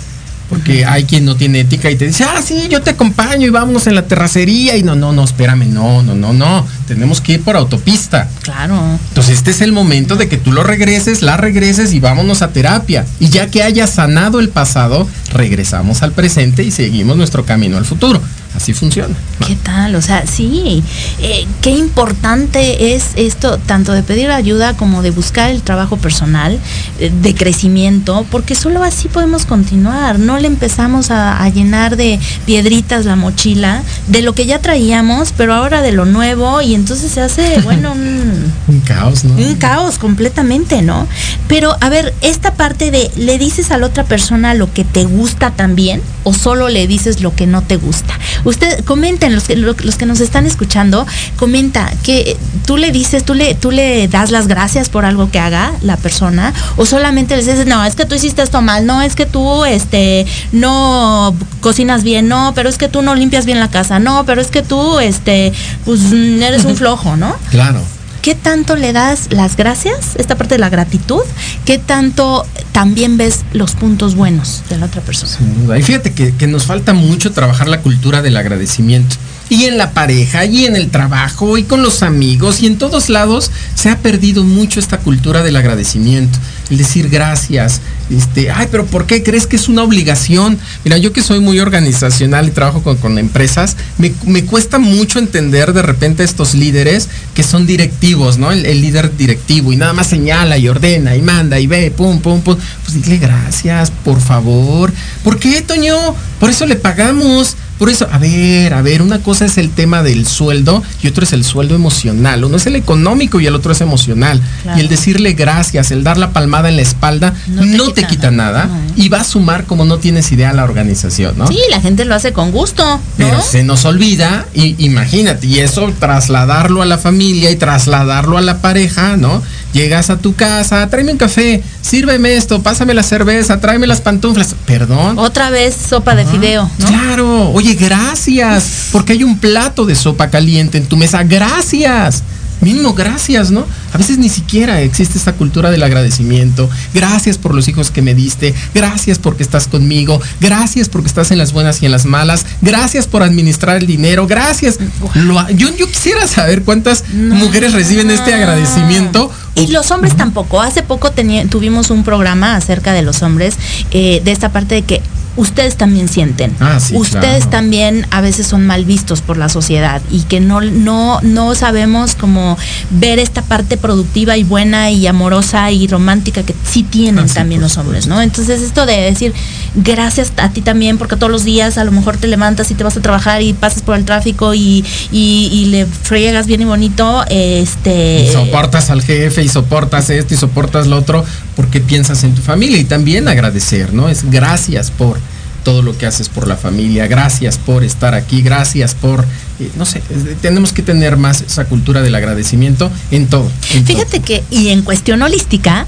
Porque 0.49 0.83
hay 0.83 1.05
quien 1.05 1.23
no 1.23 1.35
tiene 1.37 1.61
ética 1.61 1.89
y 1.89 1.95
te 1.95 2.05
dice, 2.07 2.25
ah, 2.25 2.41
sí, 2.43 2.67
yo 2.69 2.81
te 2.81 2.89
acompaño 2.89 3.47
y 3.47 3.49
vámonos 3.49 3.87
en 3.87 3.95
la 3.95 4.01
terracería. 4.01 4.75
Y 4.75 4.83
no, 4.83 4.95
no, 4.95 5.13
no, 5.13 5.23
espérame, 5.23 5.65
no, 5.71 6.03
no, 6.03 6.13
no, 6.13 6.33
no. 6.33 6.67
Tenemos 6.91 7.21
que 7.21 7.31
ir 7.31 7.41
por 7.41 7.55
autopista. 7.55 8.27
Claro. 8.41 8.99
Entonces 9.07 9.37
este 9.37 9.51
es 9.51 9.61
el 9.61 9.71
momento 9.71 10.17
de 10.17 10.27
que 10.27 10.35
tú 10.35 10.51
lo 10.51 10.61
regreses, 10.61 11.21
la 11.21 11.37
regreses 11.37 11.93
y 11.93 12.01
vámonos 12.01 12.41
a 12.41 12.49
terapia. 12.49 13.05
Y 13.17 13.29
ya 13.29 13.49
que 13.49 13.63
hayas 13.63 13.91
sanado 13.91 14.41
el 14.41 14.49
pasado, 14.49 15.07
regresamos 15.31 16.01
al 16.01 16.11
presente 16.11 16.63
y 16.63 16.71
seguimos 16.71 17.15
nuestro 17.15 17.45
camino 17.45 17.77
al 17.77 17.85
futuro. 17.85 18.21
Así 18.55 18.73
funciona. 18.73 19.15
¿no? 19.39 19.47
¿Qué 19.47 19.55
tal? 19.55 19.95
O 19.95 20.01
sea, 20.01 20.27
sí, 20.27 20.83
eh, 21.19 21.47
qué 21.61 21.69
importante 21.69 22.93
es 22.93 23.11
esto, 23.15 23.57
tanto 23.57 23.93
de 23.93 24.03
pedir 24.03 24.29
ayuda 24.29 24.75
como 24.75 25.01
de 25.01 25.11
buscar 25.11 25.49
el 25.51 25.61
trabajo 25.61 25.95
personal, 25.95 26.59
eh, 26.99 27.11
de 27.21 27.33
crecimiento, 27.33 28.25
porque 28.29 28.55
solo 28.55 28.83
así 28.83 29.07
podemos 29.07 29.45
continuar. 29.45 30.19
No 30.19 30.37
le 30.37 30.47
empezamos 30.47 31.11
a, 31.11 31.41
a 31.41 31.49
llenar 31.49 31.95
de 31.95 32.19
piedritas 32.45 33.05
la 33.05 33.15
mochila, 33.15 33.83
de 34.07 34.21
lo 34.21 34.35
que 34.35 34.45
ya 34.45 34.59
traíamos, 34.59 35.33
pero 35.35 35.53
ahora 35.53 35.81
de 35.81 35.93
lo 35.93 36.03
nuevo, 36.03 36.61
y 36.61 36.75
entonces 36.81 37.11
se 37.11 37.21
hace, 37.21 37.61
bueno, 37.61 37.93
un, 37.93 38.51
Un 38.67 38.79
caos, 38.81 39.23
¿no? 39.23 39.33
un 39.35 39.55
caos 39.55 39.97
completamente, 39.97 40.81
¿no? 40.81 41.07
Pero 41.47 41.75
a 41.79 41.89
ver, 41.89 42.13
esta 42.21 42.53
parte 42.55 42.91
de, 42.91 43.09
¿le 43.15 43.37
dices 43.37 43.71
a 43.71 43.77
la 43.77 43.85
otra 43.87 44.03
persona 44.03 44.53
lo 44.53 44.71
que 44.73 44.83
te 44.83 45.03
gusta 45.05 45.51
también 45.51 46.01
o 46.23 46.33
solo 46.33 46.69
le 46.69 46.87
dices 46.87 47.21
lo 47.21 47.35
que 47.35 47.47
no 47.47 47.61
te 47.61 47.77
gusta? 47.77 48.13
Usted, 48.43 48.83
comenten, 48.85 49.33
los 49.35 49.45
que, 49.45 49.55
lo- 49.55 49.75
los 49.83 49.95
que 49.95 50.05
nos 50.05 50.19
están 50.19 50.45
escuchando, 50.45 51.05
comenta 51.37 51.91
que 52.03 52.37
tú 52.65 52.77
le 52.77 52.91
dices, 52.91 53.23
tú 53.23 53.33
le, 53.33 53.55
tú 53.55 53.71
le 53.71 54.07
das 54.07 54.31
las 54.31 54.47
gracias 54.47 54.89
por 54.89 55.05
algo 55.05 55.29
que 55.31 55.39
haga 55.39 55.71
la 55.81 55.97
persona 55.97 56.53
o 56.77 56.85
solamente 56.85 57.35
le 57.35 57.43
dices, 57.43 57.65
no, 57.67 57.83
es 57.85 57.95
que 57.95 58.05
tú 58.05 58.15
hiciste 58.15 58.41
esto 58.41 58.61
mal, 58.61 58.85
no, 58.85 59.01
es 59.01 59.15
que 59.15 59.25
tú, 59.25 59.65
este, 59.65 60.25
no 60.51 61.35
cocinas 61.59 62.03
bien, 62.03 62.27
no, 62.27 62.53
pero 62.55 62.69
es 62.69 62.77
que 62.77 62.87
tú 62.87 63.01
no 63.01 63.13
limpias 63.15 63.45
bien 63.45 63.59
la 63.59 63.69
casa, 63.69 63.99
no, 63.99 64.25
pero 64.25 64.41
es 64.41 64.47
que 64.47 64.61
tú, 64.63 64.99
este, 64.99 65.51
pues 65.85 65.99
eres 66.11 66.65
un 66.65 66.70
flojo, 66.75 67.15
¿no? 67.15 67.35
Claro. 67.49 67.81
¿Qué 68.21 68.35
tanto 68.35 68.75
le 68.75 68.93
das 68.93 69.27
las 69.31 69.55
gracias, 69.57 70.15
esta 70.15 70.35
parte 70.37 70.53
de 70.53 70.59
la 70.59 70.69
gratitud? 70.69 71.21
¿Qué 71.65 71.79
tanto 71.79 72.45
también 72.71 73.17
ves 73.17 73.39
los 73.51 73.71
puntos 73.71 74.13
buenos 74.13 74.61
de 74.69 74.77
la 74.77 74.85
otra 74.85 75.01
persona? 75.01 75.31
Sin 75.31 75.65
duda. 75.65 75.79
Y 75.79 75.81
fíjate 75.81 76.13
que, 76.13 76.35
que 76.35 76.45
nos 76.45 76.65
falta 76.65 76.93
mucho 76.93 77.31
trabajar 77.31 77.67
la 77.67 77.81
cultura 77.81 78.21
del 78.21 78.37
agradecimiento. 78.37 79.15
Y 79.49 79.65
en 79.65 79.77
la 79.77 79.91
pareja, 79.91 80.45
y 80.45 80.65
en 80.65 80.75
el 80.75 80.91
trabajo, 80.91 81.57
y 81.57 81.63
con 81.63 81.81
los 81.81 82.03
amigos, 82.03 82.61
y 82.61 82.67
en 82.67 82.77
todos 82.77 83.09
lados 83.09 83.51
se 83.73 83.89
ha 83.89 83.97
perdido 83.97 84.43
mucho 84.43 84.79
esta 84.79 84.99
cultura 84.99 85.41
del 85.41 85.55
agradecimiento. 85.55 86.37
El 86.71 86.77
decir 86.77 87.09
gracias. 87.09 87.81
Este, 88.09 88.49
ay, 88.49 88.69
pero 88.71 88.85
¿por 88.85 89.05
qué 89.05 89.23
crees 89.23 89.45
que 89.45 89.57
es 89.57 89.67
una 89.67 89.83
obligación? 89.83 90.57
Mira, 90.85 90.97
yo 90.97 91.11
que 91.11 91.21
soy 91.21 91.41
muy 91.41 91.59
organizacional 91.59 92.47
y 92.47 92.51
trabajo 92.51 92.81
con, 92.81 92.95
con 92.95 93.19
empresas, 93.19 93.75
me, 93.97 94.13
me 94.25 94.45
cuesta 94.45 94.79
mucho 94.79 95.19
entender 95.19 95.73
de 95.73 95.81
repente 95.81 96.23
estos 96.23 96.53
líderes 96.53 97.09
que 97.35 97.43
son 97.43 97.67
directivos, 97.67 98.37
¿no? 98.37 98.53
El, 98.53 98.65
el 98.65 98.81
líder 98.81 99.15
directivo 99.17 99.73
y 99.73 99.75
nada 99.75 99.91
más 99.91 100.07
señala 100.07 100.57
y 100.57 100.69
ordena 100.69 101.15
y 101.15 101.21
manda 101.21 101.59
y 101.59 101.67
ve, 101.67 101.91
pum, 101.91 102.21
pum, 102.21 102.41
pum. 102.41 102.57
Pues 102.85 103.01
dile 103.01 103.17
gracias, 103.17 103.91
por 103.91 104.21
favor. 104.21 104.93
¿Por 105.25 105.39
qué, 105.39 105.61
Toño? 105.61 105.97
Por 106.39 106.49
eso 106.49 106.65
le 106.65 106.77
pagamos. 106.77 107.57
Por 107.81 107.89
eso, 107.89 108.07
a 108.11 108.19
ver, 108.19 108.75
a 108.75 108.83
ver, 108.83 109.01
una 109.01 109.23
cosa 109.23 109.45
es 109.45 109.57
el 109.57 109.71
tema 109.71 110.03
del 110.03 110.27
sueldo 110.27 110.83
y 111.01 111.07
otro 111.07 111.23
es 111.23 111.33
el 111.33 111.43
sueldo 111.43 111.73
emocional. 111.73 112.43
Uno 112.43 112.57
es 112.57 112.67
el 112.67 112.75
económico 112.75 113.39
y 113.39 113.47
el 113.47 113.55
otro 113.55 113.71
es 113.71 113.81
emocional. 113.81 114.39
Claro. 114.61 114.77
Y 114.77 114.81
el 114.81 114.87
decirle 114.87 115.33
gracias, 115.33 115.89
el 115.89 116.03
dar 116.03 116.19
la 116.19 116.29
palmada 116.29 116.69
en 116.69 116.75
la 116.75 116.83
espalda, 116.83 117.33
No 117.47 117.65
no 117.65 117.91
te 117.91 118.03
te, 118.03 118.07
quita 118.07 118.29
nada 118.29 118.67
nada. 118.67 118.79
y 118.95 119.09
va 119.09 119.21
a 119.21 119.23
sumar 119.23 119.65
como 119.65 119.83
no 119.83 119.97
tienes 119.97 120.31
idea 120.31 120.51
a 120.51 120.53
la 120.53 120.63
organización, 120.63 121.39
¿no? 121.39 121.47
Sí, 121.47 121.57
la 121.71 121.81
gente 121.81 122.05
lo 122.05 122.13
hace 122.13 122.33
con 122.33 122.51
gusto, 122.51 122.85
¿no? 122.85 123.01
Pero 123.17 123.41
se 123.41 123.63
nos 123.63 123.83
olvida, 123.85 124.45
y 124.53 124.75
imagínate, 124.85 125.47
y 125.47 125.57
eso 125.57 125.91
trasladarlo 125.99 126.83
a 126.83 126.85
la 126.85 126.99
familia 126.99 127.49
y 127.49 127.55
trasladarlo 127.55 128.37
a 128.37 128.41
la 128.41 128.61
pareja, 128.61 129.17
¿no? 129.17 129.41
Llegas 129.73 130.09
a 130.09 130.17
tu 130.17 130.35
casa, 130.35 130.87
tráeme 130.89 131.13
un 131.13 131.17
café, 131.17 131.63
sírveme 131.81 132.35
esto, 132.35 132.61
pásame 132.61 132.93
la 132.93 133.03
cerveza, 133.03 133.59
tráeme 133.59 133.87
las 133.87 134.01
pantuflas. 134.01 134.55
Perdón. 134.65 135.17
Otra 135.17 135.49
vez 135.49 135.75
sopa 135.75 136.13
de 136.15 136.25
fideo, 136.25 136.69
¿no? 136.77 136.87
Claro, 136.87 137.51
oye, 137.51 137.75
gracias, 137.75 138.89
porque 138.91 139.13
hay 139.13 139.23
un 139.23 139.37
plato 139.37 139.85
de 139.85 139.95
sopa 139.95 140.29
caliente 140.29 140.77
en 140.77 140.87
tu 140.87 140.97
mesa, 140.97 141.23
gracias. 141.23 142.23
Mínimo 142.61 142.93
gracias, 142.93 143.51
¿no? 143.51 143.65
A 143.93 143.97
veces 143.97 144.17
ni 144.17 144.29
siquiera 144.29 144.81
existe 144.81 145.17
esta 145.17 145.33
cultura 145.33 145.71
del 145.71 145.83
agradecimiento. 145.83 146.69
Gracias 146.93 147.37
por 147.37 147.53
los 147.55 147.67
hijos 147.67 147.91
que 147.91 148.01
me 148.01 148.13
diste, 148.13 148.53
gracias 148.73 149.17
porque 149.17 149.43
estás 149.43 149.67
conmigo, 149.67 150.21
gracias 150.39 150.87
porque 150.87 151.07
estás 151.07 151.31
en 151.31 151.39
las 151.39 151.53
buenas 151.53 151.81
y 151.81 151.87
en 151.87 151.91
las 151.91 152.05
malas, 152.05 152.45
gracias 152.61 153.07
por 153.07 153.23
administrar 153.23 153.77
el 153.77 153.87
dinero, 153.87 154.27
gracias. 154.27 154.77
Lo 155.15 155.49
yo, 155.49 155.75
yo 155.75 155.87
quisiera 155.87 156.27
saber 156.27 156.63
cuántas 156.63 157.03
mujeres 157.09 157.73
reciben 157.73 158.11
este 158.11 158.33
agradecimiento. 158.33 159.31
Y 159.55 159.67
los 159.67 159.91
hombres 159.91 160.15
tampoco. 160.15 160.61
Hace 160.61 160.83
poco 160.83 161.11
tuvimos 161.49 161.89
un 161.89 162.03
programa 162.03 162.55
acerca 162.55 162.93
de 162.93 163.01
los 163.01 163.21
hombres, 163.21 163.55
eh, 163.91 164.21
de 164.23 164.31
esta 164.31 164.51
parte 164.51 164.75
de 164.75 164.81
que 164.83 165.01
ustedes 165.35 165.77
también 165.77 166.09
sienten. 166.09 166.55
Ah, 166.59 166.79
sí, 166.79 166.95
ustedes 166.95 167.43
claro. 167.43 167.49
también 167.49 168.07
a 168.11 168.21
veces 168.21 168.47
son 168.47 168.65
mal 168.65 168.85
vistos 168.85 169.21
por 169.21 169.37
la 169.37 169.49
sociedad 169.49 170.01
y 170.11 170.21
que 170.23 170.39
no, 170.39 170.61
no, 170.61 171.19
no 171.21 171.55
sabemos 171.55 172.15
cómo 172.15 172.57
ver 172.89 173.19
esta 173.19 173.41
parte 173.41 173.77
productiva 173.77 174.37
y 174.37 174.43
buena 174.43 174.91
y 174.91 175.07
amorosa 175.07 175.71
y 175.71 175.87
romántica 175.87 176.43
que 176.43 176.55
sí 176.69 176.83
tienen 176.83 177.25
Ah, 177.25 177.27
sí, 177.27 177.35
también 177.35 177.61
los 177.61 177.77
hombres, 177.77 178.07
¿no? 178.07 178.21
Entonces 178.21 178.61
esto 178.61 178.85
de 178.85 178.97
decir 178.97 179.33
gracias 179.75 180.33
a 180.37 180.49
ti 180.49 180.61
también 180.61 180.97
porque 180.97 181.15
todos 181.15 181.31
los 181.31 181.43
días 181.43 181.77
a 181.77 181.83
lo 181.83 181.91
mejor 181.91 182.17
te 182.17 182.27
levantas 182.27 182.69
y 182.71 182.75
te 182.75 182.83
vas 182.83 182.97
a 182.97 183.01
trabajar 183.01 183.41
y 183.41 183.53
pasas 183.53 183.83
por 183.83 183.95
el 183.95 184.05
tráfico 184.05 184.53
y, 184.53 184.83
y, 185.11 185.49
y 185.51 185.65
le 185.65 185.85
friegas 185.85 186.47
bien 186.47 186.61
y 186.61 186.65
bonito, 186.65 187.23
este... 187.29 188.25
Y 188.25 188.31
soportas 188.31 188.89
al 188.89 189.01
jefe 189.01 189.43
y 189.43 189.47
soportas 189.47 190.09
esto 190.09 190.33
y 190.33 190.37
soportas 190.37 190.87
lo 190.87 190.97
otro 190.97 191.23
porque 191.55 191.79
piensas 191.79 192.23
en 192.23 192.35
tu 192.35 192.41
familia 192.41 192.77
y 192.77 192.83
también 192.83 193.27
agradecer, 193.27 193.93
¿no? 193.93 194.09
Es 194.09 194.29
gracias 194.29 194.91
por 194.91 195.20
todo 195.63 195.81
lo 195.81 195.97
que 195.97 196.05
haces 196.05 196.29
por 196.29 196.47
la 196.47 196.55
familia, 196.57 197.07
gracias 197.07 197.57
por 197.57 197.83
estar 197.83 198.13
aquí, 198.15 198.41
gracias 198.41 198.95
por, 198.95 199.25
eh, 199.59 199.69
no 199.75 199.85
sé, 199.85 200.01
tenemos 200.41 200.73
que 200.73 200.81
tener 200.81 201.17
más 201.17 201.41
esa 201.41 201.65
cultura 201.65 202.01
del 202.01 202.15
agradecimiento 202.15 202.91
en 203.11 203.27
todo. 203.27 203.49
en 203.73 203.85
todo. 203.85 203.95
Fíjate 203.95 204.19
que, 204.21 204.43
y 204.51 204.69
en 204.69 204.81
cuestión 204.81 205.21
holística, 205.21 205.85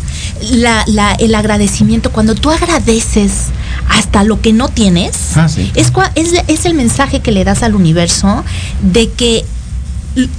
la, 0.51 0.83
la- 0.87 1.13
el 1.15 1.33
agradecimiento, 1.35 2.11
cuando 2.11 2.35
tú 2.35 2.49
agradeces 2.51 3.31
hasta 3.89 4.23
lo 4.23 4.41
que 4.41 4.53
no 4.53 4.69
tienes, 4.69 5.15
Ah, 5.35 5.49
sí. 5.49 5.71
es, 5.75 5.91
es, 6.15 6.29
es 6.47 6.65
el 6.65 6.73
mensaje 6.75 7.19
que 7.21 7.31
le 7.31 7.43
das 7.43 7.63
al 7.63 7.75
universo 7.75 8.43
de 8.81 9.09
que 9.09 9.43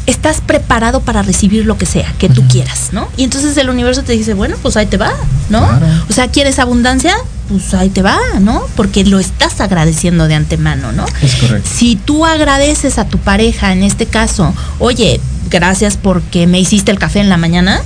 estás 0.06 0.40
preparado 0.40 1.00
para 1.00 1.22
recibir 1.22 1.66
lo 1.66 1.76
que 1.76 1.86
sea 1.86 2.12
que 2.18 2.28
tú 2.28 2.46
quieras, 2.48 2.90
¿no? 2.92 3.08
Y 3.16 3.24
entonces 3.24 3.56
el 3.56 3.68
universo 3.68 4.02
te 4.02 4.12
dice, 4.12 4.34
bueno, 4.34 4.56
pues 4.62 4.76
ahí 4.76 4.86
te 4.86 4.96
va, 4.96 5.12
¿no? 5.50 5.66
Claro. 5.66 5.86
O 6.08 6.12
sea, 6.12 6.28
¿quieres 6.28 6.58
abundancia? 6.58 7.14
Pues 7.48 7.74
ahí 7.74 7.90
te 7.90 8.02
va, 8.02 8.18
¿no? 8.40 8.62
Porque 8.76 9.04
lo 9.04 9.18
estás 9.18 9.60
agradeciendo 9.60 10.28
de 10.28 10.34
antemano, 10.34 10.92
¿no? 10.92 11.04
Es 11.22 11.34
correcto. 11.36 11.68
Si 11.72 11.96
tú 11.96 12.24
agradeces 12.24 12.98
a 12.98 13.06
tu 13.06 13.18
pareja, 13.18 13.72
en 13.72 13.82
este 13.82 14.06
caso, 14.06 14.54
oye, 14.78 15.20
gracias 15.50 15.96
porque 15.96 16.46
me 16.46 16.60
hiciste 16.60 16.90
el 16.90 16.98
café 16.98 17.20
en 17.20 17.28
la 17.28 17.36
mañana, 17.36 17.80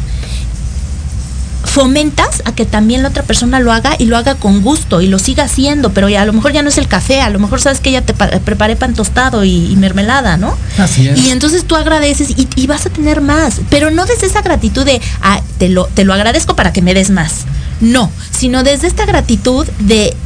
fomentas 1.65 2.43
a 2.45 2.53
que 2.53 2.65
también 2.67 3.03
la 3.03 3.09
otra 3.09 3.23
persona 3.23 3.61
lo 3.61 3.73
haga 3.73 3.95
y 3.99 4.07
lo 4.07 4.17
haga 4.17 4.35
con 4.37 4.63
gusto 4.63 5.01
y 5.01 5.07
lo 5.09 5.19
siga 5.19 5.45
haciendo, 5.45 5.93
pero 5.93 6.09
ya 6.09 6.23
a 6.23 6.25
lo 6.25 6.33
mejor 6.33 6.53
ya 6.53 6.63
no 6.63 6.69
es 6.69 6.79
el 6.79 6.89
café, 6.89 7.21
a 7.21 7.31
lo 7.31 7.39
mejor 7.39 7.61
sabes 7.61 7.81
que 7.81 7.93
ya 7.93 8.01
te 8.03 8.15
pa- 8.15 8.31
preparé 8.45 8.77
pan 8.77 8.95
tostado 8.95 9.45
y, 9.45 9.67
y 9.71 9.77
mermelada, 9.77 10.37
¿no? 10.37 10.57
Así 10.79 11.09
es. 11.09 11.19
Y 11.19 11.31
entonces 11.31 11.65
tú 11.65 11.77
agradeces 11.77 12.31
y, 12.31 12.49
y 12.57 12.67
vas 12.67 12.87
a 12.87 12.91
tener 12.91 13.21
más, 13.21 13.61
pero 13.71 13.91
no 13.91 14.07
desde 14.07 14.27
esa 14.27 14.43
gratitud 14.43 14.85
de, 14.85 15.01
ah, 15.23 15.41
te 15.59 15.69
lo, 15.69 15.87
te 15.87 16.05
lo 16.05 16.15
agradezco 16.15 16.55
para 16.57 16.73
que 16.73 16.83
me 16.83 16.95
des 16.95 17.11
más. 17.11 17.45
No, 17.81 18.11
sino 18.37 18.63
desde 18.65 18.87
esta 18.89 19.07
gratitud 19.07 19.67
de, 19.81 20.17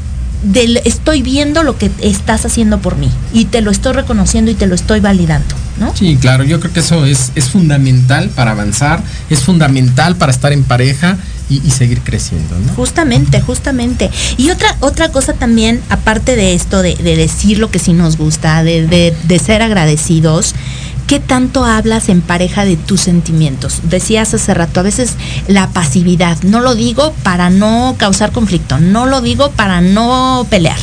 del 0.43 0.78
estoy 0.84 1.22
viendo 1.22 1.62
lo 1.62 1.78
que 1.78 1.90
estás 2.01 2.45
haciendo 2.45 2.78
por 2.80 2.97
mí 2.97 3.09
y 3.32 3.45
te 3.47 3.61
lo 3.61 3.70
estoy 3.70 3.93
reconociendo 3.93 4.51
y 4.51 4.55
te 4.55 4.66
lo 4.66 4.74
estoy 4.74 5.01
validando, 5.01 5.55
¿no? 5.78 5.95
Sí, 5.97 6.16
claro, 6.20 6.43
yo 6.45 6.59
creo 6.61 6.72
que 6.72 6.80
eso 6.80 7.05
es, 7.07 7.30
es 7.34 7.49
fundamental 7.51 8.28
para 8.30 8.51
avanzar, 8.53 9.03
es 9.30 9.40
fundamental 9.40 10.16
para 10.16 10.32
estar 10.32 10.53
en 10.53 10.64
pareja 10.64 11.16
y, 11.49 11.61
y 11.66 11.70
seguir 11.70 12.01
creciendo, 12.01 12.57
¿no? 12.66 12.72
Justamente, 12.74 13.40
justamente. 13.40 14.11
Y 14.36 14.51
otra, 14.51 14.76
otra 14.80 15.11
cosa 15.11 15.34
también, 15.34 15.80
aparte 15.90 16.34
de 16.34 16.55
esto, 16.55 16.82
de, 16.82 16.95
de 16.97 17.16
decir 17.16 17.59
lo 17.59 17.70
que 17.70 17.78
sí 17.78 17.93
nos 17.93 18.16
gusta, 18.16 18.62
de, 18.64 18.86
de- 18.86 19.14
de 19.24 19.38
ser 19.38 19.61
agradecidos, 19.62 20.55
¿qué 21.07 21.20
tanto 21.20 21.64
hablas 21.64 22.09
en 22.09 22.20
pareja 22.20 22.64
de 22.64 22.76
tus 22.76 23.00
sentimientos? 23.00 23.80
Decías 23.84 24.34
hace 24.34 24.55
rato, 24.55 24.80
a 24.80 24.82
veces 24.82 25.14
la 25.48 25.68
pasividad, 25.68 26.38
no 26.42 26.61
lo 26.61 26.74
digo 26.74 27.12
para 27.22 27.50
no 27.50 27.96
causar 27.98 28.32
conflicto, 28.32 28.78
no 28.78 29.07
lo 29.07 29.20
digo 29.20 29.50
para 29.53 29.80
no 29.80 30.46
pelear. 30.50 30.78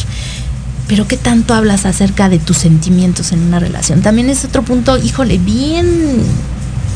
Pero 0.88 1.08
¿qué 1.08 1.18
tanto 1.18 1.54
hablas 1.54 1.86
acerca 1.86 2.30
de 2.30 2.40
tus 2.40 2.58
sentimientos 2.58 3.32
en 3.32 3.40
una 3.40 3.60
relación? 3.60 4.02
También 4.02 4.30
es 4.30 4.44
otro 4.46 4.64
punto, 4.64 4.98
híjole, 4.98 5.38
bien 5.38 6.24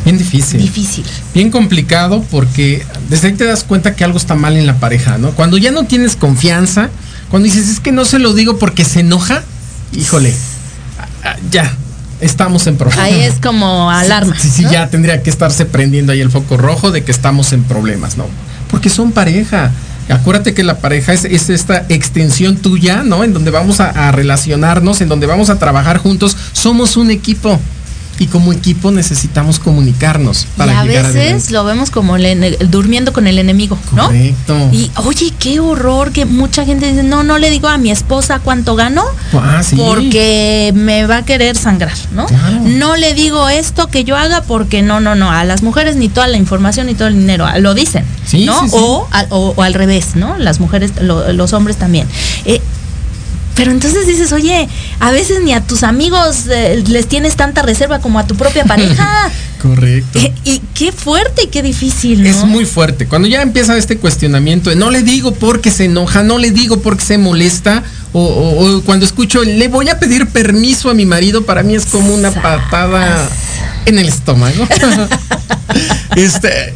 Bien 0.03 0.17
difícil. 0.17 0.59
difícil. 0.59 1.05
bien 1.33 1.49
complicado 1.49 2.25
porque 2.29 2.85
desde 3.09 3.27
ahí 3.27 3.33
te 3.35 3.45
das 3.45 3.63
cuenta 3.63 3.95
que 3.95 4.03
algo 4.03 4.17
está 4.17 4.35
mal 4.35 4.57
en 4.57 4.65
la 4.65 4.77
pareja, 4.79 5.17
¿no? 5.17 5.31
Cuando 5.31 5.57
ya 5.57 5.71
no 5.71 5.85
tienes 5.85 6.15
confianza, 6.15 6.89
cuando 7.29 7.45
dices 7.45 7.69
es 7.69 7.79
que 7.79 7.91
no 7.91 8.03
se 8.03 8.19
lo 8.19 8.33
digo 8.33 8.57
porque 8.59 8.83
se 8.83 8.99
enoja, 9.01 9.43
híjole, 9.93 10.33
ah, 10.99 11.07
ah, 11.23 11.35
ya, 11.51 11.73
estamos 12.23 12.67
en 12.67 12.77
problemas. 12.77 13.05
Ahí 13.05 13.21
es 13.21 13.35
como 13.35 13.89
alarma. 13.89 14.35
Sí, 14.37 14.49
sí, 14.49 14.63
¿no? 14.63 14.71
ya 14.71 14.89
tendría 14.89 15.21
que 15.21 15.29
estarse 15.29 15.65
prendiendo 15.65 16.11
ahí 16.11 16.21
el 16.21 16.31
foco 16.31 16.57
rojo 16.57 16.91
de 16.91 17.03
que 17.03 17.11
estamos 17.11 17.53
en 17.53 17.63
problemas, 17.63 18.17
¿no? 18.17 18.25
Porque 18.69 18.89
son 18.89 19.11
pareja. 19.11 19.71
Acuérdate 20.09 20.53
que 20.53 20.63
la 20.63 20.79
pareja 20.79 21.13
es, 21.13 21.23
es 21.25 21.49
esta 21.49 21.85
extensión 21.89 22.57
tuya, 22.57 23.03
¿no? 23.03 23.23
En 23.23 23.33
donde 23.33 23.51
vamos 23.51 23.79
a, 23.79 23.89
a 23.89 24.11
relacionarnos, 24.11 25.01
en 25.01 25.09
donde 25.09 25.27
vamos 25.27 25.49
a 25.49 25.59
trabajar 25.59 25.97
juntos. 25.97 26.35
Somos 26.51 26.97
un 26.97 27.11
equipo. 27.11 27.59
Y 28.19 28.27
como 28.27 28.53
equipo 28.53 28.91
necesitamos 28.91 29.59
comunicarnos 29.59 30.45
para 30.55 30.73
y 30.73 30.75
a 30.75 30.83
llegar 30.83 31.05
veces 31.07 31.15
adelante. 31.21 31.51
lo 31.53 31.63
vemos 31.65 31.89
como 31.91 32.15
el 32.15 32.57
durmiendo 32.69 33.11
con 33.11 33.25
el 33.27 33.39
enemigo, 33.39 33.77
¿no? 33.95 34.05
Correcto. 34.05 34.69
Y 34.71 34.91
oye, 35.05 35.33
qué 35.39 35.59
horror 35.59 36.11
que 36.11 36.25
mucha 36.25 36.63
gente 36.65 36.87
dice, 36.89 37.03
no, 37.03 37.23
no 37.23 37.37
le 37.39 37.49
digo 37.49 37.67
a 37.67 37.77
mi 37.77 37.89
esposa 37.91 38.39
cuánto 38.39 38.75
gano 38.75 39.03
Ah, 39.33 39.61
sí. 39.63 39.75
porque 39.75 40.71
me 40.75 41.05
va 41.07 41.17
a 41.17 41.25
querer 41.25 41.55
sangrar, 41.57 41.93
¿no? 42.13 42.25
Claro. 42.27 42.59
No 42.63 42.95
le 42.95 43.13
digo 43.13 43.49
esto 43.49 43.87
que 43.87 44.03
yo 44.03 44.15
haga 44.15 44.41
porque 44.43 44.81
no, 44.81 44.99
no, 44.99 45.15
no, 45.15 45.31
a 45.31 45.43
las 45.43 45.63
mujeres 45.63 45.95
ni 45.95 46.07
toda 46.09 46.27
la 46.27 46.37
información 46.37 46.87
ni 46.87 46.93
todo 46.95 47.07
el 47.07 47.15
dinero, 47.15 47.47
lo 47.59 47.73
dicen, 47.73 48.05
Sí, 48.25 48.45
¿no? 48.45 48.61
sí. 48.63 48.69
O, 48.73 49.07
al- 49.11 49.27
o- 49.29 49.53
o 49.55 49.63
al 49.63 49.73
revés, 49.73 50.15
¿no? 50.15 50.37
Las 50.37 50.59
mujeres, 50.59 50.91
lo- 51.01 51.33
los 51.33 51.53
hombres 51.53 51.77
también. 51.77 52.07
Eh, 52.45 52.61
pero 53.55 53.71
entonces 53.71 54.07
dices, 54.07 54.31
oye, 54.31 54.67
a 54.99 55.11
veces 55.11 55.41
ni 55.43 55.53
a 55.53 55.61
tus 55.61 55.83
amigos 55.83 56.47
eh, 56.49 56.83
les 56.87 57.07
tienes 57.07 57.35
tanta 57.35 57.61
reserva 57.61 57.99
como 57.99 58.19
a 58.19 58.25
tu 58.27 58.35
propia 58.35 58.65
pareja. 58.65 59.29
Correcto. 59.61 60.19
Eh, 60.19 60.33
y 60.43 60.59
qué 60.73 60.91
fuerte 60.91 61.43
y 61.43 61.47
qué 61.47 61.61
difícil, 61.63 62.23
¿no? 62.23 62.29
Es 62.29 62.43
muy 62.43 62.65
fuerte. 62.65 63.07
Cuando 63.07 63.27
ya 63.27 63.41
empieza 63.41 63.77
este 63.77 63.97
cuestionamiento, 63.97 64.69
de, 64.69 64.75
no 64.75 64.91
le 64.91 65.03
digo 65.03 65.33
porque 65.33 65.71
se 65.71 65.85
enoja, 65.85 66.21
no 66.23 66.37
le 66.37 66.51
digo 66.51 66.81
porque 66.81 67.05
se 67.05 67.17
molesta, 67.17 67.83
o, 68.11 68.21
o- 68.21 68.77
o 68.77 68.81
cuando 68.83 69.05
escucho, 69.05 69.43
le 69.43 69.67
voy 69.69 69.87
a 69.89 69.99
pedir 69.99 70.27
permiso 70.27 70.89
a 70.89 70.93
mi 70.93 71.05
marido, 71.05 71.45
para 71.45 71.63
mí 71.63 71.75
es 71.75 71.85
como 71.85 72.13
una 72.13 72.31
patada 72.31 73.29
en 73.85 73.99
el 73.99 74.07
estómago. 74.09 74.67
este. 76.15 76.73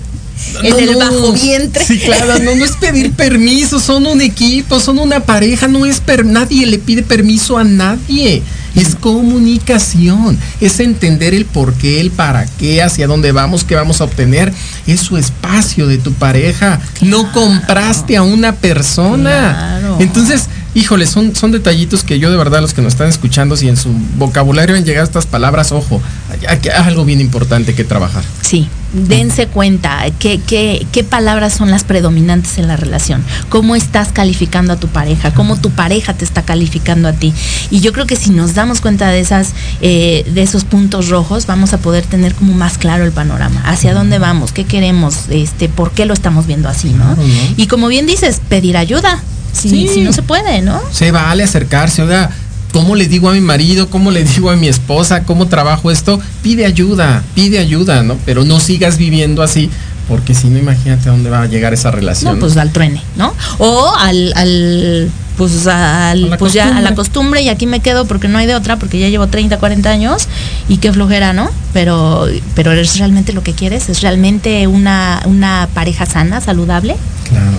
En 0.64 0.80
el 0.80 0.96
bajo 0.96 1.34
vientre. 1.34 1.86
Sí, 1.86 2.00
claro, 2.00 2.40
no, 2.40 2.56
no 2.56 2.66
es 2.66 2.76
pedir 2.78 3.14
permiso, 3.14 3.80
son 3.80 4.06
un 4.06 4.22
equipo, 4.22 4.80
son 4.80 5.00
una 5.00 5.20
pareja, 5.20 5.68
no 5.68 5.86
es 5.86 6.00
per, 6.00 6.26
nadie 6.26 6.66
le 6.66 6.80
pide 6.80 7.04
permiso 7.04 7.58
a 7.58 7.64
nadie. 7.64 8.42
Es 8.76 8.94
comunicación, 8.94 10.38
es 10.62 10.80
entender 10.80 11.34
el 11.34 11.46
por 11.46 11.74
qué, 11.74 12.00
el 12.00 12.12
para 12.12 12.46
qué, 12.46 12.84
hacia 12.84 13.08
dónde 13.08 13.32
vamos, 13.32 13.64
qué 13.64 13.74
vamos 13.74 14.02
a 14.02 14.04
obtener. 14.04 14.54
Es 14.86 15.00
su 15.00 15.18
espacio 15.18 15.88
de 15.88 15.98
tu 15.98 16.14
pareja. 16.14 16.80
No 17.02 17.32
compraste 17.32 18.18
a 18.18 18.22
una 18.22 18.54
persona. 18.54 19.80
Claro. 19.80 19.98
Entonces, 20.00 20.48
híjole, 20.78 21.08
son, 21.08 21.36
son 21.36 21.52
detallitos 21.52 22.04
que 22.04 22.20
yo 22.20 22.30
de 22.30 22.38
verdad, 22.38 22.62
los 22.62 22.76
que 22.76 22.84
nos 22.84 22.94
están 22.94 23.10
escuchando, 23.10 23.58
si 23.58 23.68
en 23.68 23.78
su 23.78 23.90
vocabulario 24.18 24.76
han 24.76 24.86
llegado 24.86 25.06
estas 25.06 25.26
palabras, 25.26 25.72
ojo, 25.72 26.00
hay, 26.48 26.60
hay 26.70 26.86
algo 26.86 27.04
bien 27.04 27.20
importante 27.20 27.74
que 27.74 27.84
trabajar. 27.84 28.24
Sí, 28.42 28.70
dense 28.94 29.48
cuenta 29.48 30.06
qué, 30.20 30.40
qué, 30.40 30.86
qué 30.92 31.04
palabras 31.04 31.54
son 31.54 31.72
las 31.72 31.84
predominantes 31.84 32.60
en 32.60 32.68
la 32.68 32.78
relación, 32.78 33.24
cómo 33.50 33.76
estás 33.76 34.10
calificando 34.10 34.72
a 34.72 34.76
tu 34.76 34.88
pareja, 34.88 35.34
cómo 35.34 35.60
tu 35.60 35.72
pareja 35.72 36.14
te 36.14 36.24
está 36.24 36.44
calificando 36.44 37.08
a 37.08 37.14
ti. 37.14 37.34
Y 37.72 37.80
yo 37.80 37.92
creo 37.92 38.06
que 38.06 38.16
si 38.16 38.30
nos 38.30 38.54
damos 38.54 38.80
cuenta 38.80 39.10
de 39.10 39.20
esas, 39.20 39.54
eh, 39.82 40.30
de 40.32 40.44
esos 40.44 40.64
puntos 40.64 41.10
rojos, 41.10 41.48
vamos 41.48 41.74
a 41.74 41.80
poder 41.80 42.06
tener 42.06 42.36
como 42.36 42.54
más 42.54 42.78
claro 42.78 43.04
el 43.04 43.12
panorama, 43.12 43.64
hacia 43.66 43.96
dónde 43.96 44.20
vamos, 44.20 44.52
qué 44.52 44.66
queremos, 44.66 45.26
este, 45.32 45.70
por 45.70 45.90
qué 45.90 46.06
lo 46.06 46.14
estamos 46.14 46.46
viendo 46.46 46.70
así, 46.70 46.92
¿no? 46.92 47.18
Y 47.58 47.66
como 47.66 47.88
bien 47.88 48.06
dices, 48.06 48.42
pedir 48.48 48.78
ayuda, 48.78 49.24
si, 49.54 49.70
Sí. 49.70 49.88
si 49.94 50.02
no 50.02 50.14
se 50.14 50.22
puede, 50.22 50.62
¿no? 50.62 50.80
Se 50.92 51.12
vale 51.12 51.44
acercarse, 51.44 52.02
oiga, 52.04 52.30
¿cómo 52.72 52.96
le 52.96 53.08
digo 53.08 53.30
a 53.30 53.34
mi 53.34 53.42
marido? 53.42 53.90
¿Cómo 53.90 54.12
le 54.12 54.24
digo 54.24 54.50
a 54.50 54.56
mi 54.56 54.68
esposa? 54.68 55.24
¿Cómo 55.24 55.48
trabajo 55.48 55.92
esto? 55.92 56.20
Pide 56.44 56.66
ayuda, 56.66 57.24
pide 57.36 57.60
ayuda, 57.60 58.04
¿no? 58.04 58.18
Pero 58.26 58.44
no 58.46 58.60
sigas 58.60 58.98
viviendo 58.98 59.42
así, 59.42 59.70
porque 60.08 60.34
si 60.34 60.48
no, 60.48 60.58
imagínate 60.60 61.10
a 61.10 61.12
dónde 61.12 61.30
va 61.30 61.42
a 61.42 61.48
llegar 61.48 61.74
esa 61.74 61.92
relación. 61.92 62.34
No, 62.36 62.40
pues 62.40 62.56
al 62.58 62.72
truene, 62.72 63.02
¿no? 63.16 63.34
O 63.58 63.94
al, 63.98 64.34
al 64.36 65.10
pues, 65.38 65.68
al, 65.68 66.36
pues 66.40 66.54
ya 66.54 66.64
a 66.66 66.82
la 66.82 66.96
costumbre. 66.96 66.96
costumbre 66.96 67.42
y 67.44 67.50
aquí 67.50 67.68
me 67.68 67.80
quedo 67.80 68.06
porque 68.06 68.28
no 68.28 68.38
hay 68.40 68.48
de 68.48 68.56
otra, 68.56 68.78
porque 68.78 68.98
ya 69.00 69.08
llevo 69.10 69.28
30, 69.28 69.58
40 69.60 69.90
años 69.90 70.28
y 70.68 70.78
qué 70.78 70.92
flojera, 70.92 71.34
¿no? 71.34 71.50
Pero, 71.74 72.26
pero 72.56 72.72
es 72.72 72.98
realmente 72.98 73.34
lo 73.34 73.44
que 73.44 73.54
quieres, 73.54 73.88
es 73.90 74.02
realmente 74.02 74.66
una, 74.66 75.22
una 75.26 75.68
pareja 75.76 76.06
sana, 76.08 76.42
saludable. 76.42 76.96
Claro. 77.30 77.58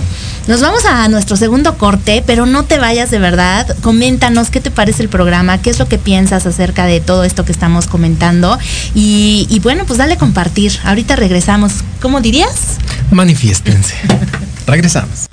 Nos 0.49 0.61
vamos 0.61 0.83
a 0.85 1.07
nuestro 1.09 1.37
segundo 1.37 1.77
corte, 1.77 2.23
pero 2.25 2.47
no 2.47 2.65
te 2.65 2.79
vayas 2.79 3.11
de 3.11 3.19
verdad. 3.19 3.67
Coméntanos 3.83 4.49
qué 4.49 4.59
te 4.59 4.71
parece 4.71 5.03
el 5.03 5.07
programa, 5.07 5.61
qué 5.61 5.69
es 5.69 5.77
lo 5.77 5.87
que 5.87 5.99
piensas 5.99 6.47
acerca 6.47 6.87
de 6.87 7.01
todo 7.01 7.23
esto 7.23 7.45
que 7.45 7.51
estamos 7.51 7.85
comentando. 7.85 8.57
Y, 8.95 9.45
y 9.51 9.59
bueno, 9.59 9.85
pues 9.85 9.99
dale 9.99 10.17
compartir. 10.17 10.71
Ahorita 10.83 11.15
regresamos. 11.15 11.83
¿Cómo 12.01 12.19
dirías? 12.19 12.77
Manifiéstense. 13.11 13.93
Regresamos. 14.65 15.27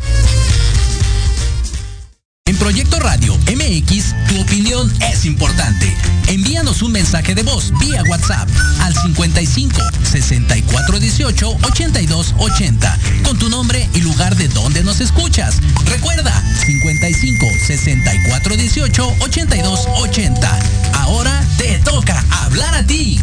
En 2.45 2.57
Proyecto 2.59 3.01
Radio 3.01 3.39
MX, 3.39 4.15
tu 4.29 4.39
opinión 4.43 4.93
es 5.01 5.25
importante. 5.25 5.97
Envíanos 6.29 6.83
un 6.83 6.93
mensaje 6.93 7.35
de 7.35 7.43
voz 7.43 7.73
vía 7.79 8.03
WhatsApp 8.09 8.49
al 8.81 8.95
55 8.95 9.81
64 10.03 10.99
18 10.99 11.57
82 11.63 12.35
80 12.39 12.99
con 13.25 13.39
tu 13.39 13.49
nombre 13.49 13.89
y 13.95 14.01
lugar 14.01 14.37
de 14.37 14.49
donde 14.49 14.83
nos 14.83 15.01
escuchas. 15.01 15.59
Recuerda 15.87 16.33
55 16.65 17.47
64 17.67 18.57
18 18.57 19.17
82 19.21 19.87
80. 19.97 20.59
Ahora 20.95 21.45
te 21.59 21.79
toca 21.79 22.25
hablar 22.43 22.75
a 22.75 22.85
ti. 22.85 23.21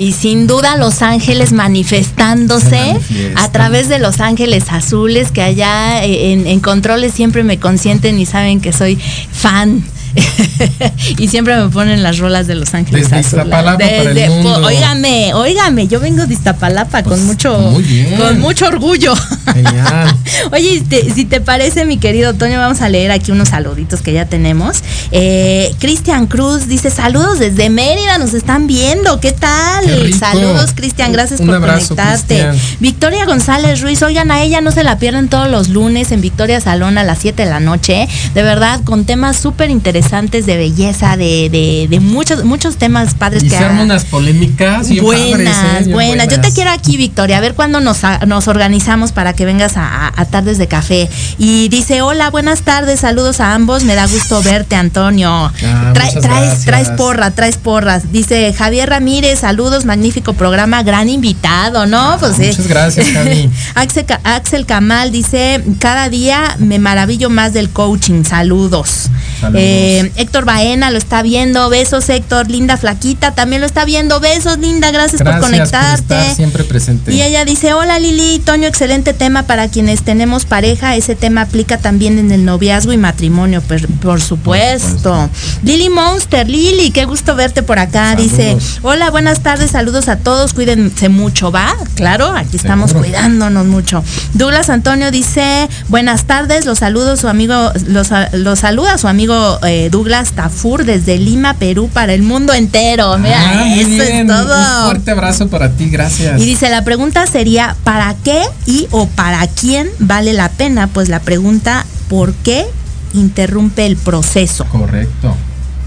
Y 0.00 0.12
sin 0.12 0.46
duda 0.46 0.76
Los 0.76 1.02
Ángeles 1.02 1.52
manifestándose 1.52 2.98
a 3.34 3.52
través 3.52 3.90
de 3.90 3.98
Los 3.98 4.20
Ángeles 4.20 4.64
Azules, 4.70 5.30
que 5.30 5.42
allá 5.42 6.02
eh, 6.02 6.32
en, 6.32 6.46
en 6.46 6.60
controles 6.60 7.12
siempre 7.12 7.44
me 7.44 7.60
consienten 7.60 8.18
y 8.18 8.24
saben 8.24 8.62
que 8.62 8.72
soy 8.72 8.96
fan 8.96 9.84
y 11.18 11.28
siempre 11.28 11.56
me 11.56 11.68
ponen 11.68 12.02
las 12.02 12.18
rolas 12.18 12.46
de 12.46 12.54
Los 12.54 12.74
Ángeles 12.74 13.04
Desde 13.04 13.16
Azules. 13.16 13.44
Iztapalapa 13.44 13.78
para 13.78 14.10
el 14.10 14.30
mundo. 14.30 14.66
Óigame, 14.66 15.34
óigame, 15.34 15.86
yo 15.86 16.00
vengo 16.00 16.26
de 16.26 16.34
Iztapalapa 16.34 17.02
con 17.02 17.24
mucho 17.26 17.58
muy 17.58 17.82
bien. 17.82 18.16
con 18.16 18.40
mucho 18.40 18.66
orgullo. 18.66 19.14
Genial. 19.52 20.14
Oye, 20.52 20.78
si 20.78 20.80
te, 20.80 21.14
si 21.14 21.24
te 21.24 21.40
parece, 21.40 21.84
mi 21.84 21.98
querido 21.98 22.34
Toño, 22.34 22.58
vamos 22.58 22.80
a 22.80 22.88
leer 22.88 23.10
aquí 23.10 23.30
unos 23.30 23.50
saluditos 23.50 24.00
que 24.00 24.12
ya 24.12 24.26
tenemos. 24.26 24.82
Eh, 25.12 25.74
Cristian 25.78 26.26
Cruz 26.26 26.66
dice, 26.66 26.90
saludos 26.90 27.38
desde 27.38 27.70
Mérida, 27.70 28.18
nos 28.18 28.34
están 28.34 28.66
viendo, 28.66 29.20
¿qué 29.20 29.32
tal? 29.32 29.84
Qué. 29.84 30.12
Saludos, 30.12 30.72
Cristian, 30.74 31.12
gracias 31.12 31.40
Un 31.40 31.46
por 31.46 31.56
abrazo, 31.56 31.94
conectarte. 31.94 32.48
Cristian. 32.48 32.56
Victoria 32.80 33.24
González 33.24 33.80
Ruiz, 33.80 34.02
oigan, 34.02 34.30
a 34.30 34.42
ella 34.42 34.60
no 34.60 34.70
se 34.72 34.84
la 34.84 34.98
pierden 34.98 35.28
todos 35.28 35.48
los 35.50 35.68
lunes 35.68 36.12
en 36.12 36.20
Victoria 36.20 36.60
Salón 36.60 36.98
a 36.98 37.04
las 37.04 37.18
7 37.18 37.44
de 37.44 37.50
la 37.50 37.60
noche. 37.60 38.08
De 38.34 38.42
verdad, 38.42 38.80
con 38.84 39.04
temas 39.04 39.36
súper 39.36 39.70
interesantes 39.70 39.99
de 40.00 40.56
belleza, 40.56 41.16
de, 41.16 41.48
de, 41.50 41.86
de 41.88 42.00
muchos, 42.00 42.44
muchos 42.44 42.76
temas 42.76 43.14
padres 43.14 43.42
Y 43.44 43.48
que 43.48 43.56
se 43.56 43.62
ha- 43.62 43.66
arman 43.68 43.84
unas 43.84 44.04
polémicas 44.04 44.88
bien 44.88 45.04
buenas, 45.04 45.56
padres, 45.56 45.86
¿eh? 45.86 45.92
Buenas. 45.92 46.28
Yo 46.28 46.40
te 46.40 46.52
quiero 46.52 46.70
aquí, 46.70 46.96
Victoria. 46.96 47.38
A 47.38 47.40
ver 47.40 47.54
cuándo 47.54 47.80
nos, 47.80 47.98
nos 48.26 48.48
organizamos 48.48 49.12
para 49.12 49.32
que 49.34 49.44
vengas 49.44 49.76
a, 49.76 50.06
a- 50.08 50.12
a 50.16 50.24
Tardes 50.24 50.58
de 50.58 50.66
Café. 50.68 51.08
Y 51.38 51.68
dice, 51.68 52.02
hola, 52.02 52.30
buenas 52.30 52.62
tardes, 52.62 53.00
saludos 53.00 53.40
a 53.40 53.54
ambos. 53.54 53.84
Me 53.84 53.94
da 53.94 54.06
gusto 54.06 54.42
verte, 54.42 54.74
Antonio. 54.76 55.30
Ah, 55.30 55.92
muchas 55.94 56.20
traes, 56.22 56.64
traes 56.64 56.88
porra, 56.90 57.30
traes 57.32 57.56
porras. 57.56 58.12
Dice 58.12 58.52
Javier 58.52 58.88
Ramírez, 58.90 59.40
saludos, 59.40 59.84
magnífico 59.84 60.32
programa, 60.32 60.82
gran 60.82 61.08
invitado, 61.08 61.86
¿no? 61.86 62.16
Pues 62.18 62.38
eh. 62.38 62.44
Ah, 62.50 62.50
Muchas 62.50 62.66
gracias, 62.66 63.06
Javi. 63.12 63.50
Axel, 63.74 64.06
Axel 64.24 64.66
Kamal 64.66 65.12
dice, 65.12 65.62
cada 65.78 66.08
día 66.08 66.56
me 66.58 66.78
maravillo 66.78 67.30
más 67.30 67.52
del 67.52 67.70
coaching, 67.70 68.24
saludos. 68.24 69.08
Eh, 69.54 70.12
Héctor 70.16 70.44
Baena 70.44 70.90
lo 70.90 70.98
está 70.98 71.22
viendo, 71.22 71.68
besos 71.68 72.08
Héctor, 72.08 72.50
linda 72.50 72.76
flaquita, 72.76 73.34
también 73.34 73.60
lo 73.60 73.66
está 73.66 73.84
viendo, 73.84 74.20
besos 74.20 74.58
linda, 74.58 74.90
gracias, 74.90 75.22
Gracias 75.22 75.40
por 75.40 75.50
conectarte. 75.50 76.14
estar 76.14 76.34
siempre 76.36 76.64
presente. 76.64 77.12
Y 77.12 77.22
ella 77.22 77.44
dice, 77.44 77.72
hola 77.72 77.98
Lili, 77.98 78.38
Toño, 78.38 78.66
excelente 78.68 79.12
tema 79.12 79.44
para 79.44 79.68
quienes 79.68 80.02
tenemos 80.02 80.44
pareja. 80.44 80.96
Ese 80.96 81.14
tema 81.14 81.42
aplica 81.42 81.78
también 81.78 82.18
en 82.18 82.30
el 82.32 82.44
noviazgo 82.44 82.92
y 82.92 82.96
matrimonio, 82.96 83.62
por 84.02 84.20
supuesto. 84.20 85.28
Lili 85.62 85.88
Monster, 85.88 86.48
Lili, 86.48 86.90
qué 86.90 87.04
gusto 87.04 87.34
verte 87.34 87.62
por 87.62 87.78
acá. 87.78 88.10
Saludos. 88.10 88.30
Dice, 88.30 88.56
hola, 88.82 89.10
buenas 89.10 89.40
tardes, 89.40 89.70
saludos 89.72 90.08
a 90.08 90.16
todos, 90.16 90.54
cuídense 90.54 91.08
mucho, 91.08 91.50
¿va? 91.50 91.74
Claro, 91.94 92.30
aquí 92.36 92.56
estamos 92.56 92.90
Seguro. 92.90 93.06
cuidándonos 93.08 93.66
mucho. 93.66 94.02
Douglas 94.34 94.70
Antonio 94.70 95.10
dice, 95.10 95.68
buenas 95.88 96.24
tardes, 96.24 96.66
los 96.66 96.78
saludos 96.78 97.20
su 97.20 97.28
amigo, 97.28 97.72
los, 97.86 98.08
los 98.32 98.58
saluda 98.58 98.98
su 98.98 99.08
amigo 99.08 99.29
eh, 99.62 99.88
Douglas 99.90 100.32
Tafur 100.32 100.84
desde 100.84 101.18
Lima, 101.18 101.54
Perú, 101.54 101.88
para 101.92 102.12
el 102.14 102.22
mundo 102.22 102.52
entero. 102.52 103.16
Mira, 103.18 103.38
Ah, 103.60 103.74
eso 103.76 103.88
bien. 103.88 104.02
es 104.02 104.20
Un 104.22 104.26
todo. 104.28 104.84
fuerte 104.86 105.10
abrazo 105.10 105.48
para 105.48 105.70
ti, 105.70 105.88
gracias. 105.90 106.40
Y 106.40 106.44
dice, 106.44 106.68
la 106.70 106.84
pregunta 106.84 107.26
sería, 107.26 107.76
¿para 107.84 108.14
qué 108.24 108.42
y 108.66 108.86
o 108.90 109.06
para 109.06 109.46
quién 109.46 109.88
vale 109.98 110.32
la 110.32 110.48
pena? 110.50 110.86
Pues 110.88 111.08
la 111.08 111.20
pregunta, 111.20 111.84
¿por 112.08 112.32
qué 112.34 112.66
interrumpe 113.14 113.86
el 113.86 113.96
proceso? 113.96 114.64
Correcto. 114.66 115.34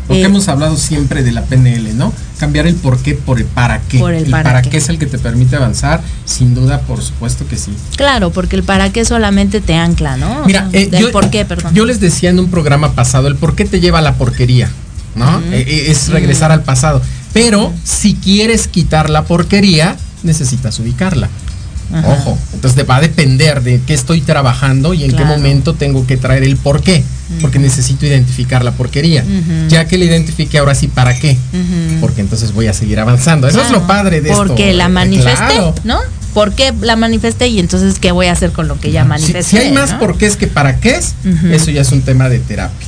Porque 0.07 0.21
Eh, 0.23 0.25
hemos 0.25 0.47
hablado 0.49 0.75
siempre 0.77 1.23
de 1.23 1.31
la 1.31 1.43
PNL, 1.43 1.93
¿no? 1.95 2.13
Cambiar 2.39 2.67
el 2.67 2.75
por 2.75 2.97
qué 2.99 3.13
por 3.13 3.39
el 3.39 3.45
para 3.45 3.79
qué. 3.81 3.99
Por 3.99 4.13
el 4.13 4.29
para 4.29 4.61
qué. 4.61 4.77
es 4.77 4.89
el 4.89 4.99
que 4.99 5.05
te 5.05 5.17
permite 5.17 5.55
avanzar, 5.55 6.01
sin 6.25 6.53
duda, 6.55 6.81
por 6.81 7.01
supuesto 7.01 7.47
que 7.47 7.55
sí. 7.57 7.71
Claro, 7.95 8.31
porque 8.31 8.55
el 8.57 8.63
para 8.63 8.91
qué 8.91 9.05
solamente 9.05 9.61
te 9.61 9.75
ancla, 9.75 10.17
¿no? 10.17 10.43
Mira, 10.45 10.67
eh, 10.73 10.87
Del 10.87 11.03
yo, 11.03 11.11
por 11.11 11.29
qué, 11.29 11.45
perdón. 11.45 11.73
yo 11.73 11.85
les 11.85 11.99
decía 11.99 12.29
en 12.31 12.39
un 12.39 12.49
programa 12.49 12.93
pasado, 12.93 13.27
el 13.27 13.35
por 13.35 13.55
qué 13.55 13.65
te 13.65 13.79
lleva 13.79 13.99
a 13.99 14.01
la 14.01 14.15
porquería, 14.15 14.69
¿no? 15.15 15.39
Eh, 15.51 15.63
eh, 15.67 15.85
es 15.91 16.09
regresar 16.09 16.51
al 16.51 16.63
pasado. 16.63 17.01
Pero 17.31 17.73
si 17.83 18.15
quieres 18.15 18.67
quitar 18.67 19.09
la 19.09 19.23
porquería, 19.23 19.95
necesitas 20.23 20.79
ubicarla. 20.79 21.29
Ajá. 21.93 22.07
Ojo, 22.09 22.37
entonces 22.53 22.75
te 22.75 22.83
va 22.83 22.97
a 22.97 23.01
depender 23.01 23.61
de 23.61 23.79
qué 23.85 23.93
estoy 23.93 24.21
trabajando 24.21 24.93
y 24.93 25.03
en 25.03 25.15
qué 25.15 25.23
momento 25.23 25.75
tengo 25.75 26.07
que 26.07 26.17
traer 26.17 26.43
el 26.43 26.57
por 26.57 26.81
qué, 26.81 27.03
porque 27.39 27.59
necesito 27.59 28.05
identificar 28.05 28.63
la 28.63 28.71
porquería. 28.71 29.23
Ya 29.69 29.85
que 29.85 29.97
la 29.97 30.05
identifique, 30.05 30.57
ahora 30.57 30.75
sí, 30.75 30.87
¿para 30.87 31.17
qué? 31.17 31.37
Porque 32.01 32.21
entonces 32.21 32.53
voy 32.53 32.67
a 32.67 32.73
seguir 32.73 32.99
avanzando. 32.99 33.47
Eso 33.47 33.61
es 33.61 33.71
lo 33.71 33.85
padre 33.87 34.21
de 34.21 34.31
esto. 34.31 34.45
Porque 34.45 34.73
la 34.73 34.85
eh, 34.85 34.89
manifesté, 34.89 35.53
claro. 35.53 35.75
¿no? 35.83 35.99
¿Por 36.33 36.53
qué 36.53 36.73
la 36.81 36.95
manifesté 36.95 37.47
y 37.47 37.59
entonces 37.59 37.99
qué 37.99 38.11
voy 38.11 38.25
a 38.25 38.31
hacer 38.31 38.51
con 38.51 38.67
lo 38.67 38.79
que 38.79 38.91
ya 38.91 39.05
manifesté? 39.05 39.43
si 39.43 39.57
hay 39.57 39.71
más 39.71 39.91
¿no? 39.91 39.99
por 39.99 40.17
qué 40.17 40.25
es 40.25 40.35
que 40.35 40.47
para 40.47 40.79
qué 40.79 40.95
es, 40.95 41.13
eso 41.51 41.69
ya 41.69 41.81
es 41.81 41.91
un 41.91 42.01
tema 42.01 42.27
de 42.27 42.39
terapia. 42.39 42.87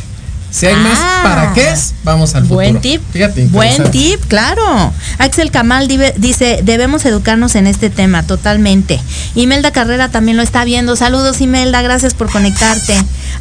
Si 0.56 0.66
hay 0.68 0.76
más 0.76 0.98
para 1.22 1.52
qué 1.54 1.74
vamos 2.06 2.34
al 2.34 2.44
futuro. 2.44 2.56
Buen 2.56 2.80
tip. 2.80 3.02
Fíjate, 3.12 3.46
Buen 3.48 3.92
tip, 3.92 4.24
claro. 4.30 4.94
Axel 5.18 5.52
Kamal 5.52 5.90
dive- 5.90 6.14
dice, 6.16 6.62
debemos 6.64 7.04
educarnos 7.06 7.56
en 7.56 7.68
este 7.68 7.90
tema, 7.90 8.24
totalmente. 8.24 9.02
Imelda 9.36 9.72
Carrera 9.72 10.08
también 10.08 10.38
lo 10.38 10.44
está 10.44 10.64
viendo. 10.64 10.96
Saludos, 10.96 11.42
Imelda, 11.42 11.82
gracias 11.82 12.14
por 12.14 12.32
conectarte. 12.32 12.96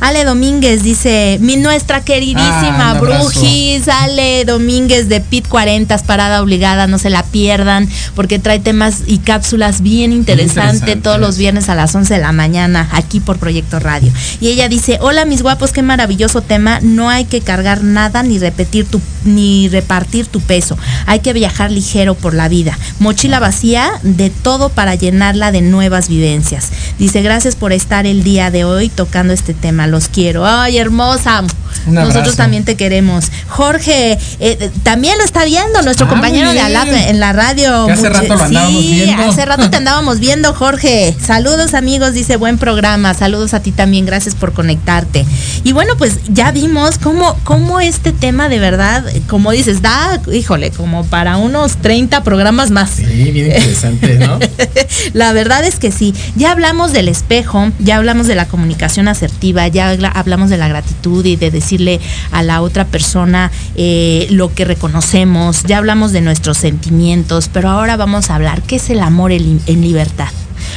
Ale 0.04 0.24
Domínguez 0.24 0.82
dice, 0.82 1.38
mi 1.40 1.56
nuestra 1.56 2.04
queridísima 2.04 2.90
Ah. 2.90 3.00
Brujis, 3.00 3.88
Ale 3.88 4.44
Domínguez 4.44 5.08
de 5.08 5.22
Pit 5.22 5.48
40, 5.48 5.96
parada 5.98 6.42
obligada, 6.42 6.86
no 6.86 6.98
se 6.98 7.08
la 7.08 7.22
pierdan, 7.22 7.88
porque 8.14 8.38
trae 8.38 8.58
temas 8.58 9.04
y 9.06 9.18
cápsulas 9.18 9.80
bien 9.80 10.12
interesantes 10.12 10.74
interesantes. 10.74 11.02
todos 11.02 11.18
los 11.18 11.38
viernes 11.38 11.70
a 11.70 11.74
las 11.74 11.94
11 11.94 12.12
de 12.12 12.20
la 12.20 12.32
mañana, 12.32 12.86
aquí 12.92 13.18
por 13.20 13.38
Proyecto 13.38 13.80
Radio. 13.80 14.12
Y 14.42 14.48
ella 14.48 14.68
dice, 14.68 14.98
hola 15.00 15.24
mis 15.24 15.40
guapos, 15.40 15.72
qué 15.72 15.80
maravilloso 15.80 16.42
tema, 16.42 16.80
no 16.82 17.08
hay 17.08 17.24
que 17.24 17.40
cargar 17.40 17.82
nada 17.82 18.22
ni 18.22 18.38
repetir 18.38 18.84
tu, 18.84 19.00
ni 19.24 19.70
repartir 19.70 20.26
tu 20.26 20.40
peso, 20.40 20.76
hay 21.06 21.20
que 21.20 21.32
viajar 21.32 21.70
ligero 21.70 22.14
por 22.14 22.34
la 22.34 22.48
vida, 22.48 22.78
mochila 22.98 23.40
vacía 23.40 23.90
de 24.02 24.28
todo 24.28 24.68
para 24.68 24.96
llenarla 24.96 25.50
de 25.50 25.62
nuevas 25.62 26.10
vivencias. 26.10 26.68
Dice, 26.98 27.22
gracias 27.22 27.56
por 27.56 27.72
estar 27.72 28.04
el 28.04 28.22
día 28.22 28.50
de 28.50 28.64
hoy 28.64 28.90
tocando 28.90 29.32
este 29.32 29.54
tema, 29.54 29.86
los 29.94 30.08
quiero. 30.08 30.44
Ay, 30.44 30.76
hermosa. 30.78 31.42
Nosotros 31.86 32.36
también 32.36 32.64
te 32.64 32.76
queremos. 32.76 33.26
Jorge, 33.48 34.18
eh, 34.40 34.70
también 34.82 35.18
lo 35.18 35.24
está 35.24 35.44
viendo 35.44 35.82
nuestro 35.82 36.06
Ah, 36.06 36.08
compañero 36.10 36.52
de 36.52 36.60
Alap 36.60 36.88
en 36.88 37.20
la 37.20 37.32
radio. 37.32 37.86
Hace 37.90 38.08
rato 38.08 38.36
lo 38.36 38.42
andábamos 38.42 38.80
sí, 38.82 38.92
viendo. 39.04 39.22
hace 39.22 39.44
rato 39.44 39.70
te 39.70 39.76
andábamos 39.84 40.18
viendo, 40.18 40.54
Jorge. 40.54 41.14
Saludos 41.22 41.74
amigos, 41.74 42.14
dice 42.14 42.36
buen 42.36 42.58
programa. 42.58 43.12
Saludos 43.14 43.54
a 43.54 43.60
ti 43.60 43.70
también, 43.70 44.06
gracias 44.06 44.34
por 44.34 44.52
conectarte. 44.52 45.26
Y 45.62 45.72
bueno, 45.72 45.96
pues 45.98 46.20
ya 46.28 46.52
vimos 46.52 46.98
cómo, 46.98 47.36
cómo 47.44 47.80
este 47.80 48.12
tema 48.12 48.48
de 48.48 48.58
verdad, 48.58 49.04
como 49.28 49.50
dices, 49.50 49.82
da, 49.82 50.20
híjole, 50.32 50.70
como 50.70 51.04
para 51.04 51.36
unos 51.36 51.76
30 51.78 52.22
programas 52.22 52.70
más. 52.70 52.90
Sí, 52.90 53.04
bien 53.04 53.46
interesante, 53.46 54.14
¿no? 54.18 54.38
La 55.12 55.32
verdad 55.32 55.64
es 55.64 55.78
que 55.78 55.92
sí, 55.92 56.14
ya 56.34 56.52
hablamos 56.52 56.92
del 56.92 57.08
espejo, 57.08 57.70
ya 57.78 57.96
hablamos 57.96 58.26
de 58.26 58.34
la 58.36 58.46
comunicación 58.46 59.08
asertiva, 59.08 59.66
ya 59.74 59.90
habla- 59.90 60.08
hablamos 60.08 60.48
de 60.48 60.56
la 60.56 60.68
gratitud 60.68 61.24
y 61.26 61.36
de 61.36 61.50
decirle 61.50 62.00
a 62.30 62.42
la 62.42 62.62
otra 62.62 62.86
persona 62.86 63.50
eh, 63.76 64.26
lo 64.30 64.54
que 64.54 64.64
reconocemos, 64.64 65.64
ya 65.64 65.76
hablamos 65.78 66.12
de 66.12 66.22
nuestros 66.22 66.56
sentimientos, 66.58 67.50
pero 67.52 67.68
ahora 67.68 67.96
vamos 67.96 68.30
a 68.30 68.36
hablar 68.36 68.62
qué 68.62 68.76
es 68.76 68.88
el 68.88 69.00
amor 69.00 69.32
en, 69.32 69.60
en 69.66 69.80
libertad. 69.82 70.28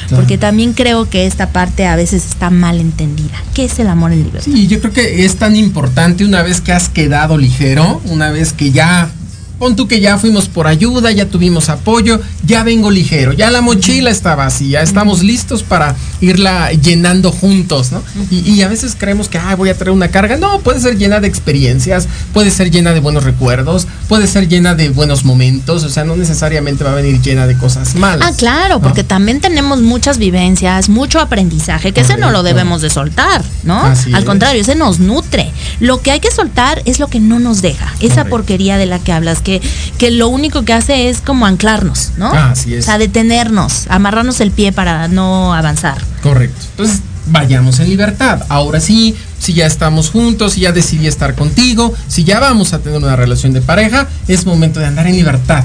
Porque 0.10 0.38
también 0.38 0.74
creo 0.74 1.10
que 1.10 1.26
esta 1.26 1.50
parte 1.50 1.86
a 1.86 1.96
veces 1.96 2.26
está 2.26 2.50
mal 2.50 2.80
entendida. 2.80 3.36
¿Qué 3.54 3.66
es 3.66 3.80
el 3.80 3.88
amor 3.88 4.12
en 4.12 4.24
libertad? 4.24 4.52
Sí, 4.52 4.68
yo 4.68 4.80
creo 4.80 4.92
que 4.94 5.26
es 5.26 5.36
tan 5.38 5.56
importante 5.56 6.24
una 6.26 6.44
vez 6.44 6.62
que 6.62 6.72
has 6.72 6.90
quedado 6.90 7.38
ligero, 7.38 8.02
una 8.06 8.32
vez 8.32 8.54
que 8.54 8.72
ya, 8.72 9.10
pon 9.60 9.76
tú 9.76 9.88
que 9.88 10.00
ya 10.00 10.18
fuimos 10.18 10.48
por 10.48 10.68
ayuda, 10.68 11.12
ya 11.12 11.26
tuvimos 11.28 11.70
apoyo, 11.70 12.20
ya 12.46 12.64
vengo 12.64 12.92
ligero, 12.92 13.34
ya 13.34 13.52
la 13.52 13.62
mochila 13.62 14.10
está 14.10 14.36
vacía, 14.36 14.82
estamos 14.82 15.24
listos 15.24 15.64
para 15.64 15.96
irla 16.22 16.72
llenando 16.72 17.32
juntos, 17.32 17.92
¿no? 17.92 18.02
Y, 18.32 18.52
y 18.52 18.62
a 18.62 18.68
veces 18.68 18.96
creemos 18.98 19.30
que, 19.30 19.38
ah, 19.38 19.56
voy 19.56 19.70
a 19.70 19.78
traer 19.78 19.92
una 19.92 20.10
carga. 20.10 20.38
No, 20.38 20.60
puede 20.60 20.80
ser 20.80 20.98
llena 20.98 21.20
de 21.20 21.28
experiencias, 21.28 22.08
puede 22.34 22.52
ser 22.52 22.72
llena 22.72 22.94
de 22.94 23.00
buenos 23.00 23.24
recuerdos, 23.24 23.88
puede 24.08 24.28
ser 24.28 24.48
llena 24.48 24.76
de 24.76 24.90
buenos 24.90 25.26
momentos, 25.26 25.84
o 25.84 25.90
sea, 25.90 26.04
no 26.04 26.16
necesariamente 26.16 26.84
va 26.84 26.92
a 26.92 26.96
venir 26.96 27.22
llena 27.22 27.48
de 27.48 27.58
cosas 27.58 27.96
malas. 27.96 28.28
Ah, 28.32 28.36
claro, 28.38 28.76
¿no? 28.76 28.82
porque 28.82 29.04
también 29.04 29.42
tenemos 29.42 29.82
muchas 29.82 30.18
vivencias, 30.18 30.90
mucho 30.90 31.20
aprendizaje, 31.20 31.92
que 31.92 32.02
ese 32.02 32.18
no 32.18 32.32
lo 32.32 32.44
debemos 32.44 32.82
de 32.82 32.90
soltar, 32.90 33.44
¿no? 33.64 33.82
Así 33.84 34.14
Al 34.14 34.24
es. 34.24 34.26
contrario, 34.26 34.62
ese 34.62 34.76
nos 34.76 35.00
nutre. 35.00 35.52
Lo 35.80 36.02
que 36.02 36.12
hay 36.12 36.20
que 36.20 36.32
soltar 36.32 36.82
es 36.86 37.00
lo 37.00 37.08
que 37.08 37.20
no 37.20 37.40
nos 37.40 37.62
deja, 37.62 37.94
esa 38.00 38.16
Correcto. 38.16 38.30
porquería 38.30 38.78
de 38.78 38.86
la 38.86 39.00
que 39.00 39.12
hablas, 39.12 39.42
que, 39.48 39.62
que 39.98 40.12
lo 40.12 40.28
único 40.28 40.66
que 40.66 40.74
hace 40.74 41.10
es 41.10 41.22
como 41.22 41.46
anclarnos, 41.46 42.12
¿no? 42.18 42.34
Ah, 42.34 42.52
así 42.52 42.74
es. 42.74 42.84
O 42.84 42.86
sea, 42.86 42.98
detenernos, 42.98 43.86
amarrarnos 43.88 44.42
el 44.42 44.52
pie 44.52 44.74
para 44.74 45.08
no 45.08 45.54
avanzar. 45.54 46.02
Correcto. 46.22 46.60
Entonces, 46.72 47.02
vayamos 47.28 47.80
en 47.80 47.88
libertad. 47.88 48.44
Ahora 48.50 48.82
sí, 48.82 49.16
si 49.40 49.54
ya 49.54 49.66
estamos 49.66 50.10
juntos, 50.10 50.54
si 50.54 50.62
ya 50.62 50.74
decidí 50.74 51.08
estar 51.08 51.34
contigo, 51.34 51.94
si 52.10 52.26
ya 52.26 52.42
vamos 52.42 52.74
a 52.74 52.80
tener 52.80 52.98
una 53.02 53.16
relación 53.16 53.54
de 53.54 53.62
pareja, 53.62 54.08
es 54.28 54.46
momento 54.46 54.82
de 54.82 54.88
andar 54.88 55.08
en 55.08 55.16
libertad. 55.16 55.64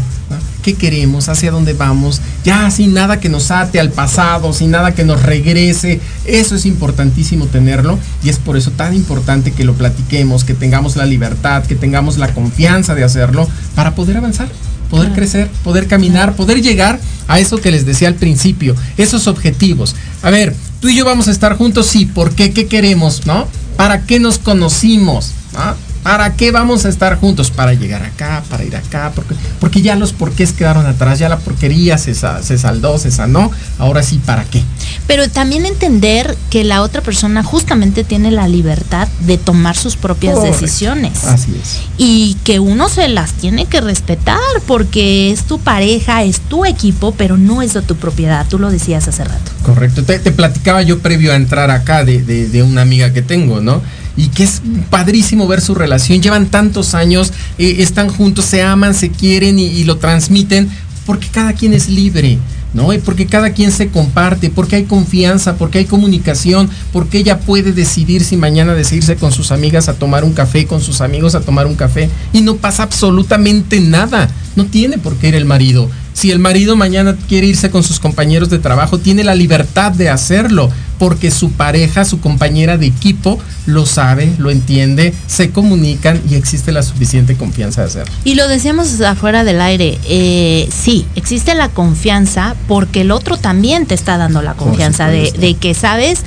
Qué 0.63 0.75
queremos, 0.75 1.29
hacia 1.29 1.51
dónde 1.51 1.75
vamos, 1.75 2.21
ya 2.45 2.71
sin 2.71 2.95
nada 2.95 3.21
que 3.21 3.29
nos 3.29 3.51
ate 3.51 3.81
al 3.81 3.91
pasado, 3.91 4.53
sin 4.53 4.71
nada 4.71 4.95
que 4.95 5.05
nos 5.05 5.23
regrese. 5.23 6.01
Eso 6.25 6.55
es 6.55 6.65
importantísimo 6.65 7.47
tenerlo 7.47 7.99
y 8.23 8.29
es 8.31 8.39
por 8.39 8.57
eso 8.57 8.71
tan 8.71 8.95
importante 8.95 9.53
que 9.53 9.65
lo 9.65 9.75
platiquemos, 9.75 10.45
que 10.45 10.55
tengamos 10.55 10.97
la 10.97 11.05
libertad, 11.05 11.65
que 11.65 11.75
tengamos 11.75 12.17
la 12.17 12.33
confianza 12.33 12.95
de 12.95 13.05
hacerlo 13.05 13.49
para 13.75 13.95
poder 13.95 14.17
avanzar 14.17 14.49
poder 14.93 15.13
crecer, 15.13 15.49
poder 15.65 15.87
caminar, 15.87 16.37
poder 16.37 16.61
llegar 16.61 17.01
a 17.27 17.41
eso 17.41 17.57
que 17.57 17.71
les 17.71 17.87
decía 17.87 18.09
al 18.09 18.15
principio, 18.15 18.77
esos 18.99 19.27
objetivos. 19.27 19.97
A 20.21 20.29
ver, 20.29 20.55
tú 20.81 20.89
y 20.91 20.95
yo 20.95 21.07
vamos 21.07 21.29
a 21.29 21.31
estar 21.31 21.57
juntos, 21.57 21.87
sí, 21.87 22.05
¿por 22.05 22.35
qué? 22.35 22.53
¿Qué 22.53 22.67
queremos? 22.67 23.25
¿No? 23.25 23.49
¿Para 23.79 24.05
qué 24.05 24.21
nos 24.21 24.39
conocimos? 24.39 25.33
¿Ah? 25.55 25.77
¿Para 26.03 26.35
qué 26.35 26.51
vamos 26.51 26.85
a 26.85 26.89
estar 26.89 27.19
juntos? 27.19 27.51
Para 27.51 27.75
llegar 27.75 28.03
acá, 28.03 28.43
para 28.51 28.65
ir 28.65 28.75
acá, 28.75 29.13
porque, 29.15 29.37
porque 29.61 29.83
ya 29.83 29.95
los 29.95 30.13
porqués 30.13 30.53
quedaron 30.53 30.85
atrás, 30.85 31.21
ya 31.21 31.29
la 31.29 31.39
porquería 31.39 31.97
se, 31.97 32.15
se 32.15 32.59
saldó, 32.59 32.99
se 32.99 33.13
sanó, 33.13 33.53
ahora 33.79 34.03
sí, 34.03 34.21
¿para 34.25 34.45
qué? 34.45 34.63
Pero 35.07 35.29
también 35.29 35.65
entender 35.65 36.37
que 36.51 36.65
la 36.65 36.83
otra 36.83 37.03
persona 37.03 37.45
justamente 37.45 38.03
tiene 38.03 38.33
la 38.33 38.49
libertad 38.49 39.07
de 39.21 39.39
tomar 39.39 39.77
sus 39.77 39.97
propias 39.97 40.43
decisiones. 40.43 41.25
Así 41.25 41.55
es. 41.61 41.83
Y 41.99 42.37
que 42.43 42.59
uno 42.59 42.89
se 42.89 43.07
las 43.09 43.33
tiene 43.35 43.67
que 43.67 43.81
respetar, 43.81 44.39
porque 44.67 45.31
es 45.31 45.45
tu 45.45 45.61
pareja, 45.61 46.25
es 46.25 46.41
tu 46.41 46.65
equipo, 46.65 47.15
pero 47.17 47.37
no 47.37 47.63
es 47.63 47.75
de 47.75 47.83
tu 47.83 47.95
propiedad, 47.95 48.45
tú 48.49 48.59
lo 48.59 48.71
decías 48.71 49.07
hace 49.07 49.23
rato. 49.23 49.53
Correcto, 49.63 50.03
te, 50.03 50.19
platicaba 50.33 50.83
yo 50.83 50.99
previo 50.99 51.33
a 51.33 51.37
entrar 51.37 51.71
acá 51.71 52.05
de, 52.05 52.23
de 52.23 52.63
una 52.63 52.83
amiga 52.83 53.13
que 53.13 53.23
tengo, 53.23 53.61
¿no? 53.61 53.83
Y 54.17 54.29
que 54.29 54.45
es 54.45 54.63
padrísimo 54.91 55.47
ver 55.47 55.61
su 55.61 55.75
relación. 55.75 56.21
Llevan 56.21 56.47
tantos 56.47 56.95
años, 56.95 57.33
eh, 57.59 57.77
están 57.79 58.09
juntos, 58.09 58.45
se 58.45 58.63
aman, 58.63 58.95
se 58.95 59.11
quieren 59.11 59.59
y, 59.59 59.85
lo 59.85 59.97
transmiten 59.97 60.69
porque 61.07 61.29
cada 61.29 61.53
quien 61.53 61.73
es 61.73 61.89
libre. 61.89 62.39
¿no? 62.75 62.91
Y 62.95 62.99
porque 62.99 63.27
cada 63.27 63.51
quien 63.51 63.71
se 63.71 63.89
comparte, 63.89 64.49
porque 64.49 64.77
hay 64.77 64.85
confianza, 64.85 65.57
porque 65.57 65.79
hay 65.79 65.85
comunicación, 65.85 66.71
porque 66.91 67.19
ella 67.19 67.39
puede 67.39 67.73
decidir 67.73 68.25
si 68.25 68.39
mañana 68.39 68.73
decidirse 68.73 69.17
con 69.17 69.31
sus 69.31 69.53
amigas 69.53 69.91
a 69.91 69.95
tomar 69.95 70.25
un 70.25 70.33
café, 70.33 70.67
con 70.67 70.81
sus 70.81 71.03
amigos 71.03 71.35
a 71.35 71.43
tomar 71.43 71.67
un 71.67 71.75
café, 71.75 72.09
y 72.33 72.41
no 72.41 72.57
pasa 72.57 72.85
absolutamente 72.85 73.79
nada. 73.81 74.31
No 74.57 74.65
tiene 74.65 74.97
por 74.97 75.17
qué 75.17 75.29
ir 75.29 75.35
el 75.35 75.45
marido. 75.45 75.91
Si 76.13 76.31
el 76.31 76.39
marido 76.39 76.77
mañana 76.77 77.17
quiere 77.29 77.47
irse 77.47 77.71
con 77.71 77.83
sus 77.83 78.01
compañeros 78.01 78.51
de 78.51 78.59
trabajo, 78.59 78.99
tiene 78.99 79.25
la 79.25 79.35
libertad 79.35 79.93
de 79.93 80.09
hacerlo, 80.09 80.71
porque 80.99 81.31
su 81.31 81.53
pareja, 81.53 82.05
su 82.05 82.21
compañera 82.21 82.79
de 82.79 82.87
equipo, 82.87 83.39
lo 83.67 83.87
sabe, 83.87 84.33
lo 84.39 84.51
entiende, 84.51 85.13
se 85.27 85.51
comunican 85.51 86.21
y 86.31 86.35
existe 86.35 86.71
la 86.71 86.83
suficiente 86.83 87.35
confianza 87.35 87.81
de 87.81 87.87
hacerlo. 87.89 88.13
Y 88.25 88.35
lo 88.35 88.47
decíamos 88.47 89.01
afuera 89.01 89.43
del 89.43 89.61
aire, 89.61 89.99
eh, 90.05 90.69
sí, 90.71 91.07
existe 91.17 91.55
la 91.55 91.69
confianza 91.69 92.55
porque 92.69 93.01
el 93.01 93.11
otro 93.11 93.37
también 93.37 93.87
te 93.87 93.95
está 93.95 94.17
dando 94.17 94.43
la 94.43 94.55
confianza 94.55 95.09
de, 95.09 95.33
de 95.33 95.55
que 95.55 95.75
sabes 95.75 96.21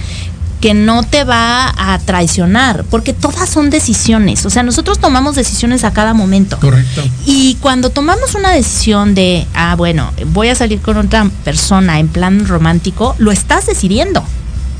que 0.66 0.74
no 0.74 1.04
te 1.04 1.24
va 1.24 1.72
a 1.78 2.00
traicionar, 2.00 2.86
porque 2.90 3.14
todas 3.14 3.48
son 3.48 3.70
decisiones. 3.70 4.48
O 4.48 4.50
sea, 4.50 4.64
nosotros 4.64 4.98
tomamos 4.98 5.36
decisiones 5.36 5.84
a 5.84 5.94
cada 5.94 6.16
momento. 6.16 6.58
Correcto. 6.60 7.04
Y 7.24 7.54
cuando 7.62 7.92
tomamos 7.92 8.34
una 8.34 8.50
decisión 8.50 9.14
de, 9.14 9.46
ah, 9.54 9.76
bueno, 9.76 10.12
voy 10.34 10.48
a 10.48 10.56
salir 10.56 10.82
con 10.82 10.98
otra 10.98 11.30
persona 11.44 12.00
en 12.00 12.08
plan 12.08 12.48
romántico, 12.48 13.14
lo 13.20 13.32
estás 13.32 13.68
decidiendo. 13.68 14.24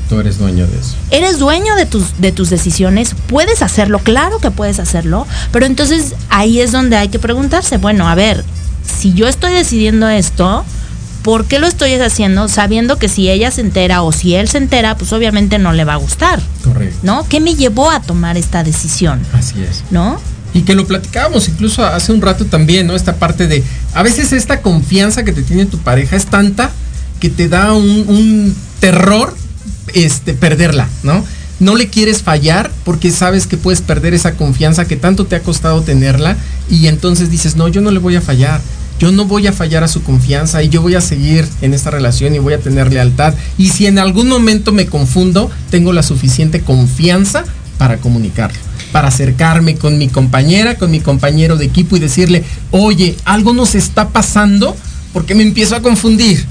Tú 0.08 0.18
eres 0.18 0.38
dueño 0.38 0.66
de 0.66 0.76
eso. 0.76 0.96
Eres 1.12 1.38
dueño 1.38 1.76
de 1.76 1.86
tus, 1.86 2.20
de 2.20 2.32
tus 2.32 2.50
decisiones, 2.50 3.14
puedes 3.28 3.62
hacerlo, 3.62 4.00
claro 4.00 4.40
que 4.40 4.50
puedes 4.50 4.80
hacerlo, 4.80 5.24
pero 5.52 5.66
entonces 5.66 6.16
ahí 6.30 6.60
es 6.60 6.72
donde 6.72 6.96
hay 6.96 7.10
que 7.10 7.20
preguntarse, 7.20 7.76
bueno, 7.76 8.08
a 8.08 8.16
ver, 8.16 8.44
si 8.82 9.12
yo 9.12 9.28
estoy 9.28 9.52
decidiendo 9.52 10.08
esto, 10.08 10.64
¿por 11.26 11.46
qué 11.46 11.58
lo 11.58 11.66
estoy 11.66 11.92
haciendo 11.94 12.46
sabiendo 12.46 13.00
que 13.00 13.08
si 13.08 13.28
ella 13.28 13.50
se 13.50 13.60
entera 13.60 14.02
o 14.02 14.12
si 14.12 14.36
él 14.36 14.46
se 14.46 14.58
entera, 14.58 14.96
pues 14.96 15.12
obviamente 15.12 15.58
no 15.58 15.72
le 15.72 15.84
va 15.84 15.94
a 15.94 15.96
gustar? 15.96 16.40
Correcto. 16.62 16.98
¿No? 17.02 17.26
¿Qué 17.28 17.40
me 17.40 17.56
llevó 17.56 17.90
a 17.90 18.00
tomar 18.00 18.36
esta 18.36 18.62
decisión? 18.62 19.20
Así 19.32 19.60
es. 19.60 19.82
¿No? 19.90 20.20
Y 20.54 20.62
que 20.62 20.76
lo 20.76 20.86
platicábamos 20.86 21.48
incluso 21.48 21.84
hace 21.84 22.12
un 22.12 22.22
rato 22.22 22.44
también, 22.44 22.86
¿no? 22.86 22.94
Esta 22.94 23.16
parte 23.16 23.48
de, 23.48 23.64
a 23.92 24.04
veces 24.04 24.32
esta 24.32 24.62
confianza 24.62 25.24
que 25.24 25.32
te 25.32 25.42
tiene 25.42 25.66
tu 25.66 25.78
pareja 25.78 26.14
es 26.14 26.26
tanta 26.26 26.70
que 27.18 27.28
te 27.28 27.48
da 27.48 27.72
un, 27.72 28.54
terror 28.78 29.36
este, 29.94 30.32
perderla, 30.32 30.88
¿no? 31.02 31.24
No 31.58 31.74
le 31.74 31.88
quieres 31.88 32.22
fallar 32.22 32.70
porque 32.84 33.10
sabes 33.10 33.48
que 33.48 33.56
puedes 33.56 33.80
perder 33.80 34.14
esa 34.14 34.36
confianza 34.36 34.84
que 34.84 34.96
tanto 34.96 35.26
te 35.26 35.34
ha 35.34 35.40
costado 35.40 35.82
tenerla 35.82 36.36
y 36.70 36.86
entonces 36.86 37.32
dices, 37.32 37.56
no, 37.56 37.66
yo 37.66 37.80
no 37.80 37.90
le 37.90 37.98
voy 37.98 38.14
a 38.14 38.20
fallar 38.20 38.60
yo 38.98 39.12
no 39.12 39.26
voy 39.26 39.46
a 39.46 39.52
fallar 39.52 39.84
a 39.84 39.88
su 39.88 40.02
confianza 40.02 40.62
y 40.62 40.68
yo 40.68 40.82
voy 40.82 40.94
a 40.94 41.00
seguir 41.00 41.46
en 41.60 41.74
esta 41.74 41.90
relación 41.90 42.34
y 42.34 42.38
voy 42.38 42.54
a 42.54 42.60
tener 42.60 42.92
lealtad. 42.92 43.34
Y 43.58 43.68
si 43.68 43.86
en 43.86 43.98
algún 43.98 44.28
momento 44.28 44.72
me 44.72 44.86
confundo, 44.86 45.50
tengo 45.70 45.92
la 45.92 46.02
suficiente 46.02 46.60
confianza 46.60 47.44
para 47.78 47.98
comunicarlo, 47.98 48.58
para 48.92 49.08
acercarme 49.08 49.76
con 49.76 49.98
mi 49.98 50.08
compañera, 50.08 50.76
con 50.76 50.90
mi 50.90 51.00
compañero 51.00 51.56
de 51.56 51.66
equipo 51.66 51.96
y 51.96 52.00
decirle, 52.00 52.44
oye, 52.70 53.16
algo 53.24 53.52
nos 53.52 53.74
está 53.74 54.08
pasando 54.08 54.76
porque 55.12 55.34
me 55.34 55.42
empiezo 55.42 55.76
a 55.76 55.82
confundir. 55.82 56.44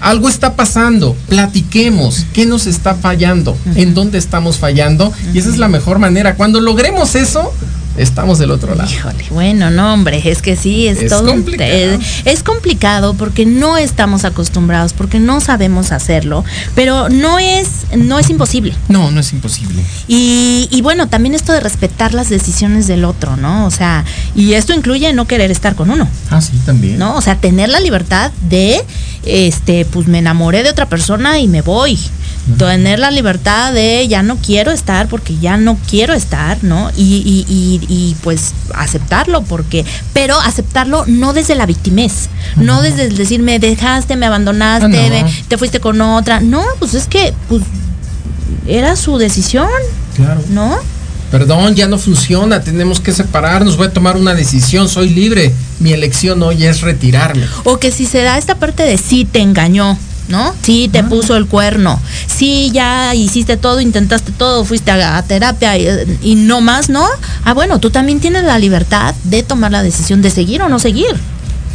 Algo 0.00 0.28
está 0.28 0.56
pasando, 0.56 1.16
platiquemos, 1.26 2.26
¿qué 2.34 2.44
nos 2.44 2.66
está 2.66 2.94
fallando? 2.94 3.56
¿En 3.76 3.94
dónde 3.94 4.18
estamos 4.18 4.58
fallando? 4.58 5.10
Y 5.32 5.38
esa 5.38 5.48
es 5.48 5.56
la 5.56 5.68
mejor 5.68 5.98
manera. 5.98 6.34
Cuando 6.34 6.60
logremos 6.60 7.14
eso, 7.14 7.50
estamos 7.96 8.38
del 8.38 8.50
otro 8.50 8.74
lado. 8.74 8.90
Híjole, 8.90 9.24
bueno, 9.30 9.70
no, 9.70 9.92
hombre, 9.92 10.22
es 10.24 10.42
que 10.42 10.56
sí, 10.56 10.86
es, 10.88 11.08
todo 11.08 11.26
complicado. 11.26 11.98
Es, 12.24 12.42
complicado 12.42 13.14
porque 13.14 13.46
no 13.46 13.76
estamos 13.76 14.24
acostumbrados, 14.24 14.92
porque 14.92 15.18
no 15.18 15.40
sabemos 15.40 15.92
hacerlo, 15.92 16.44
pero 16.74 17.08
no 17.08 17.38
es, 17.38 17.86
no 17.96 18.18
es 18.18 18.30
imposible. 18.30 18.74
No, 18.88 19.10
no 19.10 19.20
es 19.20 19.32
imposible. 19.32 19.82
Y, 20.08 20.68
y 20.70 20.82
bueno, 20.82 21.08
también 21.08 21.34
esto 21.34 21.52
de 21.52 21.60
respetar 21.60 22.14
las 22.14 22.28
decisiones 22.28 22.86
del 22.86 23.04
otro, 23.04 23.36
¿no? 23.36 23.66
O 23.66 23.70
sea, 23.70 24.04
y 24.34 24.54
esto 24.54 24.74
incluye 24.74 25.12
no 25.12 25.26
querer 25.26 25.50
estar 25.50 25.74
con 25.74 25.90
uno. 25.90 26.08
Ah, 26.30 26.40
sí, 26.40 26.52
también. 26.64 26.98
¿No? 26.98 27.16
O 27.16 27.20
sea, 27.20 27.36
tener 27.36 27.68
la 27.68 27.80
libertad 27.80 28.30
de, 28.48 28.82
este, 29.24 29.84
pues 29.84 30.06
me 30.06 30.18
enamoré 30.18 30.62
de 30.62 30.70
otra 30.70 30.88
persona 30.88 31.38
y 31.38 31.48
me 31.48 31.62
voy 31.62 31.98
tener 32.58 32.98
la 32.98 33.10
libertad 33.10 33.72
de 33.72 34.06
ya 34.08 34.22
no 34.22 34.36
quiero 34.36 34.70
estar 34.70 35.08
porque 35.08 35.36
ya 35.38 35.56
no 35.56 35.78
quiero 35.88 36.12
estar, 36.12 36.62
¿no? 36.62 36.90
Y, 36.96 37.46
y, 37.48 37.83
y, 37.88 38.16
pues 38.22 38.52
aceptarlo 38.74 39.42
porque, 39.42 39.84
pero 40.12 40.38
aceptarlo 40.40 41.04
no 41.06 41.32
desde 41.32 41.54
la 41.54 41.66
victimez, 41.66 42.28
no 42.56 42.82
desde 42.82 43.04
el 43.04 43.16
decir 43.16 43.42
me 43.42 43.58
dejaste, 43.58 44.16
me 44.16 44.26
abandonaste, 44.26 45.20
ah, 45.20 45.26
te 45.48 45.58
fuiste 45.58 45.80
con 45.80 46.00
otra, 46.00 46.40
no, 46.40 46.62
pues 46.78 46.94
es 46.94 47.06
que 47.06 47.32
pues 47.48 47.62
era 48.66 48.96
su 48.96 49.18
decisión, 49.18 49.68
claro. 50.16 50.40
¿no? 50.50 50.76
Perdón, 51.30 51.74
ya 51.74 51.88
no 51.88 51.98
funciona, 51.98 52.60
tenemos 52.60 53.00
que 53.00 53.12
separarnos, 53.12 53.76
voy 53.76 53.88
a 53.88 53.92
tomar 53.92 54.16
una 54.16 54.34
decisión, 54.34 54.88
soy 54.88 55.08
libre, 55.10 55.52
mi 55.80 55.92
elección 55.92 56.42
hoy 56.42 56.64
es 56.64 56.80
retirarme. 56.80 57.46
O 57.64 57.78
que 57.78 57.90
si 57.90 58.06
se 58.06 58.22
da 58.22 58.38
esta 58.38 58.54
parte 58.54 58.84
de 58.84 58.96
sí 58.98 59.24
te 59.24 59.40
engañó, 59.40 59.98
¿no? 60.28 60.54
Sí, 60.62 60.88
te 60.92 61.02
puso 61.04 61.36
el 61.36 61.46
cuerno. 61.46 62.00
Sí, 62.26 62.70
ya 62.72 63.14
hiciste 63.14 63.56
todo, 63.56 63.80
intentaste 63.80 64.32
todo, 64.32 64.64
fuiste 64.64 64.90
a, 64.90 65.22
terapia 65.22 65.76
y, 65.76 66.34
no 66.34 66.60
más, 66.60 66.88
¿no? 66.88 67.06
Ah, 67.44 67.54
bueno, 67.54 67.78
tú 67.78 67.90
también 67.90 68.20
tienes 68.20 68.44
la 68.44 68.58
libertad 68.58 69.14
de 69.24 69.42
tomar 69.42 69.72
la 69.72 69.82
decisión 69.82 70.22
de 70.22 70.30
seguir 70.30 70.62
o 70.62 70.68
no 70.68 70.78
seguir. 70.78 71.14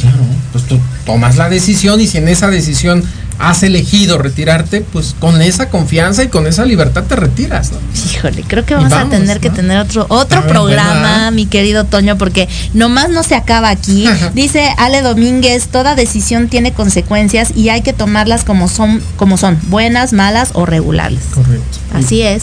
Claro, 0.00 0.18
pues 0.52 0.64
tú 0.66 0.78
tomas 1.04 1.36
la 1.36 1.48
decisión 1.48 2.00
y 2.00 2.06
si 2.06 2.18
en 2.18 2.28
esa 2.28 2.48
decisión 2.48 3.04
has 3.40 3.62
elegido 3.62 4.18
retirarte, 4.18 4.82
pues 4.82 5.14
con 5.18 5.40
esa 5.40 5.70
confianza 5.70 6.22
y 6.22 6.28
con 6.28 6.46
esa 6.46 6.64
libertad 6.64 7.04
te 7.04 7.16
retiras, 7.16 7.72
¿no? 7.72 7.78
Híjole, 8.12 8.44
creo 8.46 8.66
que 8.66 8.74
vamos, 8.74 8.92
a 8.92 9.08
tener 9.08 9.40
que 9.40 9.50
tener 9.50 9.78
otro 9.78 10.06
otro 10.08 10.46
programa, 10.46 11.30
mi 11.30 11.46
querido 11.46 11.84
Toño, 11.84 12.18
porque 12.18 12.48
nomás 12.74 13.08
no 13.08 13.22
se 13.22 13.34
acaba 13.34 13.70
aquí. 13.70 14.06
Dice 14.34 14.68
Ale 14.76 15.02
Domínguez, 15.02 15.68
toda 15.68 15.94
decisión 15.94 16.48
tiene 16.48 16.72
consecuencias 16.72 17.52
y 17.56 17.70
hay 17.70 17.80
que 17.82 17.92
tomarlas 17.92 18.44
como 18.44 18.68
son, 18.68 19.02
como 19.16 19.38
son, 19.38 19.58
buenas, 19.68 20.12
malas 20.12 20.50
o 20.52 20.66
regulares. 20.66 21.20
Correcto. 21.34 21.78
Así 21.94 22.22
es. 22.22 22.42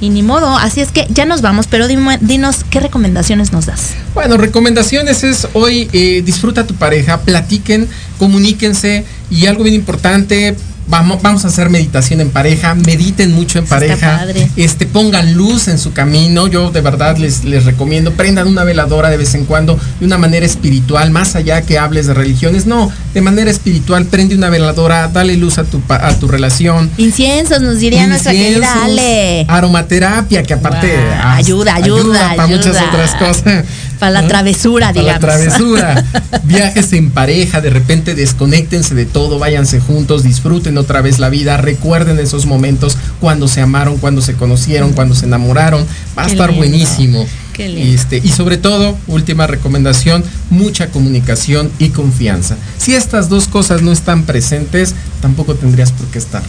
Y 0.00 0.10
ni, 0.10 0.22
modo. 0.22 0.56
Así 0.56 0.80
es 0.80 0.92
que 0.92 1.06
ya 1.10 1.24
nos 1.24 1.42
vamos, 1.42 1.66
pero 1.66 1.88
dinos 1.88 2.64
qué 2.70 2.80
recomendaciones 2.80 3.52
nos 3.52 3.66
das. 3.66 3.94
Bueno, 4.14 4.36
recomendaciones 4.36 5.24
es 5.24 5.48
hoy 5.52 5.88
eh, 5.92 6.22
disfruta 6.24 6.66
tu 6.66 6.74
pareja, 6.74 7.20
platiquen, 7.20 7.88
comuníquense 8.18 9.04
y 9.32 9.46
algo 9.46 9.64
bien 9.64 9.74
importante, 9.74 10.54
Vamos, 10.88 11.22
vamos, 11.22 11.44
a 11.44 11.48
hacer 11.48 11.70
meditación 11.70 12.20
en 12.20 12.30
pareja, 12.30 12.74
mediten 12.74 13.32
mucho 13.32 13.60
en 13.60 13.66
pareja, 13.66 14.26
este, 14.56 14.84
pongan 14.84 15.34
luz 15.34 15.68
en 15.68 15.78
su 15.78 15.92
camino, 15.92 16.48
yo 16.48 16.70
de 16.70 16.80
verdad 16.80 17.16
les, 17.18 17.44
les 17.44 17.64
recomiendo, 17.64 18.12
prendan 18.12 18.48
una 18.48 18.64
veladora 18.64 19.08
de 19.08 19.16
vez 19.16 19.34
en 19.34 19.44
cuando 19.44 19.78
de 20.00 20.04
una 20.06 20.18
manera 20.18 20.44
espiritual, 20.44 21.10
más 21.12 21.36
allá 21.36 21.62
que 21.62 21.78
hables 21.78 22.08
de 22.08 22.14
religiones, 22.14 22.66
no, 22.66 22.90
de 23.14 23.20
manera 23.20 23.50
espiritual, 23.50 24.06
prende 24.06 24.34
una 24.34 24.50
veladora, 24.50 25.08
dale 25.08 25.36
luz 25.36 25.58
a 25.58 25.64
tu, 25.64 25.80
a 25.88 26.14
tu 26.16 26.26
relación. 26.26 26.90
Inciensos, 26.98 27.62
nos 27.62 27.78
diría 27.78 28.06
nuestra 28.08 28.32
querida 28.32 28.84
Ale. 28.84 29.46
Aromaterapia, 29.48 30.42
que 30.42 30.54
aparte 30.54 30.96
ayuda, 31.22 31.74
ayuda, 31.74 31.74
ayuda, 31.76 32.34
para 32.36 32.48
muchas 32.48 32.76
otras 32.82 33.14
cosas. 33.14 33.64
Para 34.02 34.20
la 34.20 34.26
travesura, 34.26 34.92
digamos. 34.92 35.20
Para 35.20 35.38
la 35.38 35.44
travesura. 35.44 36.04
Viajes 36.42 36.92
en 36.92 37.12
pareja, 37.12 37.60
de 37.60 37.70
repente 37.70 38.16
desconéctense 38.16 38.96
de 38.96 39.06
todo, 39.06 39.38
váyanse 39.38 39.78
juntos, 39.78 40.24
disfruten 40.24 40.76
otra 40.76 41.02
vez 41.02 41.20
la 41.20 41.28
vida, 41.28 41.56
recuerden 41.56 42.18
esos 42.18 42.44
momentos 42.44 42.98
cuando 43.20 43.46
se 43.46 43.60
amaron, 43.60 43.98
cuando 43.98 44.20
se 44.20 44.34
conocieron, 44.34 44.92
cuando 44.92 45.14
se 45.14 45.26
enamoraron. 45.26 45.86
Va 46.18 46.24
a 46.24 46.26
estar 46.26 46.52
buenísimo. 46.52 47.24
Este, 47.56 48.16
y 48.16 48.30
sobre 48.30 48.56
todo, 48.56 48.98
última 49.06 49.46
recomendación, 49.46 50.24
mucha 50.50 50.88
comunicación 50.88 51.70
y 51.78 51.90
confianza. 51.90 52.56
Si 52.78 52.96
estas 52.96 53.28
dos 53.28 53.46
cosas 53.46 53.82
no 53.82 53.92
están 53.92 54.24
presentes, 54.24 54.96
tampoco 55.20 55.54
tendrías 55.54 55.92
por 55.92 56.08
qué 56.08 56.18
estar. 56.18 56.42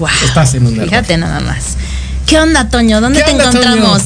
Wow. 0.00 0.08
Estás 0.24 0.54
en 0.54 0.66
un 0.66 0.74
Fíjate 0.74 1.16
nada 1.18 1.38
más. 1.38 1.76
¿Qué 2.26 2.40
onda, 2.40 2.68
Toño? 2.68 3.00
¿Dónde 3.00 3.22
te 3.22 3.30
encontramos? 3.30 4.02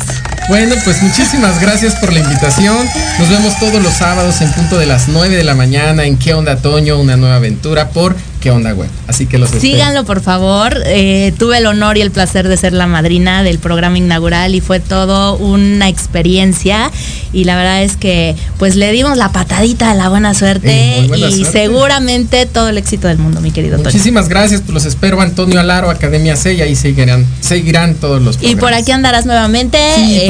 Bueno, 0.50 0.74
pues 0.84 1.00
muchísimas 1.00 1.60
gracias 1.60 1.94
por 1.94 2.12
la 2.12 2.18
invitación. 2.18 2.76
Nos 3.20 3.30
vemos 3.30 3.56
todos 3.60 3.80
los 3.80 3.94
sábados 3.94 4.40
en 4.40 4.50
punto 4.50 4.78
de 4.78 4.86
las 4.86 5.06
9 5.06 5.36
de 5.36 5.44
la 5.44 5.54
mañana 5.54 6.02
en 6.02 6.18
¿Qué 6.18 6.34
onda, 6.34 6.56
Toño? 6.56 6.98
Una 6.98 7.16
nueva 7.16 7.36
aventura 7.36 7.90
por 7.90 8.16
¿Qué 8.40 8.50
onda, 8.50 8.72
web? 8.72 8.88
Así 9.06 9.26
que 9.26 9.36
los 9.36 9.50
Síganlo, 9.50 10.04
por 10.04 10.22
favor. 10.22 10.82
Eh, 10.86 11.34
tuve 11.38 11.58
el 11.58 11.66
honor 11.66 11.98
y 11.98 12.00
el 12.00 12.10
placer 12.10 12.48
de 12.48 12.56
ser 12.56 12.72
la 12.72 12.86
madrina 12.86 13.42
del 13.42 13.58
programa 13.58 13.98
inaugural 13.98 14.54
y 14.54 14.62
fue 14.62 14.80
todo 14.80 15.36
una 15.36 15.88
experiencia. 15.88 16.90
Y 17.34 17.44
la 17.44 17.56
verdad 17.56 17.82
es 17.82 17.96
que, 17.96 18.34
pues, 18.58 18.76
le 18.76 18.90
dimos 18.92 19.18
la 19.18 19.30
patadita 19.30 19.90
de 19.90 19.98
la 19.98 20.08
buena 20.08 20.32
suerte 20.32 21.06
y 21.16 21.44
seguramente 21.44 22.46
todo 22.46 22.70
el 22.70 22.78
éxito 22.78 23.08
del 23.08 23.18
mundo, 23.18 23.42
mi 23.42 23.50
querido 23.50 23.76
Toño. 23.76 23.90
Muchísimas 23.90 24.28
gracias, 24.28 24.62
pues 24.62 24.72
los 24.72 24.84
espero, 24.86 25.20
Antonio 25.20 25.60
Alaro, 25.60 25.90
Academia 25.90 26.34
C, 26.34 26.54
y 26.54 26.62
ahí 26.62 26.74
seguirán, 26.74 27.26
seguirán 27.40 27.94
todos 27.94 28.22
los 28.22 28.38
programas. 28.38 28.58
Y 28.58 28.60
por 28.60 28.72
aquí 28.72 28.90
andarás 28.90 29.26
nuevamente 29.26 29.78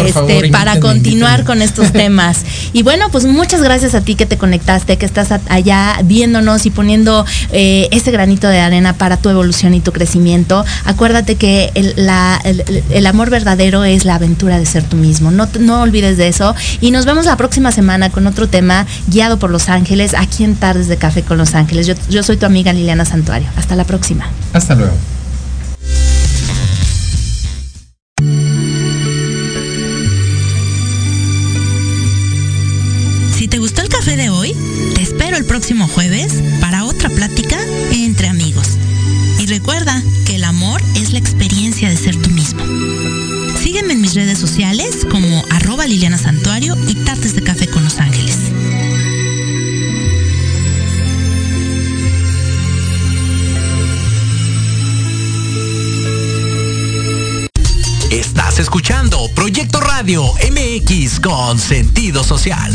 este, 0.04 0.50
para 0.50 0.80
continuar 0.80 1.44
con 1.44 1.62
estos 1.62 1.92
temas. 1.92 2.38
Y 2.72 2.82
bueno, 2.82 3.08
pues 3.12 3.24
muchas 3.24 3.62
gracias 3.62 3.94
a 3.94 4.00
ti 4.00 4.16
que 4.16 4.26
te 4.26 4.36
conectaste, 4.36 4.96
que 4.98 5.06
estás 5.06 5.28
allá 5.48 6.00
viéndonos 6.04 6.66
y 6.66 6.70
poniendo 6.70 7.24
eh, 7.52 7.88
ese 8.00 8.10
granito 8.10 8.48
de 8.48 8.60
arena 8.60 8.94
para 8.94 9.16
tu 9.16 9.28
evolución 9.28 9.74
y 9.74 9.80
tu 9.80 9.92
crecimiento. 9.92 10.64
Acuérdate 10.84 11.36
que 11.36 11.70
el, 11.74 13.06
amor 13.06 13.30
verdadero 13.30 13.84
es 13.84 14.04
la 14.04 14.16
aventura 14.16 14.58
de 14.58 14.66
ser 14.66 14.84
tú 14.84 14.96
mismo. 14.96 15.30
No, 15.30 15.48
no 15.58 15.82
olvides 15.82 16.16
de 16.16 16.28
eso. 16.28 16.54
Y 16.80 16.90
nos 16.90 17.04
vemos 17.04 17.26
la 17.26 17.36
próxima 17.36 17.72
semana 17.72 18.10
con 18.10 18.26
otro 18.26 18.48
tema 18.48 18.86
guiado 19.06 19.38
por 19.38 19.50
Los 19.50 19.68
Ángeles, 19.68 20.14
aquí 20.14 20.44
en 20.44 20.56
Tardes 20.56 20.88
de 20.88 20.96
Café 20.96 21.22
con 21.22 21.38
Los 21.38 21.54
Ángeles. 21.54 21.86
Yo, 21.86 21.94
yo 22.08 22.22
soy 22.22 22.36
tu 22.36 22.46
amiga 22.46 22.72
Liliana 22.72 23.04
Santuario. 23.04 23.48
Hasta 23.56 23.76
la 23.76 23.84
próxima. 23.84 24.26
Hasta 24.52 24.74
luego. 24.74 24.94
El 35.36 35.44
próximo 35.44 35.86
jueves 35.86 36.42
para 36.60 36.84
otra 36.84 37.08
plática 37.08 37.58
entre 37.92 38.28
amigos. 38.28 38.78
Y 39.38 39.46
recuerda 39.46 40.02
que 40.26 40.36
el 40.36 40.44
amor 40.44 40.82
es 40.96 41.12
la 41.12 41.18
experiencia 41.18 41.88
de 41.88 41.96
ser 41.96 42.16
tú 42.16 42.30
mismo. 42.30 42.62
Sígueme 43.56 43.94
en 43.94 44.00
mis 44.00 44.14
redes 44.14 44.38
sociales 44.38 45.06
como 45.10 45.44
arroba 45.50 45.86
Liliana 45.86 46.18
Santuario 46.18 46.76
y 46.88 46.94
Tartes 46.94 47.34
de 47.34 47.42
Café 47.42 47.68
con 47.68 47.84
Los 47.84 47.98
Ángeles. 47.98 48.38
Estás 58.10 58.58
escuchando 58.58 59.28
Proyecto 59.34 59.80
Radio 59.80 60.24
MX 60.50 61.20
con 61.20 61.58
sentido 61.58 62.24
social. 62.24 62.72